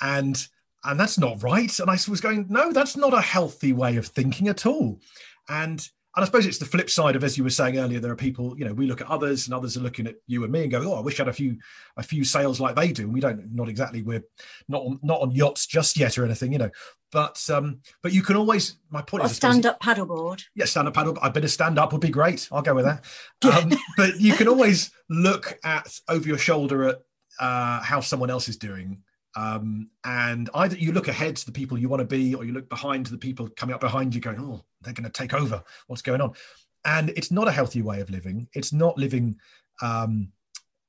and 0.00 0.48
and 0.84 0.98
that's 0.98 1.18
not 1.18 1.42
right. 1.42 1.78
And 1.78 1.90
i 1.90 1.98
was 2.08 2.20
going 2.20 2.46
no 2.48 2.72
that's 2.72 2.96
not 2.96 3.14
a 3.14 3.20
healthy 3.20 3.72
way 3.72 3.96
of 3.96 4.06
thinking 4.06 4.48
at 4.48 4.66
all. 4.66 5.00
And 5.48 5.86
and 6.14 6.22
I 6.22 6.26
suppose 6.26 6.44
it's 6.44 6.58
the 6.58 6.66
flip 6.66 6.90
side 6.90 7.16
of, 7.16 7.24
as 7.24 7.38
you 7.38 7.44
were 7.44 7.50
saying 7.50 7.78
earlier, 7.78 7.98
there 7.98 8.12
are 8.12 8.16
people, 8.16 8.54
you 8.58 8.66
know, 8.66 8.74
we 8.74 8.86
look 8.86 9.00
at 9.00 9.06
others 9.06 9.46
and 9.46 9.54
others 9.54 9.78
are 9.78 9.80
looking 9.80 10.06
at 10.06 10.16
you 10.26 10.44
and 10.44 10.52
me 10.52 10.62
and 10.62 10.70
go, 10.70 10.92
oh, 10.92 10.98
I 10.98 11.00
wish 11.00 11.18
I 11.18 11.22
had 11.22 11.28
a 11.28 11.32
few, 11.32 11.56
a 11.96 12.02
few 12.02 12.22
sales 12.22 12.60
like 12.60 12.76
they 12.76 12.92
do. 12.92 13.04
And 13.04 13.14
we 13.14 13.20
don't, 13.20 13.54
not 13.54 13.70
exactly, 13.70 14.02
we're 14.02 14.22
not 14.68 14.82
on, 14.82 15.00
not 15.02 15.22
on 15.22 15.30
yachts 15.30 15.66
just 15.66 15.96
yet 15.96 16.18
or 16.18 16.26
anything, 16.26 16.52
you 16.52 16.58
know, 16.58 16.70
but, 17.12 17.42
um, 17.48 17.80
but 18.02 18.12
you 18.12 18.22
can 18.22 18.36
always, 18.36 18.76
my 18.90 19.00
point 19.00 19.24
is, 19.24 19.30
a 19.30 19.34
stand 19.34 19.64
up 19.64 19.80
paddleboard. 19.80 20.42
Yeah, 20.54 20.66
stand 20.66 20.86
up 20.86 20.94
paddle. 20.94 21.16
A 21.22 21.30
bit 21.30 21.44
of 21.44 21.50
stand 21.50 21.78
up 21.78 21.92
would 21.92 22.02
be 22.02 22.10
great. 22.10 22.46
I'll 22.52 22.60
go 22.60 22.74
with 22.74 22.84
that. 22.84 23.04
Um, 23.50 23.72
but 23.96 24.20
you 24.20 24.34
can 24.34 24.48
always 24.48 24.90
look 25.08 25.58
at 25.64 25.98
over 26.10 26.28
your 26.28 26.38
shoulder 26.38 26.84
at 26.84 26.98
uh, 27.40 27.80
how 27.80 28.00
someone 28.00 28.28
else 28.28 28.50
is 28.50 28.58
doing 28.58 29.02
um, 29.34 29.88
and 30.04 30.50
either 30.54 30.76
you 30.76 30.92
look 30.92 31.08
ahead 31.08 31.36
to 31.36 31.46
the 31.46 31.52
people 31.52 31.78
you 31.78 31.88
want 31.88 32.00
to 32.00 32.06
be, 32.06 32.34
or 32.34 32.44
you 32.44 32.52
look 32.52 32.68
behind 32.68 33.06
to 33.06 33.12
the 33.12 33.18
people 33.18 33.48
coming 33.56 33.74
up 33.74 33.80
behind 33.80 34.14
you, 34.14 34.20
going, 34.20 34.38
"Oh, 34.40 34.64
they're 34.82 34.92
going 34.92 35.04
to 35.04 35.10
take 35.10 35.34
over. 35.34 35.62
What's 35.86 36.02
going 36.02 36.20
on?" 36.20 36.32
And 36.84 37.10
it's 37.10 37.30
not 37.30 37.48
a 37.48 37.52
healthy 37.52 37.82
way 37.82 38.00
of 38.00 38.10
living. 38.10 38.48
It's 38.52 38.72
not 38.72 38.98
living 38.98 39.38
um, 39.80 40.32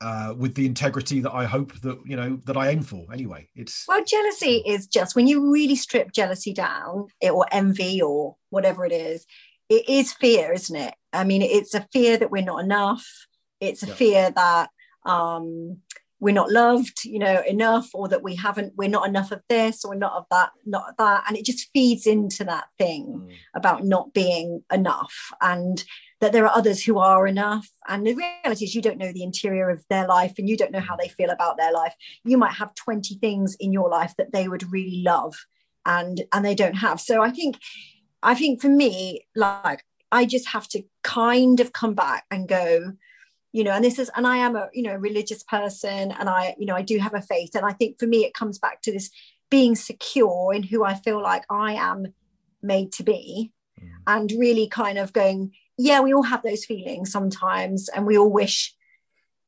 uh, 0.01 0.33
with 0.37 0.55
the 0.55 0.65
integrity 0.65 1.21
that 1.21 1.33
I 1.33 1.45
hope 1.45 1.73
that 1.81 1.99
you 2.05 2.17
know 2.17 2.35
that 2.45 2.57
I 2.57 2.69
aim 2.69 2.81
for. 2.81 3.05
Anyway, 3.13 3.49
it's 3.55 3.85
well, 3.87 4.03
jealousy 4.03 4.63
is 4.65 4.87
just 4.87 5.15
when 5.15 5.27
you 5.27 5.51
really 5.51 5.75
strip 5.75 6.11
jealousy 6.11 6.53
down, 6.53 7.07
it, 7.21 7.31
or 7.31 7.45
envy, 7.51 8.01
or 8.01 8.35
whatever 8.49 8.85
it 8.85 8.91
is. 8.91 9.25
It 9.69 9.87
is 9.87 10.11
fear, 10.11 10.51
isn't 10.51 10.75
it? 10.75 10.93
I 11.13 11.23
mean, 11.23 11.41
it's 11.41 11.73
a 11.73 11.87
fear 11.93 12.17
that 12.17 12.29
we're 12.29 12.43
not 12.43 12.63
enough. 12.63 13.07
It's 13.61 13.81
a 13.81 13.87
yeah. 13.87 13.93
fear 13.93 14.31
that 14.31 14.69
um, 15.05 15.77
we're 16.23 16.33
not 16.33 16.49
loved 16.49 17.03
you 17.03 17.19
know 17.19 17.43
enough 17.45 17.89
or 17.93 18.07
that 18.07 18.23
we 18.23 18.33
haven't 18.33 18.73
we're 18.77 18.87
not 18.87 19.07
enough 19.07 19.31
of 19.31 19.41
this 19.49 19.83
or 19.83 19.93
not 19.93 20.13
of 20.13 20.25
that 20.31 20.51
not 20.65 20.89
of 20.89 20.97
that. 20.97 21.25
And 21.27 21.37
it 21.37 21.45
just 21.45 21.69
feeds 21.73 22.07
into 22.07 22.45
that 22.45 22.65
thing 22.77 23.27
mm. 23.27 23.35
about 23.53 23.83
not 23.83 24.13
being 24.13 24.63
enough 24.71 25.13
and 25.41 25.83
that 26.21 26.31
there 26.31 26.45
are 26.45 26.57
others 26.57 26.81
who 26.81 26.99
are 26.99 27.27
enough. 27.27 27.67
And 27.89 28.07
the 28.07 28.15
reality 28.15 28.63
is 28.63 28.73
you 28.73 28.81
don't 28.81 28.97
know 28.97 29.11
the 29.11 29.23
interior 29.23 29.69
of 29.69 29.83
their 29.89 30.07
life 30.07 30.35
and 30.37 30.47
you 30.47 30.55
don't 30.55 30.71
know 30.71 30.79
how 30.79 30.95
they 30.95 31.09
feel 31.09 31.29
about 31.29 31.57
their 31.57 31.73
life. 31.73 31.93
You 32.23 32.37
might 32.37 32.53
have 32.53 32.73
20 32.75 33.15
things 33.15 33.57
in 33.59 33.73
your 33.73 33.89
life 33.89 34.13
that 34.17 34.31
they 34.31 34.47
would 34.47 34.71
really 34.71 35.03
love 35.05 35.35
and 35.85 36.21
and 36.31 36.45
they 36.45 36.55
don't 36.55 36.75
have. 36.75 37.01
So 37.01 37.21
i 37.21 37.29
think 37.29 37.57
i 38.21 38.33
think 38.33 38.61
for 38.61 38.69
me 38.69 39.25
like 39.35 39.83
i 40.11 40.23
just 40.23 40.47
have 40.47 40.67
to 40.69 40.81
kind 41.03 41.59
of 41.59 41.73
come 41.73 41.93
back 41.93 42.23
and 42.31 42.47
go 42.47 42.93
you 43.53 43.63
know 43.63 43.71
and 43.71 43.85
this 43.85 43.99
is 43.99 44.11
and 44.17 44.27
i 44.27 44.35
am 44.35 44.57
a 44.57 44.67
you 44.73 44.83
know 44.83 44.95
religious 44.95 45.43
person 45.43 46.11
and 46.11 46.27
i 46.27 46.53
you 46.57 46.65
know 46.65 46.75
i 46.75 46.81
do 46.81 46.97
have 46.97 47.13
a 47.13 47.21
faith 47.21 47.55
and 47.55 47.65
i 47.65 47.71
think 47.71 47.97
for 47.97 48.07
me 48.07 48.25
it 48.25 48.33
comes 48.33 48.59
back 48.59 48.81
to 48.81 48.91
this 48.91 49.09
being 49.49 49.75
secure 49.75 50.53
in 50.53 50.63
who 50.63 50.83
i 50.83 50.93
feel 50.95 51.21
like 51.21 51.45
i 51.49 51.73
am 51.73 52.07
made 52.61 52.91
to 52.91 53.03
be 53.03 53.51
mm. 53.79 53.89
and 54.07 54.33
really 54.37 54.67
kind 54.67 54.97
of 54.97 55.13
going 55.13 55.51
yeah 55.77 56.01
we 56.01 56.13
all 56.13 56.23
have 56.23 56.43
those 56.43 56.65
feelings 56.65 57.11
sometimes 57.11 57.87
and 57.89 58.05
we 58.05 58.17
all 58.17 58.31
wish 58.31 58.73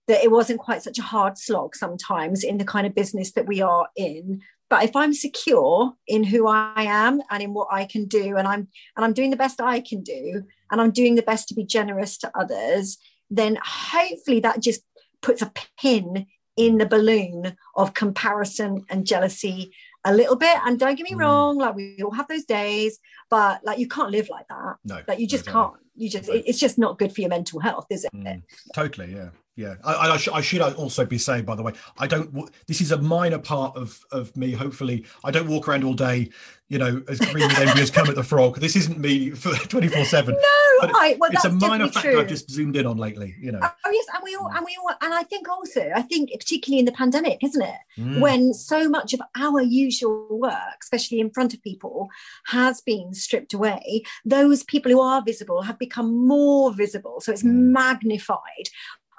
that 0.08 0.24
it 0.24 0.32
wasn't 0.32 0.60
quite 0.60 0.84
such 0.84 1.00
a 1.00 1.04
hard 1.04 1.38
slog 1.38 1.76
sometimes 1.76 2.44
in 2.44 2.60
the 2.60 2.66
kind 2.66 2.86
of 2.86 2.96
business 2.96 3.32
that 3.32 3.48
we 3.48 3.62
are 3.62 3.88
in 3.96 4.42
but 4.70 4.84
if 4.84 4.96
i'm 4.96 5.14
secure 5.14 5.94
in 6.08 6.24
who 6.24 6.48
i 6.48 6.84
am 6.84 7.22
and 7.32 7.42
in 7.42 7.54
what 7.54 7.68
i 7.72 7.86
can 7.86 8.06
do 8.06 8.38
and 8.38 8.48
i'm 8.48 8.68
and 8.96 9.04
i'm 9.06 9.14
doing 9.14 9.32
the 9.32 9.38
best 9.38 9.60
i 9.60 9.80
can 9.80 10.04
do 10.04 10.44
and 10.70 10.80
i'm 10.80 10.92
doing 10.92 11.16
the 11.16 11.24
best 11.24 11.48
to 11.48 11.56
be 11.56 11.64
generous 11.64 12.18
to 12.18 12.32
others 12.38 13.00
then 13.30 13.58
hopefully 13.64 14.40
that 14.42 14.60
just 14.60 14.82
puts 15.22 15.42
a 15.42 15.52
pin 15.80 16.28
in 16.56 16.78
the 16.78 16.86
balloon 16.86 17.58
of 17.76 17.94
comparison 17.94 18.86
and 18.90 19.06
jealousy 19.06 19.74
a 20.06 20.14
little 20.14 20.36
bit. 20.36 20.58
And 20.66 20.80
don't 20.80 20.96
get 20.96 21.04
me 21.04 21.16
mm. 21.16 21.20
wrong, 21.20 21.58
like 21.58 21.76
we 21.76 22.02
all 22.04 22.12
have 22.12 22.28
those 22.28 22.46
days, 22.46 23.00
but 23.30 23.62
like 23.66 23.80
you 23.80 23.88
can't 23.88 24.12
live 24.12 24.30
like 24.30 24.48
that. 24.48 24.76
No, 24.84 25.02
like 25.08 25.20
you 25.20 25.28
just 25.28 25.46
can't. 25.46 25.74
You 25.96 26.10
just 26.10 26.30
no. 26.30 26.36
it's 26.36 26.60
just 26.60 26.78
not 26.78 27.00
good 27.00 27.14
for 27.14 27.22
your 27.22 27.30
mental 27.30 27.60
health, 27.60 27.88
is 27.90 28.06
it? 28.06 28.14
Mm. 28.14 28.44
Totally, 28.74 29.14
yeah. 29.14 29.30
Yeah, 29.58 29.76
I, 29.86 30.12
I, 30.12 30.18
sh- 30.18 30.30
I, 30.34 30.42
should 30.42 30.62
also 30.62 31.06
be 31.06 31.18
saying, 31.18 31.46
by 31.46 31.56
the 31.56 31.64
way, 31.64 31.72
I 31.98 32.08
don't. 32.08 32.52
This 32.68 32.82
is 32.82 32.92
a 32.92 32.98
minor 32.98 33.40
part 33.40 33.78
of 33.78 34.02
of 34.12 34.36
me. 34.36 34.52
Hopefully, 34.52 35.06
I 35.24 35.32
don't 35.32 35.48
walk 35.48 35.70
around 35.70 35.86
all 35.86 35.94
day, 35.94 36.30
you 36.68 36.78
know, 36.78 37.02
as 37.08 37.20
green 37.20 37.50
as 37.50 37.58
envy 37.60 37.82
as 37.82 37.98
at 37.98 38.16
the 38.16 38.24
Frog. 38.24 38.60
This 38.60 38.76
isn't 38.76 39.00
me 39.00 39.30
for 39.30 39.54
twenty 39.70 39.88
four 39.88 40.04
seven. 40.04 40.34
No, 40.34 40.90
I, 40.94 41.16
well, 41.18 41.32
it's 41.32 41.46
a 41.46 41.52
minor 41.52 41.88
factor 41.88 42.12
true. 42.12 42.20
I've 42.20 42.28
just 42.28 42.52
zoomed 42.52 42.76
in 42.76 42.86
on 42.86 42.98
lately. 42.98 43.34
You 43.40 43.54
know. 43.54 43.62
Oh 43.64 43.92
yes, 43.92 44.06
and 44.14 44.24
we 44.26 44.36
all, 44.36 44.52
and 44.54 44.66
we 44.66 44.78
all, 44.82 44.94
and 45.02 45.14
I 45.14 45.24
think 45.24 45.48
also, 45.48 45.90
I 45.96 46.02
think 46.02 46.32
particularly 46.32 46.80
in 46.80 46.86
the 46.86 46.92
pandemic, 46.92 47.42
isn't 47.42 47.62
it, 47.62 47.80
mm. 47.98 48.20
when 48.20 48.54
so 48.54 48.90
much 48.90 49.14
of 49.14 49.22
our 49.38 49.62
usual 49.62 50.28
work, 50.38 50.80
especially 50.82 51.22
in 51.22 51.30
front 51.30 51.54
of 51.54 51.62
people, 51.62 52.10
has 52.48 52.82
been 52.82 53.14
stripped 53.14 53.54
away. 53.54 54.04
Those 54.26 54.64
people 54.64 54.92
who 54.92 55.00
are 55.00 55.22
visible 55.22 55.62
have 55.62 55.80
become 55.88 56.28
more 56.28 56.74
visible, 56.74 57.22
so 57.22 57.32
it's 57.32 57.44
mm. 57.44 57.54
magnified 57.82 58.68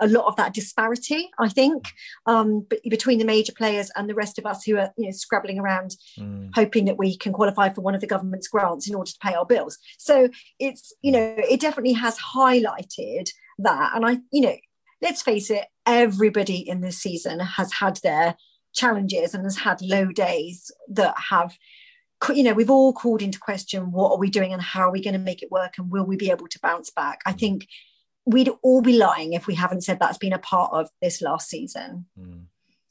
a 0.00 0.09
lot 0.09 0.26
of 0.26 0.37
that 0.37 0.55
disparity, 0.55 1.31
I 1.38 1.48
think, 1.48 1.92
um, 2.26 2.66
between 2.88 3.18
the 3.18 3.24
major 3.24 3.52
players 3.52 3.90
and 3.96 4.09
the 4.09 4.14
rest 4.14 4.38
of 4.38 4.46
us 4.46 4.64
who 4.64 4.76
are, 4.76 4.92
you 4.96 5.07
know, 5.07 5.11
scrabbling 5.12 5.59
around, 5.59 5.96
mm. 6.18 6.50
hoping 6.55 6.85
that 6.87 6.98
we 6.98 7.16
can 7.16 7.33
qualify 7.33 7.70
for 7.70 7.81
one 7.81 7.94
of 7.94 8.00
the 8.00 8.07
government's 8.07 8.48
grants 8.48 8.88
in 8.88 8.94
order 8.94 9.11
to 9.11 9.18
pay 9.22 9.35
our 9.35 9.46
bills. 9.46 9.79
So 9.98 10.29
it's, 10.59 10.92
you 11.02 11.12
know, 11.12 11.37
it 11.38 11.61
definitely 11.61 11.94
has 11.94 12.18
highlighted 12.18 13.31
that. 13.59 13.92
And 13.94 14.05
I, 14.05 14.18
you 14.33 14.42
know, 14.42 14.57
let's 15.02 15.22
face 15.22 15.50
it, 15.50 15.64
everybody 15.87 16.59
in 16.68 16.81
this 16.81 16.98
season 16.98 17.40
has 17.40 17.72
had 17.72 17.96
their 18.02 18.37
challenges 18.74 19.35
and 19.35 19.44
has 19.44 19.57
had 19.57 19.81
low 19.81 20.07
days 20.07 20.70
that 20.90 21.14
have 21.31 21.57
you 22.35 22.42
know 22.42 22.55
we've 22.55 22.70
all 22.70 22.92
called 22.92 23.22
into 23.22 23.38
question 23.38 23.92
what 23.92 24.11
are 24.11 24.18
we 24.18 24.31
doing 24.31 24.52
and 24.52 24.62
how 24.62 24.88
are 24.88 24.92
we 24.92 25.02
going 25.02 25.12
to 25.12 25.18
make 25.18 25.42
it 25.42 25.50
work 25.50 25.74
and 25.79 25.90
will 25.90 26.05
we 26.05 26.16
be 26.16 26.31
able 26.31 26.48
to 26.48 26.59
bounce 26.61 26.90
back 26.90 27.20
i 27.26 27.33
think 27.33 27.66
we'd 28.26 28.50
all 28.62 28.83
be 28.83 28.98
lying 28.98 29.33
if 29.33 29.46
we 29.46 29.55
haven't 29.55 29.83
said 29.83 29.98
that's 29.98 30.18
been 30.18 30.33
a 30.33 30.38
part 30.38 30.72
of 30.72 30.90
this 31.00 31.22
last 31.22 31.48
season. 31.48 32.07
Mm. 32.20 32.42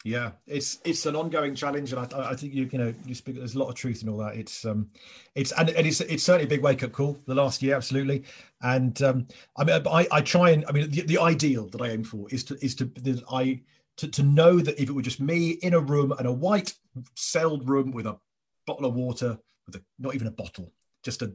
Yeah, 0.06 0.32
it's 0.46 0.80
it's 0.84 1.08
an 1.08 1.16
ongoing 1.16 1.56
challenge, 1.56 1.92
and 1.92 2.14
I, 2.14 2.30
I 2.30 2.36
think 2.36 2.54
you 2.54 2.70
you 2.72 2.78
know 2.78 2.94
you 3.08 3.16
speak. 3.16 3.38
There's 3.38 3.56
a 3.56 3.60
lot 3.60 3.70
of 3.70 3.76
truth 3.76 4.04
in 4.04 4.10
all 4.10 4.20
that. 4.20 4.36
It's 4.36 4.64
um, 4.64 4.92
it's 5.34 5.52
and, 5.54 5.72
and 5.72 5.88
it's 5.88 6.00
it's 6.00 6.22
certainly 6.22 6.46
a 6.46 6.48
big 6.48 6.62
wake 6.62 6.84
up 6.84 6.92
call 6.92 7.18
the 7.26 7.34
last 7.34 7.64
year, 7.64 7.76
absolutely. 7.76 8.24
And 8.62 9.02
um, 9.02 9.28
I 9.58 9.64
mean, 9.64 9.82
I, 9.88 10.08
I 10.12 10.22
try 10.22 10.52
and 10.52 10.64
I 10.68 10.74
mean 10.74 10.92
the, 10.92 11.02
the 11.02 11.18
ideal 11.18 11.70
that 11.70 11.82
I 11.82 11.88
aim 11.88 12.04
for 12.04 12.28
is 12.30 12.44
to 12.46 12.64
is 12.64 12.76
to 12.76 12.86
that 12.86 13.24
I 13.32 13.62
to 13.98 14.08
to 14.08 14.22
know 14.22 14.60
that 14.60 14.80
if 14.80 14.90
it 14.90 14.94
were 14.94 15.02
just 15.02 15.20
me 15.20 15.50
in 15.50 15.74
a 15.74 15.80
room 15.80 16.12
and 16.12 16.28
a 16.28 16.32
white 16.32 16.76
celled 17.16 17.68
room 17.68 17.90
with 17.90 18.06
a 18.06 18.16
bottle 18.66 18.86
of 18.86 18.96
water 18.96 19.38
with 19.66 19.76
a 19.76 19.84
not 20.00 20.16
even 20.16 20.28
a 20.28 20.32
bottle, 20.32 20.72
just 21.04 21.22
a 21.22 21.34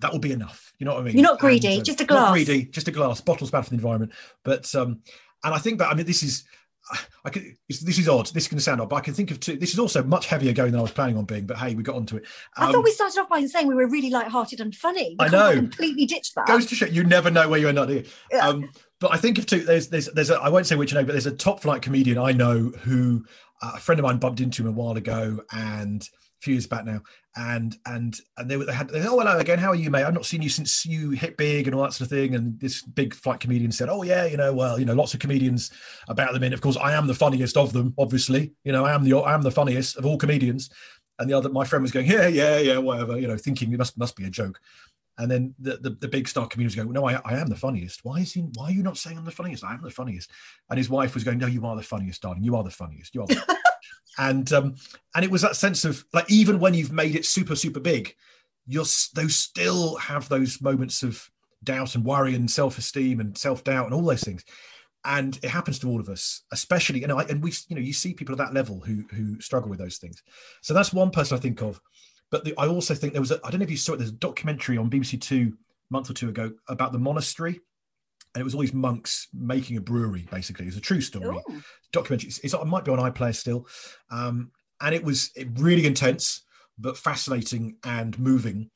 that 0.00 0.12
will 0.12 0.18
be 0.18 0.32
enough. 0.32 0.72
You 0.78 0.86
know 0.86 0.94
what 0.94 1.00
I 1.00 1.04
mean? 1.04 1.14
You're 1.14 1.22
not 1.22 1.38
greedy, 1.38 1.68
and, 1.68 1.80
uh, 1.80 1.84
just 1.84 2.00
a 2.00 2.04
glass. 2.04 2.28
Not 2.28 2.32
greedy, 2.32 2.64
just 2.66 2.88
a 2.88 2.92
glass. 2.92 3.20
Bottle's 3.20 3.50
bad 3.50 3.62
for 3.62 3.70
the 3.70 3.76
environment. 3.76 4.12
But 4.42 4.72
um, 4.74 5.00
and 5.44 5.54
I 5.54 5.58
think 5.58 5.78
that 5.78 5.88
I 5.88 5.94
mean 5.94 6.06
this 6.06 6.22
is 6.22 6.44
I 7.24 7.30
could, 7.30 7.56
this 7.68 7.98
is 7.98 8.08
odd. 8.08 8.26
This 8.26 8.44
is 8.44 8.48
going 8.48 8.58
to 8.58 8.62
sound 8.62 8.80
odd, 8.80 8.88
but 8.88 8.96
I 8.96 9.00
can 9.00 9.14
think 9.14 9.30
of 9.30 9.38
two. 9.38 9.56
This 9.56 9.72
is 9.72 9.78
also 9.78 10.02
much 10.02 10.26
heavier 10.26 10.52
going 10.52 10.72
than 10.72 10.80
I 10.80 10.82
was 10.82 10.90
planning 10.90 11.16
on 11.16 11.24
being. 11.24 11.46
But 11.46 11.58
hey, 11.58 11.74
we 11.74 11.82
got 11.82 11.94
onto 11.94 12.16
it. 12.16 12.24
Um, 12.56 12.68
I 12.68 12.72
thought 12.72 12.78
um, 12.78 12.82
we 12.82 12.90
started 12.90 13.20
off 13.20 13.28
by 13.28 13.44
saying 13.46 13.68
we 13.68 13.74
were 13.74 13.86
really 13.86 14.10
light-hearted 14.10 14.60
and 14.60 14.74
funny. 14.74 15.16
We 15.18 15.26
I 15.26 15.28
know. 15.28 15.54
Completely 15.54 16.06
ditched 16.06 16.34
that. 16.34 16.46
Goes 16.46 16.66
to 16.66 16.74
show 16.74 16.86
you 16.86 17.04
never 17.04 17.30
know 17.30 17.48
where 17.48 17.60
you 17.60 17.68
end 17.68 17.78
up. 17.78 17.88
Yeah. 17.88 18.04
Um, 18.46 18.70
but 18.98 19.12
I 19.12 19.16
think 19.16 19.38
of 19.38 19.46
two. 19.46 19.60
There's 19.60 19.88
there's 19.88 20.06
there's 20.06 20.30
a, 20.30 20.40
I 20.40 20.48
won't 20.48 20.66
say 20.66 20.74
which 20.74 20.92
name, 20.92 21.06
but 21.06 21.12
there's 21.12 21.26
a 21.26 21.34
top 21.34 21.60
flight 21.60 21.82
comedian 21.82 22.18
I 22.18 22.32
know 22.32 22.72
who 22.80 23.24
uh, 23.62 23.72
a 23.76 23.80
friend 23.80 24.00
of 24.00 24.04
mine 24.04 24.18
bumped 24.18 24.40
into 24.40 24.62
him 24.62 24.68
a 24.68 24.72
while 24.72 24.96
ago, 24.96 25.40
and 25.52 26.06
few 26.42 26.54
years 26.54 26.66
back 26.66 26.84
now, 26.84 27.00
and 27.36 27.76
and 27.86 28.18
and 28.36 28.50
they, 28.50 28.56
were 28.56 28.64
they 28.64 28.72
had 28.72 28.88
they, 28.88 29.00
oh 29.00 29.18
hello 29.18 29.38
again, 29.38 29.58
how 29.58 29.68
are 29.68 29.76
you, 29.76 29.90
mate? 29.90 30.04
I've 30.04 30.14
not 30.14 30.26
seen 30.26 30.42
you 30.42 30.48
since 30.48 30.84
you 30.84 31.10
hit 31.10 31.36
big 31.36 31.66
and 31.66 31.74
all 31.74 31.82
that 31.82 31.92
sort 31.92 32.06
of 32.06 32.10
thing. 32.10 32.34
And 32.34 32.58
this 32.58 32.82
big 32.82 33.14
flight 33.14 33.40
comedian 33.40 33.72
said, 33.72 33.88
oh 33.88 34.02
yeah, 34.02 34.26
you 34.26 34.36
know, 34.36 34.52
well, 34.52 34.78
you 34.78 34.84
know, 34.84 34.94
lots 34.94 35.14
of 35.14 35.20
comedians 35.20 35.70
about 36.08 36.32
them. 36.32 36.42
And 36.42 36.52
of 36.52 36.60
course, 36.60 36.76
I 36.76 36.92
am 36.92 37.06
the 37.06 37.14
funniest 37.14 37.56
of 37.56 37.72
them. 37.72 37.94
Obviously, 37.98 38.52
you 38.64 38.72
know, 38.72 38.84
I 38.84 38.92
am 38.92 39.04
the 39.04 39.16
I 39.16 39.34
am 39.34 39.42
the 39.42 39.50
funniest 39.50 39.96
of 39.96 40.04
all 40.04 40.18
comedians. 40.18 40.70
And 41.18 41.30
the 41.30 41.34
other, 41.34 41.50
my 41.50 41.64
friend 41.64 41.82
was 41.82 41.92
going, 41.92 42.06
yeah, 42.06 42.26
yeah, 42.26 42.58
yeah, 42.58 42.78
whatever, 42.78 43.18
you 43.18 43.28
know, 43.28 43.36
thinking 43.36 43.72
it 43.72 43.78
must 43.78 43.96
must 43.96 44.16
be 44.16 44.24
a 44.24 44.30
joke. 44.30 44.58
And 45.18 45.30
then 45.30 45.54
the, 45.58 45.76
the, 45.76 45.90
the, 45.90 46.08
big 46.08 46.26
star 46.26 46.46
comedian 46.46 46.68
was 46.68 46.74
going, 46.74 46.90
no, 46.90 47.06
I, 47.06 47.20
I 47.24 47.36
am 47.38 47.48
the 47.48 47.54
funniest. 47.54 48.00
Why 48.02 48.20
is 48.20 48.32
he? 48.32 48.40
Why 48.54 48.68
are 48.68 48.72
you 48.72 48.82
not 48.82 48.96
saying 48.96 49.18
I'm 49.18 49.26
the 49.26 49.30
funniest? 49.30 49.62
I 49.62 49.74
am 49.74 49.82
the 49.82 49.90
funniest. 49.90 50.30
And 50.70 50.78
his 50.78 50.88
wife 50.88 51.12
was 51.12 51.22
going, 51.22 51.36
no, 51.38 51.46
you 51.46 51.66
are 51.66 51.76
the 51.76 51.82
funniest, 51.82 52.22
darling. 52.22 52.42
You 52.42 52.56
are 52.56 52.64
the 52.64 52.70
funniest. 52.70 53.14
You 53.14 53.20
are. 53.20 53.26
The 53.26 53.58
and 54.18 54.52
um, 54.52 54.74
and 55.14 55.24
it 55.24 55.30
was 55.30 55.42
that 55.42 55.56
sense 55.56 55.84
of 55.84 56.04
like 56.12 56.30
even 56.30 56.58
when 56.58 56.74
you've 56.74 56.92
made 56.92 57.14
it 57.14 57.26
super 57.26 57.56
super 57.56 57.80
big, 57.80 58.14
you're 58.66 58.84
those 59.14 59.36
still 59.36 59.96
have 59.96 60.28
those 60.28 60.60
moments 60.60 61.02
of 61.02 61.30
doubt 61.64 61.94
and 61.94 62.04
worry 62.04 62.34
and 62.34 62.50
self 62.50 62.78
esteem 62.78 63.20
and 63.20 63.36
self 63.36 63.64
doubt 63.64 63.86
and 63.86 63.94
all 63.94 64.04
those 64.04 64.24
things. 64.24 64.44
And 65.04 65.36
it 65.42 65.50
happens 65.50 65.80
to 65.80 65.88
all 65.88 65.98
of 65.98 66.08
us, 66.08 66.42
especially 66.52 67.00
you 67.00 67.06
know, 67.06 67.18
and 67.18 67.42
we 67.42 67.52
you 67.68 67.76
know 67.76 67.82
you 67.82 67.92
see 67.92 68.14
people 68.14 68.34
at 68.34 68.38
that 68.38 68.54
level 68.54 68.80
who 68.80 69.04
who 69.10 69.40
struggle 69.40 69.70
with 69.70 69.78
those 69.78 69.98
things. 69.98 70.22
So 70.60 70.74
that's 70.74 70.92
one 70.92 71.10
person 71.10 71.36
I 71.36 71.40
think 71.40 71.62
of. 71.62 71.80
But 72.30 72.44
the, 72.44 72.54
I 72.56 72.66
also 72.66 72.94
think 72.94 73.12
there 73.12 73.22
was 73.22 73.32
I 73.32 73.50
don't 73.50 73.58
know 73.58 73.64
if 73.64 73.70
you 73.70 73.76
saw 73.76 73.94
it. 73.94 73.98
There's 73.98 74.10
a 74.10 74.14
documentary 74.14 74.78
on 74.78 74.90
BBC 74.90 75.20
Two 75.20 75.52
a 75.90 75.92
month 75.92 76.08
or 76.10 76.14
two 76.14 76.28
ago 76.28 76.52
about 76.68 76.92
the 76.92 76.98
monastery 76.98 77.60
and 78.34 78.40
it 78.40 78.44
was 78.44 78.54
all 78.54 78.60
these 78.60 78.72
monks 78.72 79.28
making 79.32 79.76
a 79.76 79.80
brewery. 79.80 80.26
Basically, 80.30 80.66
it's 80.66 80.76
a 80.76 80.80
true 80.80 81.00
story 81.00 81.36
Ooh. 81.50 81.62
documentary. 81.92 82.28
It's, 82.28 82.38
it's, 82.38 82.54
it 82.54 82.66
might 82.66 82.84
be 82.84 82.92
on 82.92 82.98
iPlayer 82.98 83.34
still, 83.34 83.66
um, 84.10 84.50
and 84.80 84.94
it 84.94 85.04
was 85.04 85.30
really 85.56 85.86
intense 85.86 86.44
but 86.78 86.96
fascinating 86.96 87.76
and 87.84 88.18
moving. 88.18 88.70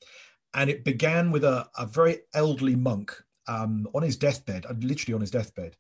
And 0.54 0.70
it 0.70 0.84
began 0.84 1.30
with 1.30 1.44
a, 1.44 1.68
a 1.76 1.86
very 1.86 2.20
elderly 2.34 2.76
monk 2.76 3.14
um, 3.48 3.86
on 3.94 4.02
his 4.02 4.16
deathbed, 4.16 4.66
uh, 4.66 4.74
literally 4.80 5.14
on 5.14 5.20
his 5.20 5.30
deathbed, 5.30 5.76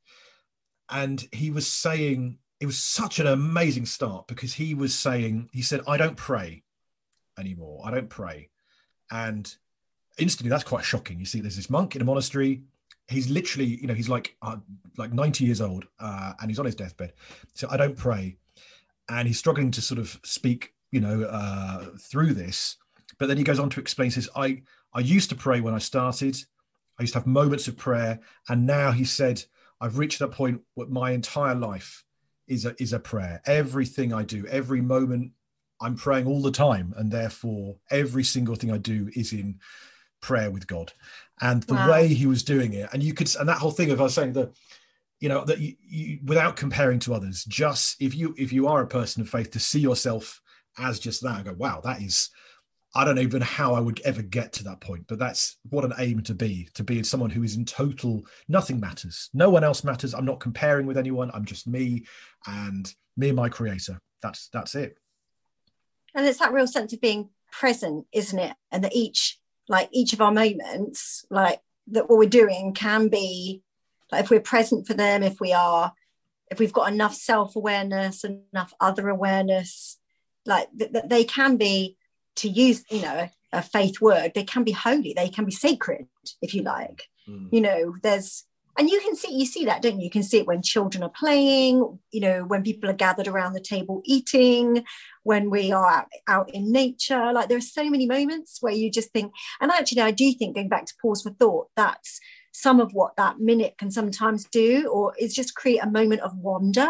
and 0.90 1.26
he 1.32 1.50
was 1.50 1.66
saying 1.66 2.38
it 2.60 2.66
was 2.66 2.78
such 2.78 3.18
an 3.18 3.26
amazing 3.26 3.86
start 3.86 4.26
because 4.26 4.54
he 4.54 4.74
was 4.74 4.94
saying 4.94 5.50
he 5.52 5.62
said, 5.62 5.80
"I 5.86 5.96
don't 5.96 6.16
pray 6.16 6.62
anymore. 7.38 7.82
I 7.84 7.90
don't 7.90 8.08
pray," 8.08 8.50
and 9.10 9.52
instantly 10.18 10.50
that's 10.50 10.64
quite 10.64 10.84
shocking. 10.84 11.18
You 11.18 11.26
see, 11.26 11.40
there's 11.40 11.56
this 11.56 11.70
monk 11.70 11.96
in 11.96 12.02
a 12.02 12.06
monastery 12.06 12.62
he's 13.08 13.30
literally, 13.30 13.66
you 13.66 13.86
know, 13.86 13.94
he's 13.94 14.08
like 14.08 14.36
uh, 14.42 14.56
like 14.96 15.12
90 15.12 15.44
years 15.44 15.60
old 15.60 15.86
uh, 16.00 16.32
and 16.40 16.50
he's 16.50 16.58
on 16.58 16.66
his 16.66 16.74
deathbed. 16.74 17.12
So 17.54 17.68
I 17.70 17.76
don't 17.76 17.96
pray, 17.96 18.36
and 19.08 19.28
he's 19.28 19.38
struggling 19.38 19.70
to 19.72 19.82
sort 19.82 19.98
of 19.98 20.18
speak, 20.24 20.74
you 20.90 21.00
know, 21.00 21.22
uh, 21.22 21.86
through 21.98 22.34
this. 22.34 22.76
But 23.18 23.28
then 23.28 23.36
he 23.36 23.44
goes 23.44 23.58
on 23.58 23.70
to 23.70 23.80
explain, 23.80 24.10
says, 24.10 24.28
I 24.34 24.62
I 24.92 25.00
used 25.00 25.30
to 25.30 25.36
pray 25.36 25.60
when 25.60 25.74
I 25.74 25.78
started. 25.78 26.36
I 26.98 27.02
used 27.02 27.12
to 27.12 27.20
have 27.20 27.26
moments 27.26 27.68
of 27.68 27.76
prayer, 27.76 28.20
and 28.48 28.66
now 28.66 28.90
he 28.90 29.04
said, 29.04 29.44
I've 29.80 29.98
reached 29.98 30.18
that 30.20 30.30
point 30.30 30.62
where 30.74 30.88
my 30.88 31.10
entire 31.10 31.54
life 31.54 32.04
is 32.48 32.64
a 32.64 32.74
is 32.82 32.92
a 32.92 32.98
prayer. 32.98 33.42
Everything 33.46 34.12
I 34.12 34.22
do, 34.22 34.46
every 34.46 34.80
moment, 34.80 35.32
I'm 35.80 35.96
praying 35.96 36.26
all 36.26 36.42
the 36.42 36.50
time, 36.50 36.94
and 36.96 37.12
therefore 37.12 37.76
every 37.90 38.24
single 38.24 38.56
thing 38.56 38.72
I 38.72 38.78
do 38.78 39.10
is 39.14 39.32
in 39.32 39.60
prayer 40.20 40.50
with 40.50 40.66
God 40.66 40.92
and 41.40 41.62
the 41.64 41.74
wow. 41.74 41.90
way 41.90 42.08
he 42.08 42.26
was 42.26 42.42
doing 42.42 42.72
it. 42.72 42.88
And 42.92 43.02
you 43.02 43.14
could 43.14 43.34
and 43.36 43.48
that 43.48 43.58
whole 43.58 43.70
thing 43.70 43.90
of 43.90 44.00
i 44.00 44.04
was 44.04 44.14
saying 44.14 44.32
that 44.34 44.52
you 45.20 45.28
know 45.28 45.44
that 45.44 45.58
you, 45.58 45.74
you, 45.80 46.18
without 46.24 46.56
comparing 46.56 46.98
to 47.00 47.14
others 47.14 47.44
just 47.44 48.00
if 48.00 48.14
you 48.14 48.34
if 48.36 48.52
you 48.52 48.68
are 48.68 48.82
a 48.82 48.86
person 48.86 49.22
of 49.22 49.28
faith 49.28 49.50
to 49.52 49.58
see 49.58 49.80
yourself 49.80 50.40
as 50.78 50.98
just 50.98 51.22
that 51.22 51.36
and 51.36 51.44
go 51.46 51.54
wow 51.54 51.80
that 51.82 52.02
is 52.02 52.28
i 52.94 53.04
don't 53.04 53.18
even 53.18 53.40
know 53.40 53.46
how 53.46 53.74
i 53.74 53.80
would 53.80 54.00
ever 54.00 54.22
get 54.22 54.52
to 54.52 54.64
that 54.64 54.80
point. 54.80 55.06
But 55.06 55.18
that's 55.18 55.56
what 55.70 55.84
an 55.84 55.94
aim 55.98 56.22
to 56.22 56.34
be 56.34 56.68
to 56.74 56.84
be 56.84 57.02
someone 57.02 57.30
who 57.30 57.42
is 57.42 57.56
in 57.56 57.64
total 57.64 58.26
nothing 58.48 58.80
matters. 58.80 59.30
No 59.32 59.50
one 59.50 59.64
else 59.64 59.84
matters. 59.84 60.14
I'm 60.14 60.24
not 60.24 60.40
comparing 60.40 60.86
with 60.86 60.98
anyone. 60.98 61.30
I'm 61.32 61.44
just 61.44 61.66
me 61.66 62.04
and 62.46 62.92
me 63.16 63.28
and 63.28 63.36
my 63.36 63.48
creator. 63.48 64.00
That's 64.22 64.48
that's 64.52 64.74
it. 64.74 64.98
And 66.14 66.26
it's 66.26 66.38
that 66.38 66.52
real 66.52 66.66
sense 66.66 66.92
of 66.92 67.00
being 67.00 67.30
present 67.50 68.06
isn't 68.12 68.38
it? 68.38 68.54
And 68.72 68.84
that 68.84 68.94
each 68.94 69.38
like 69.68 69.88
each 69.92 70.12
of 70.12 70.20
our 70.20 70.32
moments 70.32 71.24
like 71.30 71.60
that 71.88 72.08
what 72.08 72.18
we're 72.18 72.28
doing 72.28 72.72
can 72.74 73.08
be 73.08 73.62
like 74.10 74.24
if 74.24 74.30
we're 74.30 74.40
present 74.40 74.86
for 74.86 74.94
them 74.94 75.22
if 75.22 75.40
we 75.40 75.52
are 75.52 75.92
if 76.50 76.58
we've 76.58 76.72
got 76.72 76.92
enough 76.92 77.14
self-awareness 77.14 78.24
enough 78.24 78.72
other 78.80 79.08
awareness 79.08 79.98
like 80.44 80.68
that 80.76 80.92
th- 80.92 81.04
they 81.08 81.24
can 81.24 81.56
be 81.56 81.96
to 82.36 82.48
use 82.48 82.84
you 82.90 83.02
know 83.02 83.28
a 83.52 83.62
faith 83.62 84.00
word 84.00 84.32
they 84.34 84.44
can 84.44 84.64
be 84.64 84.72
holy 84.72 85.12
they 85.14 85.28
can 85.28 85.44
be 85.44 85.52
sacred 85.52 86.06
if 86.42 86.54
you 86.54 86.62
like 86.62 87.08
mm. 87.28 87.48
you 87.52 87.60
know 87.60 87.94
there's 88.02 88.44
and 88.78 88.88
you 88.88 89.00
can 89.00 89.16
see 89.16 89.34
you 89.34 89.46
see 89.46 89.64
that 89.64 89.82
don't 89.82 89.98
you? 89.98 90.04
You 90.04 90.10
can 90.10 90.22
see 90.22 90.38
it 90.38 90.46
when 90.46 90.62
children 90.62 91.02
are 91.02 91.10
playing 91.10 91.98
you 92.10 92.20
know 92.20 92.44
when 92.44 92.62
people 92.62 92.90
are 92.90 92.94
gathered 92.94 93.28
around 93.28 93.52
the 93.52 93.60
table 93.60 94.02
eating 94.04 94.84
when 95.22 95.50
we 95.50 95.72
are 95.72 95.86
out, 95.86 96.06
out 96.28 96.54
in 96.54 96.70
nature. 96.70 97.32
Like 97.32 97.48
there 97.48 97.58
are 97.58 97.60
so 97.60 97.88
many 97.88 98.06
moments 98.06 98.58
where 98.60 98.72
you 98.72 98.90
just 98.90 99.10
think 99.10 99.32
and 99.60 99.70
actually 99.70 100.02
i 100.02 100.10
do 100.10 100.32
think 100.32 100.54
going 100.54 100.68
back 100.68 100.86
to 100.86 100.94
pause 101.00 101.22
for 101.22 101.30
thought 101.30 101.68
that's 101.76 102.20
some 102.52 102.80
of 102.80 102.94
what 102.94 103.16
that 103.16 103.38
minute 103.38 103.76
can 103.76 103.90
sometimes 103.90 104.46
do 104.46 104.88
or 104.88 105.14
is 105.18 105.34
just 105.34 105.54
create 105.54 105.78
a 105.82 105.90
moment 105.90 106.22
of 106.22 106.36
wonder 106.38 106.88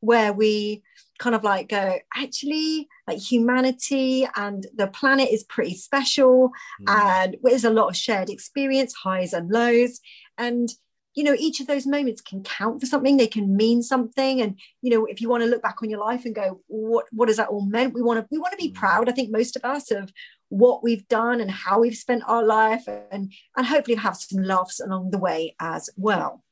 where 0.00 0.32
we 0.32 0.82
kind 1.18 1.36
of 1.36 1.44
like 1.44 1.68
go 1.68 1.98
actually 2.16 2.88
like 3.06 3.18
humanity 3.18 4.26
and 4.36 4.66
the 4.74 4.88
planet 4.88 5.28
is 5.30 5.44
pretty 5.44 5.74
special 5.74 6.50
mm. 6.80 6.88
and 6.88 7.36
there's 7.42 7.64
a 7.64 7.70
lot 7.70 7.88
of 7.88 7.96
shared 7.96 8.28
experience 8.28 8.94
highs 8.94 9.32
and 9.32 9.50
lows. 9.50 10.00
And 10.36 10.68
you 11.14 11.24
know 11.24 11.36
each 11.38 11.60
of 11.60 11.66
those 11.66 11.86
moments 11.86 12.20
can 12.20 12.42
count 12.42 12.80
for 12.80 12.86
something 12.86 13.16
they 13.16 13.26
can 13.26 13.56
mean 13.56 13.82
something. 13.82 14.40
And 14.40 14.58
you 14.80 14.90
know 14.90 15.06
if 15.06 15.20
you 15.20 15.28
want 15.28 15.42
to 15.42 15.48
look 15.48 15.62
back 15.62 15.82
on 15.82 15.90
your 15.90 16.00
life 16.00 16.24
and 16.24 16.34
go 16.34 16.60
what 16.68 17.06
what 17.12 17.28
does 17.28 17.36
that 17.36 17.48
all 17.48 17.66
meant? 17.66 17.94
We 17.94 18.02
want 18.02 18.20
to 18.20 18.26
we 18.30 18.38
want 18.38 18.52
to 18.52 18.56
be 18.56 18.70
mm. 18.70 18.74
proud 18.74 19.08
i 19.08 19.12
think 19.12 19.30
most 19.30 19.56
of 19.56 19.64
us 19.64 19.90
of 19.90 20.12
what 20.48 20.82
we've 20.82 21.06
done 21.08 21.40
and 21.40 21.50
how 21.50 21.80
we've 21.80 21.96
spent 21.96 22.22
our 22.26 22.44
life 22.44 22.86
and 22.86 23.32
and 23.56 23.66
hopefully 23.66 23.96
have 23.96 24.16
some 24.16 24.42
laughs 24.42 24.80
along 24.80 25.10
the 25.10 25.18
way 25.18 25.54
as 25.60 25.88
well 25.96 26.42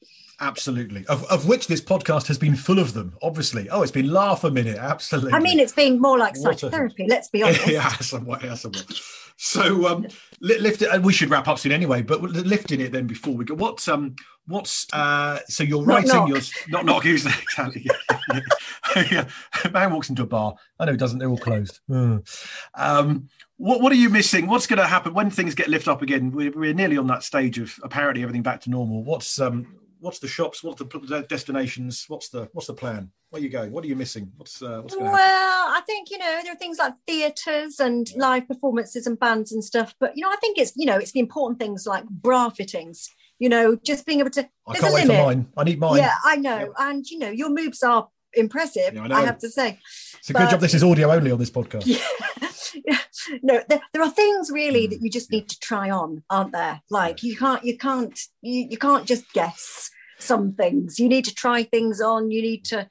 Absolutely. 0.41 1.07
Of, 1.07 1.25
of 1.25 1.47
which 1.47 1.67
this 1.67 1.83
podcast 1.83 2.27
has 2.29 2.39
been 2.39 2.57
full 2.57 2.79
of 2.79 2.95
them, 2.95 3.15
obviously. 3.23 3.69
Oh, 3.69 3.83
it's 3.83 3.93
been 3.93 4.11
laugh 4.11 4.43
a 4.45 4.51
minute. 4.51 4.79
Absolutely. 4.79 5.33
I 5.33 5.39
mean, 5.39 5.61
it's 5.61 5.75
been 5.75 6.01
more 6.01 6.19
like 6.19 6.35
psychotherapy, 6.35 7.07
let's 7.09 7.29
be 7.29 7.43
honest. 7.43 7.67
yeah, 7.69 7.89
somewhat, 7.99 8.43
yeah, 8.43 8.55
somewhat. 8.55 8.91
So 9.37 9.87
um, 9.87 10.07
lift 10.41 10.83
it, 10.83 10.91
and 10.93 11.03
we 11.03 11.15
should 11.15 11.31
wrap 11.31 11.49
up 11.49 11.59
soon 11.59 11.73
anyway. 11.73 12.03
But 12.03 12.21
lifting 12.23 12.81
it 12.81 12.93
then 12.93 13.07
before 13.07 13.35
we 13.35 13.47
go. 13.47 13.55
What's 13.55 13.89
um, 13.89 14.15
what's 14.47 14.87
uh? 14.93 15.39
So 15.49 15.65
you're 15.65 15.83
writing 15.83 16.11
knock, 16.11 16.29
your 16.29 16.41
not 16.69 16.85
knock 16.85 17.07
exactly. 17.07 17.87
yeah. 19.11 19.29
Man 19.73 19.93
walks 19.93 20.11
into 20.11 20.25
a 20.25 20.27
bar. 20.27 20.57
I 20.79 20.85
know 20.85 20.93
he 20.93 20.99
doesn't. 20.99 21.19
They're 21.19 21.31
all 21.31 21.39
closed. 21.39 21.81
Um, 21.89 23.29
what 23.57 23.81
what 23.81 23.93
are 23.93 23.97
you 23.97 24.11
missing? 24.11 24.47
What's 24.47 24.67
going 24.67 24.79
to 24.79 24.87
happen 24.87 25.15
when 25.15 25.31
things 25.31 25.55
get 25.55 25.69
lift 25.69 25.89
up 25.89 26.03
again? 26.03 26.33
We're, 26.33 26.51
we're 26.51 26.75
nearly 26.75 26.99
on 26.99 27.07
that 27.07 27.23
stage 27.23 27.59
of 27.59 27.79
apparently 27.83 28.23
everything 28.23 28.43
back 28.43 28.61
to 28.63 28.71
normal. 28.71 29.05
What's 29.05 29.41
um 29.41 29.80
what's 30.01 30.19
the 30.19 30.29
shops? 30.29 30.63
What's 30.63 30.81
the 30.81 31.27
destinations? 31.29 32.05
What's 32.09 32.29
the 32.29 32.49
what's 32.53 32.67
the 32.67 32.75
plan? 32.75 33.11
Where 33.31 33.41
are 33.41 33.43
you 33.43 33.51
going? 33.51 33.71
What 33.71 33.85
are 33.85 33.87
you 33.87 33.97
missing? 33.97 34.33
What's 34.37 34.61
uh, 34.61 34.81
what's 34.81 34.95
going 34.95 35.11
Well, 35.11 35.19
I 35.69 35.81
think 35.87 36.11
you 36.11 36.19
know 36.19 36.41
there 36.43 36.53
are 36.53 36.57
things 36.57 36.79
like 36.79 36.95
theatres 37.07 37.79
and 37.79 38.09
yeah. 38.11 38.19
live 38.19 38.49
performances 38.49 39.07
and 39.07 39.19
bands 39.19 39.53
and 39.53 39.63
stuff. 39.63 39.95
But 40.01 40.17
you 40.17 40.25
know, 40.25 40.31
I 40.31 40.37
think 40.37 40.59
it's 40.59 40.73
you 40.77 40.87
know 40.87 40.97
it's 40.97 41.13
the 41.13 41.21
important 41.21 41.61
things 41.61 41.87
like 41.87 42.05
bra 42.09 42.51
fittings. 42.51 43.09
You 43.39 43.49
know, 43.49 43.77
just 43.77 44.05
being 44.05 44.21
able 44.21 44.31
to. 44.31 44.49
I 44.67 44.75
can't 44.77 44.93
wait 44.93 45.07
limit. 45.07 45.17
for 45.17 45.23
mine. 45.25 45.49
I 45.57 45.65
need 45.65 45.81
mine. 45.81 45.97
Yeah, 45.99 46.15
I 46.25 46.37
know, 46.37 46.59
yeah. 46.59 46.89
and 46.89 47.07
you 47.07 47.19
know, 47.19 47.31
your 47.31 47.51
moves 47.51 47.83
are 47.83 48.09
impressive. 48.35 48.95
Yeah, 48.95 49.07
I, 49.11 49.23
I, 49.23 49.25
have 49.25 49.39
to 49.39 49.49
say. 49.49 49.79
It's 50.19 50.31
a 50.31 50.33
but, 50.33 50.41
good 50.41 50.51
job. 50.51 50.61
This 50.61 50.75
is 50.75 50.85
audio 50.85 51.11
only 51.11 51.31
on 51.31 51.39
this 51.39 51.51
podcast. 51.51 51.87
Yeah. 51.87 52.50
no, 53.43 53.63
there, 53.69 53.81
there, 53.93 54.03
are 54.03 54.11
things 54.11 54.51
really 54.51 54.87
mm, 54.87 54.91
that 54.91 55.03
you 55.03 55.11
just 55.11 55.31
need 55.31 55.49
to 55.49 55.59
try 55.61 55.91
on, 55.91 56.23
aren't 56.31 56.53
there? 56.53 56.81
Like 56.91 57.23
you 57.23 57.37
can't, 57.37 57.65
you 57.65 57.77
can't, 57.77 58.19
you, 58.43 58.69
you 58.71 58.79
can't 58.79 59.07
just 59.07 59.33
guess 59.33 59.91
some 60.19 60.53
things. 60.53 60.99
You 60.99 61.09
need 61.09 61.25
to 61.25 61.35
try 61.35 61.63
things 61.63 62.01
on. 62.01 62.31
You 62.31 62.43
need 62.43 62.65
to 62.67 62.89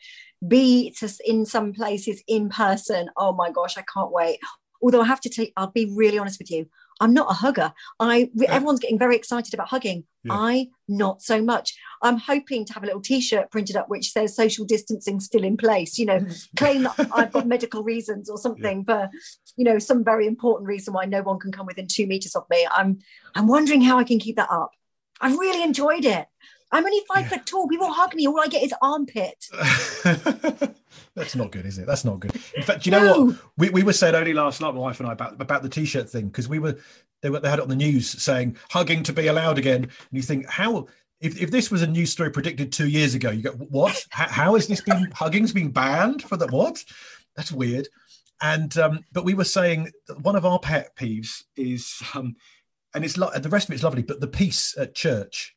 be 0.48 0.92
to, 1.00 1.10
in 1.26 1.46
some 1.46 1.74
places 1.74 2.24
in 2.28 2.50
person. 2.50 3.10
Oh 3.18 3.34
my 3.34 3.52
gosh, 3.52 3.78
I 3.78 3.84
can't 3.94 4.12
wait. 4.12 4.40
Although 4.82 5.02
I 5.02 5.08
have 5.08 5.22
to 5.22 5.30
take, 5.30 5.54
I'll 5.58 5.72
be 5.72 5.92
really 5.94 6.18
honest 6.18 6.40
with 6.40 6.52
you. 6.52 6.68
I'm 7.00 7.14
not 7.14 7.32
a 7.32 7.34
hugger. 7.34 7.74
I 8.00 8.30
everyone's 8.48 8.80
getting 8.80 9.00
very 9.00 9.16
excited 9.16 9.54
about 9.54 9.70
hugging. 9.70 10.04
Yeah. 10.24 10.34
I 10.34 10.68
not 10.88 11.22
so 11.22 11.42
much. 11.42 11.74
I'm 12.02 12.18
hoping 12.18 12.66
to 12.66 12.74
have 12.74 12.84
a 12.84 12.86
little 12.86 13.02
T-shirt 13.02 13.52
printed 13.52 13.76
up 13.76 13.90
which 13.90 14.12
says 14.12 14.36
social 14.36 14.66
distancing 14.66 15.20
still 15.20 15.44
in 15.44 15.56
place. 15.56 15.98
You 15.98 16.08
know, 16.08 16.28
claim 16.58 16.84
that 16.84 17.10
I've 17.14 17.32
got 17.32 17.48
medical 17.48 17.84
reasons 17.84 18.30
or 18.30 18.38
something 18.38 18.86
yeah. 18.88 19.08
for, 19.08 19.12
you 19.56 19.66
know, 19.66 19.80
some 19.80 20.04
very 20.04 20.28
important 20.28 20.68
reason 20.68 20.94
why 20.94 21.06
no 21.06 21.22
one 21.22 21.40
can 21.40 21.52
come 21.52 21.66
within 21.66 21.88
two 21.88 22.06
meters 22.06 22.36
of 22.36 22.44
me. 22.50 22.68
I'm 22.70 23.00
I'm 23.36 23.48
wondering 23.48 23.82
how 23.82 23.98
I 23.98 24.04
can 24.04 24.20
keep 24.20 24.36
that 24.36 24.52
up. 24.52 24.72
I've 25.22 25.38
really 25.38 25.64
enjoyed 25.64 26.06
it. 26.06 26.28
I'm 26.72 26.86
only 26.86 27.02
five 27.12 27.24
yeah. 27.24 27.30
foot 27.30 27.46
tall. 27.46 27.68
People 27.68 27.92
hug 27.92 28.14
me. 28.14 28.28
All 28.28 28.40
I 28.40 28.48
get 28.48 28.64
is 28.64 28.74
armpit. 28.82 29.46
That's 31.20 31.36
not 31.36 31.52
good, 31.52 31.66
is 31.66 31.78
it? 31.78 31.86
That's 31.86 32.06
not 32.06 32.22
good. 32.22 32.34
In 32.56 32.64
fact, 32.64 32.86
you 32.86 32.94
know 32.94 33.04
no. 33.04 33.26
what? 33.26 33.36
We, 33.58 33.70
we 33.72 33.84
were 33.84 33.94
saying 33.94 34.16
only 34.16 34.34
last 34.34 34.62
night, 34.62 34.74
my 34.74 34.80
wife 34.80 35.02
and 35.02 35.10
I, 35.10 35.12
about, 35.12 35.40
about 35.42 35.64
the 35.64 35.70
t-shirt 35.70 36.10
thing, 36.10 36.28
because 36.28 36.48
we 36.48 36.60
were 36.60 36.78
they 37.22 37.30
were 37.30 37.42
they 37.42 37.50
had 37.50 37.60
it 37.60 37.64
on 37.64 37.70
the 37.70 37.76
news 37.76 38.10
saying 38.10 38.56
hugging 38.70 39.04
to 39.04 39.14
be 39.14 39.28
allowed 39.28 39.58
again. 39.58 39.84
And 39.84 39.94
you 40.12 40.22
think, 40.22 40.48
how 40.48 40.88
if, 41.20 41.42
if 41.42 41.52
this 41.52 41.70
was 41.70 41.82
a 41.82 41.88
news 41.88 42.10
story 42.10 42.32
predicted 42.32 42.72
two 42.72 42.88
years 42.88 43.16
ago, 43.16 43.32
you 43.32 43.44
go, 43.44 43.52
what? 43.52 44.06
how, 44.12 44.28
how 44.30 44.56
has 44.56 44.68
this 44.68 44.80
been 44.80 45.12
hugging's 45.12 45.52
been 45.52 45.72
banned 45.72 46.24
for 46.24 46.38
the 46.38 46.48
what? 46.48 46.84
That's 47.36 47.52
weird. 47.52 47.90
And 48.42 48.76
um, 48.78 49.04
but 49.12 49.26
we 49.26 49.34
were 49.34 49.44
saying 49.44 49.92
one 50.22 50.38
of 50.38 50.46
our 50.46 50.60
pet 50.60 50.96
peeves 50.96 51.44
is 51.58 52.02
um, 52.16 52.38
and 52.94 53.04
it's 53.04 53.18
lo- 53.18 53.38
the 53.38 53.50
rest 53.50 53.68
of 53.68 53.76
it's 53.76 53.84
lovely, 53.84 54.04
but 54.04 54.22
the 54.22 54.28
peace 54.28 54.74
at 54.78 54.96
church 54.96 55.54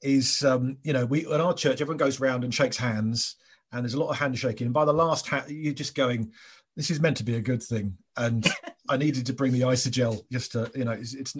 is 0.00 0.44
um, 0.44 0.76
you 0.84 0.92
know 0.92 1.04
we 1.04 1.26
at 1.26 1.40
our 1.40 1.54
church 1.54 1.80
everyone 1.80 1.96
goes 1.96 2.20
around 2.20 2.44
and 2.44 2.54
shakes 2.54 2.76
hands 2.76 3.34
and 3.72 3.84
there's 3.84 3.94
a 3.94 4.00
lot 4.00 4.10
of 4.10 4.16
handshaking. 4.16 4.66
And 4.66 4.74
by 4.74 4.84
the 4.84 4.92
last 4.92 5.28
hat 5.28 5.50
you're 5.50 5.74
just 5.74 5.94
going 5.94 6.32
this 6.76 6.90
is 6.90 7.00
meant 7.00 7.16
to 7.16 7.24
be 7.24 7.36
a 7.36 7.40
good 7.40 7.62
thing. 7.62 7.96
And 8.16 8.46
i 8.88 8.96
needed 8.96 9.26
to 9.26 9.32
bring 9.32 9.52
the 9.52 9.62
isogel 9.62 10.20
just 10.30 10.52
to 10.52 10.70
you 10.74 10.84
know 10.84 10.92
it's, 10.92 11.14
it's 11.14 11.34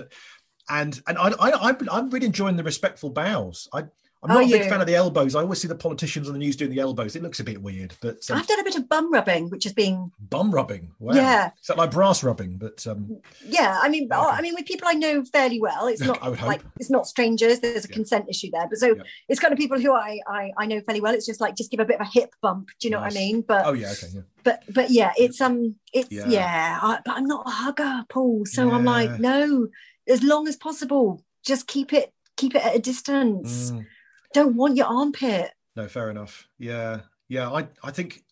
and 0.69 1.01
and 1.07 1.19
I, 1.19 1.33
I 1.39 1.77
i'm 1.93 2.11
really 2.11 2.27
enjoying 2.27 2.57
the 2.57 2.65
respectful 2.65 3.11
bows. 3.11 3.69
I 3.73 3.85
I'm 4.29 4.35
not 4.35 4.45
oh, 4.45 4.47
a 4.47 4.59
big 4.59 4.69
fan 4.69 4.81
of 4.81 4.87
the 4.87 4.95
elbows. 4.95 5.37
I 5.37 5.41
always 5.41 5.61
see 5.61 5.69
the 5.69 5.75
politicians 5.77 6.27
on 6.27 6.33
the 6.33 6.39
news 6.39 6.57
doing 6.57 6.71
the 6.71 6.81
elbows. 6.81 7.15
It 7.15 7.23
looks 7.23 7.39
a 7.39 7.45
bit 7.45 7.63
weird, 7.63 7.95
but 8.01 8.29
um, 8.31 8.39
I've 8.39 8.47
done 8.47 8.59
a 8.59 8.65
bit 8.65 8.77
of 8.77 8.89
bum 8.89 9.13
rubbing, 9.13 9.51
which 9.51 9.65
has 9.65 9.73
been 9.73 10.11
bum 10.19 10.51
rubbing. 10.51 10.91
Wow. 10.99 11.15
Yeah, 11.15 11.51
is 11.61 11.69
that 11.69 11.79
like 11.79 11.93
brass 11.93 12.25
rubbing? 12.25 12.59
But 12.59 12.85
um, 12.87 13.21
yeah, 13.45 13.79
I 13.81 13.89
mean, 13.89 14.09
I 14.13 14.43
mean, 14.43 14.55
with 14.55 14.67
people 14.67 14.89
I 14.89 14.95
know 14.95 15.25
fairly 15.25 15.61
well, 15.61 15.87
it's 15.87 16.01
not 16.01 16.21
like 16.43 16.63
it's 16.81 16.91
not 16.91 17.07
strangers. 17.07 17.61
There's 17.61 17.85
a 17.85 17.89
yeah. 17.89 17.95
consent 17.95 18.27
issue 18.29 18.51
there, 18.53 18.67
but 18.69 18.79
so 18.79 18.89
yeah. 18.97 19.03
it's 19.29 19.39
kind 19.39 19.53
of 19.53 19.59
people 19.59 19.81
who 19.81 19.93
I, 19.93 20.19
I 20.27 20.51
I 20.59 20.67
know 20.67 20.81
fairly 20.81 21.01
well. 21.01 21.15
It's 21.15 21.27
just 21.27 21.41
like 21.41 21.55
just 21.55 21.71
give 21.71 21.81
a 21.81 21.85
bit 21.85 22.01
of 22.01 22.07
a 22.07 22.11
hip 22.11 22.35
bump. 22.43 22.71
Do 22.81 22.89
you 22.89 22.93
know 22.93 23.01
nice. 23.01 23.15
what 23.15 23.21
I 23.21 23.25
mean? 23.25 23.45
But 23.47 23.67
oh 23.67 23.75
yeah, 23.75 23.93
okay, 23.93 24.09
yeah. 24.13 24.23
But 24.43 24.63
but 24.69 24.91
yeah, 24.91 25.13
it's 25.17 25.41
um, 25.41 25.77
it's 25.93 26.11
yeah. 26.11 26.27
yeah 26.27 26.79
I, 26.83 26.99
but 27.05 27.17
I'm 27.17 27.27
not 27.27 27.47
a 27.47 27.51
hugger, 27.51 28.05
Paul. 28.09 28.45
So 28.45 28.71
I'm 28.71 28.85
like, 28.85 29.21
no, 29.21 29.69
as 30.09 30.23
long 30.23 30.49
as 30.49 30.57
possible, 30.57 31.23
just 31.45 31.67
keep 31.69 31.93
it 31.93 32.13
keep 32.37 32.55
it 32.55 32.65
at 32.65 32.75
a 32.75 32.81
distance. 32.81 33.71
Mm 33.71 33.87
don't 34.33 34.57
want 34.57 34.77
your 34.77 34.87
armpit. 34.87 35.53
No, 35.75 35.89
fair 35.89 36.11
enough. 36.11 36.49
Yeah, 36.59 37.01
yeah. 37.29 37.51
I 37.51 37.67
I 37.83 37.91
think 37.91 38.23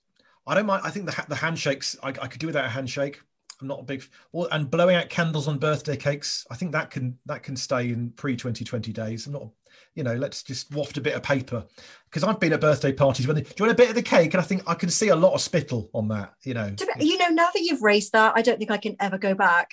I 0.46 0.54
don't 0.54 0.66
mind. 0.66 0.82
I 0.84 0.90
think 0.90 1.06
the 1.06 1.24
the 1.28 1.34
handshakes 1.34 1.96
I, 2.02 2.08
I 2.08 2.26
could 2.26 2.40
do 2.40 2.46
without 2.46 2.64
a 2.64 2.70
handshake. 2.70 3.20
I'm 3.60 3.68
not 3.68 3.80
a 3.80 3.84
big 3.84 4.04
well, 4.32 4.48
and 4.50 4.70
blowing 4.70 4.96
out 4.96 5.08
candles 5.08 5.46
on 5.48 5.58
birthday 5.58 5.96
cakes. 5.96 6.46
I 6.50 6.56
think 6.56 6.72
that 6.72 6.90
can 6.90 7.18
that 7.26 7.42
can 7.42 7.56
stay 7.56 7.90
in 7.90 8.10
pre 8.10 8.36
2020 8.36 8.92
days. 8.92 9.26
I'm 9.26 9.32
not, 9.32 9.48
you 9.94 10.02
know, 10.02 10.14
let's 10.14 10.42
just 10.42 10.72
waft 10.74 10.96
a 10.96 11.00
bit 11.00 11.14
of 11.14 11.22
paper 11.22 11.64
because 12.06 12.24
I've 12.24 12.40
been 12.40 12.52
at 12.52 12.60
birthday 12.60 12.92
parties 12.92 13.26
when 13.26 13.36
they, 13.36 13.42
do 13.42 13.52
you 13.58 13.64
want 13.64 13.72
a 13.72 13.76
bit 13.76 13.90
of 13.90 13.94
the 13.94 14.02
cake, 14.02 14.34
and 14.34 14.40
I 14.40 14.44
think 14.44 14.62
I 14.66 14.74
can 14.74 14.90
see 14.90 15.08
a 15.08 15.16
lot 15.16 15.34
of 15.34 15.40
spittle 15.40 15.88
on 15.94 16.08
that. 16.08 16.34
You 16.42 16.54
know, 16.54 16.74
you 16.98 17.18
know, 17.18 17.28
now 17.28 17.48
that 17.54 17.62
you've 17.62 17.82
raised 17.82 18.12
that, 18.12 18.32
I 18.36 18.42
don't 18.42 18.58
think 18.58 18.70
I 18.70 18.78
can 18.78 18.96
ever 19.00 19.18
go 19.18 19.34
back. 19.34 19.70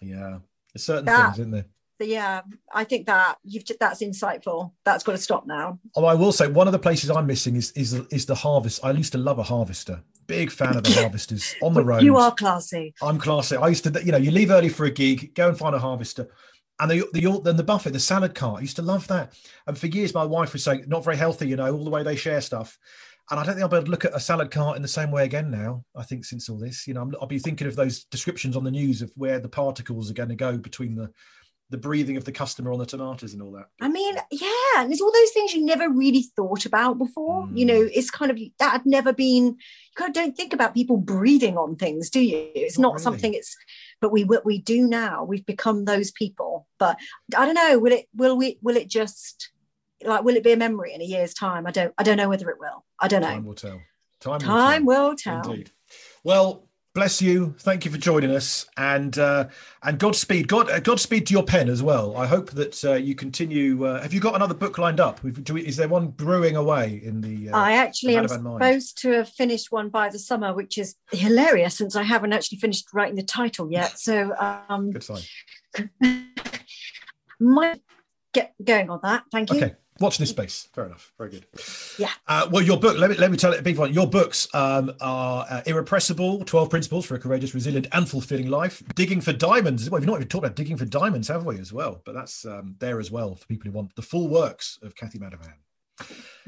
Yeah, 0.00 0.38
there's 0.72 0.84
certain 0.84 1.04
that, 1.04 1.34
things, 1.34 1.40
isn't 1.40 1.50
there? 1.52 1.66
Yeah, 2.00 2.42
I 2.72 2.84
think 2.84 3.06
that 3.06 3.38
you've 3.44 3.64
that's 3.78 4.02
insightful. 4.02 4.72
That's 4.84 5.04
got 5.04 5.12
to 5.12 5.18
stop 5.18 5.46
now. 5.46 5.78
Oh, 5.94 6.04
I 6.04 6.14
will 6.14 6.32
say 6.32 6.48
one 6.48 6.66
of 6.66 6.72
the 6.72 6.78
places 6.78 7.10
I'm 7.10 7.26
missing 7.26 7.56
is 7.56 7.70
is 7.72 7.92
is 8.10 8.26
the 8.26 8.34
harvest. 8.34 8.84
I 8.84 8.90
used 8.92 9.12
to 9.12 9.18
love 9.18 9.38
a 9.38 9.42
harvester. 9.42 10.02
Big 10.26 10.50
fan 10.50 10.76
of 10.76 10.84
the 10.84 10.92
harvesters 11.00 11.54
on 11.62 11.74
the 11.74 11.84
road. 11.84 12.02
You 12.02 12.16
are 12.16 12.34
classy. 12.34 12.94
I'm 13.02 13.18
classy. 13.18 13.56
I 13.56 13.68
used 13.68 13.84
to, 13.84 14.04
you 14.04 14.12
know, 14.12 14.18
you 14.18 14.30
leave 14.30 14.50
early 14.50 14.68
for 14.68 14.86
a 14.86 14.90
gig, 14.90 15.34
go 15.34 15.48
and 15.48 15.58
find 15.58 15.74
a 15.74 15.78
harvester. 15.78 16.28
And 16.80 16.90
the, 16.90 17.04
the 17.12 17.40
then 17.44 17.56
the 17.56 17.62
buffet, 17.62 17.90
the 17.90 18.00
salad 18.00 18.34
cart, 18.34 18.58
I 18.58 18.62
used 18.62 18.76
to 18.76 18.82
love 18.82 19.06
that. 19.08 19.34
And 19.66 19.76
for 19.76 19.86
years, 19.86 20.14
my 20.14 20.24
wife 20.24 20.52
was 20.52 20.64
saying, 20.64 20.84
not 20.88 21.04
very 21.04 21.16
healthy, 21.16 21.48
you 21.48 21.56
know, 21.56 21.72
all 21.72 21.84
the 21.84 21.90
way 21.90 22.02
they 22.02 22.16
share 22.16 22.40
stuff. 22.40 22.78
And 23.30 23.38
I 23.38 23.44
don't 23.44 23.54
think 23.54 23.62
I'll 23.62 23.68
be 23.68 23.76
able 23.76 23.84
to 23.84 23.90
look 23.90 24.04
at 24.04 24.16
a 24.16 24.20
salad 24.20 24.50
cart 24.50 24.76
in 24.76 24.82
the 24.82 24.88
same 24.88 25.10
way 25.10 25.24
again 25.24 25.50
now. 25.50 25.84
I 25.96 26.02
think 26.02 26.24
since 26.24 26.48
all 26.48 26.58
this, 26.58 26.86
you 26.86 26.94
know, 26.94 27.10
I'll 27.20 27.26
be 27.26 27.38
thinking 27.38 27.66
of 27.66 27.76
those 27.76 28.04
descriptions 28.04 28.56
on 28.56 28.64
the 28.64 28.70
news 28.70 29.00
of 29.00 29.12
where 29.16 29.38
the 29.38 29.48
particles 29.48 30.10
are 30.10 30.14
going 30.14 30.28
to 30.30 30.34
go 30.34 30.58
between 30.58 30.94
the 30.94 31.10
the 31.72 31.78
breathing 31.78 32.18
of 32.18 32.24
the 32.24 32.30
customer 32.30 32.70
on 32.70 32.78
the 32.78 32.84
tomatoes 32.84 33.32
and 33.32 33.42
all 33.42 33.50
that. 33.52 33.66
I 33.80 33.88
mean, 33.88 34.14
yeah, 34.30 34.50
and 34.76 34.90
there's 34.90 35.00
all 35.00 35.10
those 35.10 35.30
things 35.30 35.54
you 35.54 35.64
never 35.64 35.88
really 35.88 36.26
thought 36.36 36.66
about 36.66 36.98
before. 36.98 37.46
Mm. 37.46 37.58
You 37.58 37.64
know, 37.64 37.88
it's 37.92 38.10
kind 38.10 38.30
of 38.30 38.38
that 38.58 38.70
had 38.72 38.86
never 38.86 39.12
been. 39.12 39.46
You 39.46 39.94
kind 39.96 40.10
of 40.10 40.14
don't 40.14 40.36
think 40.36 40.52
about 40.52 40.74
people 40.74 40.98
breathing 40.98 41.56
on 41.56 41.76
things, 41.76 42.10
do 42.10 42.20
you? 42.20 42.50
It's 42.54 42.78
not, 42.78 42.88
not 42.88 42.92
really. 42.92 43.02
something. 43.02 43.34
It's, 43.34 43.56
but 44.02 44.12
we 44.12 44.24
what 44.24 44.44
we 44.44 44.58
do 44.58 44.86
now. 44.86 45.24
We've 45.24 45.46
become 45.46 45.86
those 45.86 46.10
people. 46.10 46.68
But 46.78 46.98
I 47.36 47.46
don't 47.46 47.54
know. 47.54 47.78
Will 47.78 47.92
it? 47.92 48.06
Will 48.14 48.36
we? 48.36 48.58
Will 48.62 48.76
it 48.76 48.88
just? 48.88 49.50
Like, 50.04 50.24
will 50.24 50.36
it 50.36 50.44
be 50.44 50.52
a 50.52 50.56
memory 50.56 50.92
in 50.92 51.00
a 51.00 51.04
year's 51.04 51.32
time? 51.32 51.66
I 51.66 51.70
don't. 51.70 51.94
I 51.96 52.02
don't 52.02 52.18
know 52.18 52.28
whether 52.28 52.50
it 52.50 52.60
will. 52.60 52.84
I 53.00 53.08
don't 53.08 53.22
know. 53.22 53.28
Time 53.28 53.46
will 53.46 53.54
tell. 53.54 53.80
Time, 54.20 54.40
Time 54.40 54.84
will 54.84 55.16
tell. 55.16 55.36
Will 55.36 55.42
tell. 55.42 55.52
Indeed. 55.52 55.70
Well, 56.22 56.68
bless 56.94 57.22
you. 57.22 57.54
Thank 57.58 57.84
you 57.84 57.90
for 57.90 57.98
joining 57.98 58.30
us, 58.30 58.66
and 58.76 59.16
uh, 59.18 59.48
and 59.82 59.98
Godspeed. 59.98 60.48
God, 60.48 60.70
uh, 60.70 60.80
Godspeed 60.80 61.26
to 61.26 61.32
your 61.32 61.42
pen 61.42 61.68
as 61.68 61.82
well. 61.82 62.16
I 62.16 62.26
hope 62.26 62.50
that 62.52 62.84
uh, 62.84 62.94
you 62.94 63.14
continue. 63.14 63.84
Uh, 63.84 64.00
have 64.02 64.12
you 64.12 64.20
got 64.20 64.34
another 64.34 64.54
book 64.54 64.78
lined 64.78 65.00
up? 65.00 65.22
We, 65.22 65.32
is 65.62 65.76
there 65.76 65.88
one 65.88 66.08
brewing 66.08 66.56
away 66.56 67.00
in 67.02 67.20
the? 67.20 67.50
Uh, 67.50 67.56
I 67.56 67.72
actually 67.72 68.16
am 68.16 68.28
supposed 68.28 69.00
to 69.02 69.10
have 69.12 69.28
finished 69.28 69.72
one 69.72 69.88
by 69.88 70.08
the 70.08 70.18
summer, 70.18 70.54
which 70.54 70.78
is 70.78 70.94
hilarious 71.10 71.76
since 71.76 71.96
I 71.96 72.02
haven't 72.02 72.32
actually 72.32 72.58
finished 72.58 72.86
writing 72.92 73.16
the 73.16 73.22
title 73.22 73.70
yet. 73.70 73.92
So, 74.02 74.34
um, 74.68 74.90
good 74.90 75.04
sign. 75.04 75.22
might 77.40 77.80
get 78.32 78.54
going 78.62 78.90
on 78.90 78.98
that. 79.04 79.24
Thank 79.30 79.52
you. 79.52 79.58
Okay. 79.58 79.74
Watch 80.02 80.18
this 80.18 80.30
space. 80.30 80.68
Fair 80.74 80.86
enough. 80.86 81.12
Very 81.16 81.30
good. 81.30 81.46
Yeah. 81.96 82.10
Uh, 82.26 82.48
well, 82.50 82.62
your 82.62 82.76
book. 82.76 82.98
Let 82.98 83.10
me 83.10 83.16
let 83.16 83.30
me 83.30 83.36
tell 83.36 83.52
it 83.52 83.60
a 83.60 83.62
big 83.62 83.78
one. 83.78 83.94
Your 83.94 84.08
books 84.08 84.48
um, 84.52 84.92
are 85.00 85.46
uh, 85.48 85.62
irrepressible: 85.64 86.44
Twelve 86.44 86.70
Principles 86.70 87.06
for 87.06 87.14
a 87.14 87.20
Courageous, 87.20 87.54
Resilient, 87.54 87.86
and 87.92 88.08
Fulfilling 88.08 88.48
Life. 88.48 88.82
Digging 88.96 89.20
for 89.20 89.32
Diamonds. 89.32 89.88
Well, 89.88 90.00
we've 90.00 90.08
not 90.08 90.16
even 90.16 90.26
talked 90.26 90.44
about 90.44 90.56
digging 90.56 90.76
for 90.76 90.86
diamonds, 90.86 91.28
have 91.28 91.46
we? 91.46 91.58
As 91.60 91.72
well, 91.72 92.02
but 92.04 92.14
that's 92.14 92.44
um, 92.44 92.74
there 92.80 92.98
as 92.98 93.12
well 93.12 93.36
for 93.36 93.46
people 93.46 93.70
who 93.70 93.76
want 93.76 93.94
the 93.94 94.02
full 94.02 94.28
works 94.28 94.78
of 94.82 94.96
Cathy 94.96 95.20
Madavan. 95.20 95.54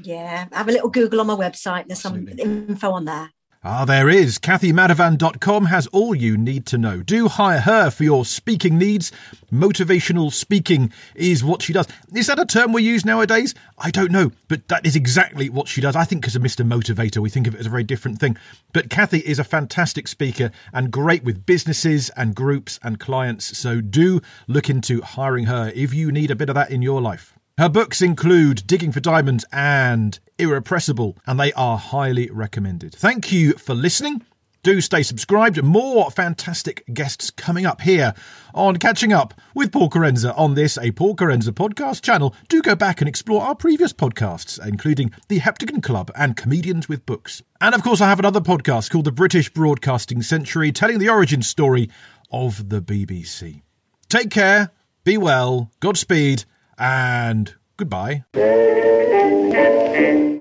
Yeah, 0.02 0.46
have 0.50 0.68
a 0.68 0.72
little 0.72 0.90
Google 0.90 1.20
on 1.20 1.28
my 1.28 1.34
website. 1.34 1.86
There's 1.86 2.04
Absolutely. 2.04 2.42
some 2.42 2.66
info 2.68 2.90
on 2.90 3.04
there. 3.04 3.30
Ah, 3.66 3.86
there 3.86 4.10
is. 4.10 4.38
CathyMadavan.com 4.38 5.64
has 5.64 5.86
all 5.86 6.14
you 6.14 6.36
need 6.36 6.66
to 6.66 6.76
know. 6.76 7.00
Do 7.00 7.28
hire 7.28 7.60
her 7.60 7.90
for 7.90 8.04
your 8.04 8.26
speaking 8.26 8.76
needs. 8.76 9.10
Motivational 9.50 10.30
speaking 10.30 10.92
is 11.14 11.42
what 11.42 11.62
she 11.62 11.72
does. 11.72 11.88
Is 12.14 12.26
that 12.26 12.38
a 12.38 12.44
term 12.44 12.74
we 12.74 12.82
use 12.82 13.06
nowadays? 13.06 13.54
I 13.78 13.90
don't 13.90 14.12
know, 14.12 14.32
but 14.48 14.68
that 14.68 14.84
is 14.84 14.96
exactly 14.96 15.48
what 15.48 15.66
she 15.66 15.80
does. 15.80 15.96
I 15.96 16.04
think 16.04 16.26
as 16.26 16.36
a 16.36 16.40
Mr. 16.40 16.62
Motivator, 16.62 17.22
we 17.22 17.30
think 17.30 17.46
of 17.46 17.54
it 17.54 17.60
as 17.60 17.64
a 17.64 17.70
very 17.70 17.84
different 17.84 18.18
thing. 18.18 18.36
But 18.74 18.90
Cathy 18.90 19.20
is 19.20 19.38
a 19.38 19.44
fantastic 19.44 20.08
speaker 20.08 20.50
and 20.74 20.90
great 20.90 21.24
with 21.24 21.46
businesses 21.46 22.10
and 22.18 22.34
groups 22.34 22.78
and 22.82 23.00
clients. 23.00 23.56
So 23.56 23.80
do 23.80 24.20
look 24.46 24.68
into 24.68 25.00
hiring 25.00 25.46
her 25.46 25.72
if 25.74 25.94
you 25.94 26.12
need 26.12 26.30
a 26.30 26.36
bit 26.36 26.50
of 26.50 26.54
that 26.54 26.70
in 26.70 26.82
your 26.82 27.00
life. 27.00 27.33
Her 27.56 27.68
books 27.68 28.02
include 28.02 28.66
Digging 28.66 28.90
for 28.90 28.98
Diamonds 28.98 29.44
and 29.52 30.18
Irrepressible, 30.38 31.16
and 31.24 31.38
they 31.38 31.52
are 31.52 31.78
highly 31.78 32.28
recommended. 32.28 32.92
Thank 32.96 33.30
you 33.30 33.52
for 33.52 33.76
listening. 33.76 34.22
Do 34.64 34.80
stay 34.80 35.04
subscribed. 35.04 35.62
More 35.62 36.10
fantastic 36.10 36.82
guests 36.92 37.30
coming 37.30 37.64
up 37.64 37.82
here 37.82 38.12
on 38.54 38.78
Catching 38.78 39.12
Up 39.12 39.34
with 39.54 39.70
Paul 39.70 39.88
Kerensa 39.88 40.36
on 40.36 40.56
this, 40.56 40.76
a 40.78 40.90
Paul 40.90 41.14
Kerensa 41.14 41.50
podcast 41.50 42.02
channel. 42.02 42.34
Do 42.48 42.60
go 42.60 42.74
back 42.74 43.00
and 43.00 43.08
explore 43.08 43.42
our 43.42 43.54
previous 43.54 43.92
podcasts, 43.92 44.58
including 44.66 45.12
The 45.28 45.38
Heptagon 45.38 45.80
Club 45.80 46.10
and 46.16 46.36
Comedians 46.36 46.88
with 46.88 47.06
Books. 47.06 47.40
And 47.60 47.72
of 47.72 47.84
course, 47.84 48.00
I 48.00 48.08
have 48.08 48.18
another 48.18 48.40
podcast 48.40 48.90
called 48.90 49.04
The 49.04 49.12
British 49.12 49.48
Broadcasting 49.48 50.22
Century, 50.22 50.72
telling 50.72 50.98
the 50.98 51.08
origin 51.08 51.42
story 51.42 51.88
of 52.32 52.68
the 52.68 52.82
BBC. 52.82 53.62
Take 54.08 54.30
care, 54.30 54.70
be 55.04 55.16
well, 55.16 55.70
Godspeed 55.78 56.46
and 56.78 57.54
goodbye. 57.76 58.24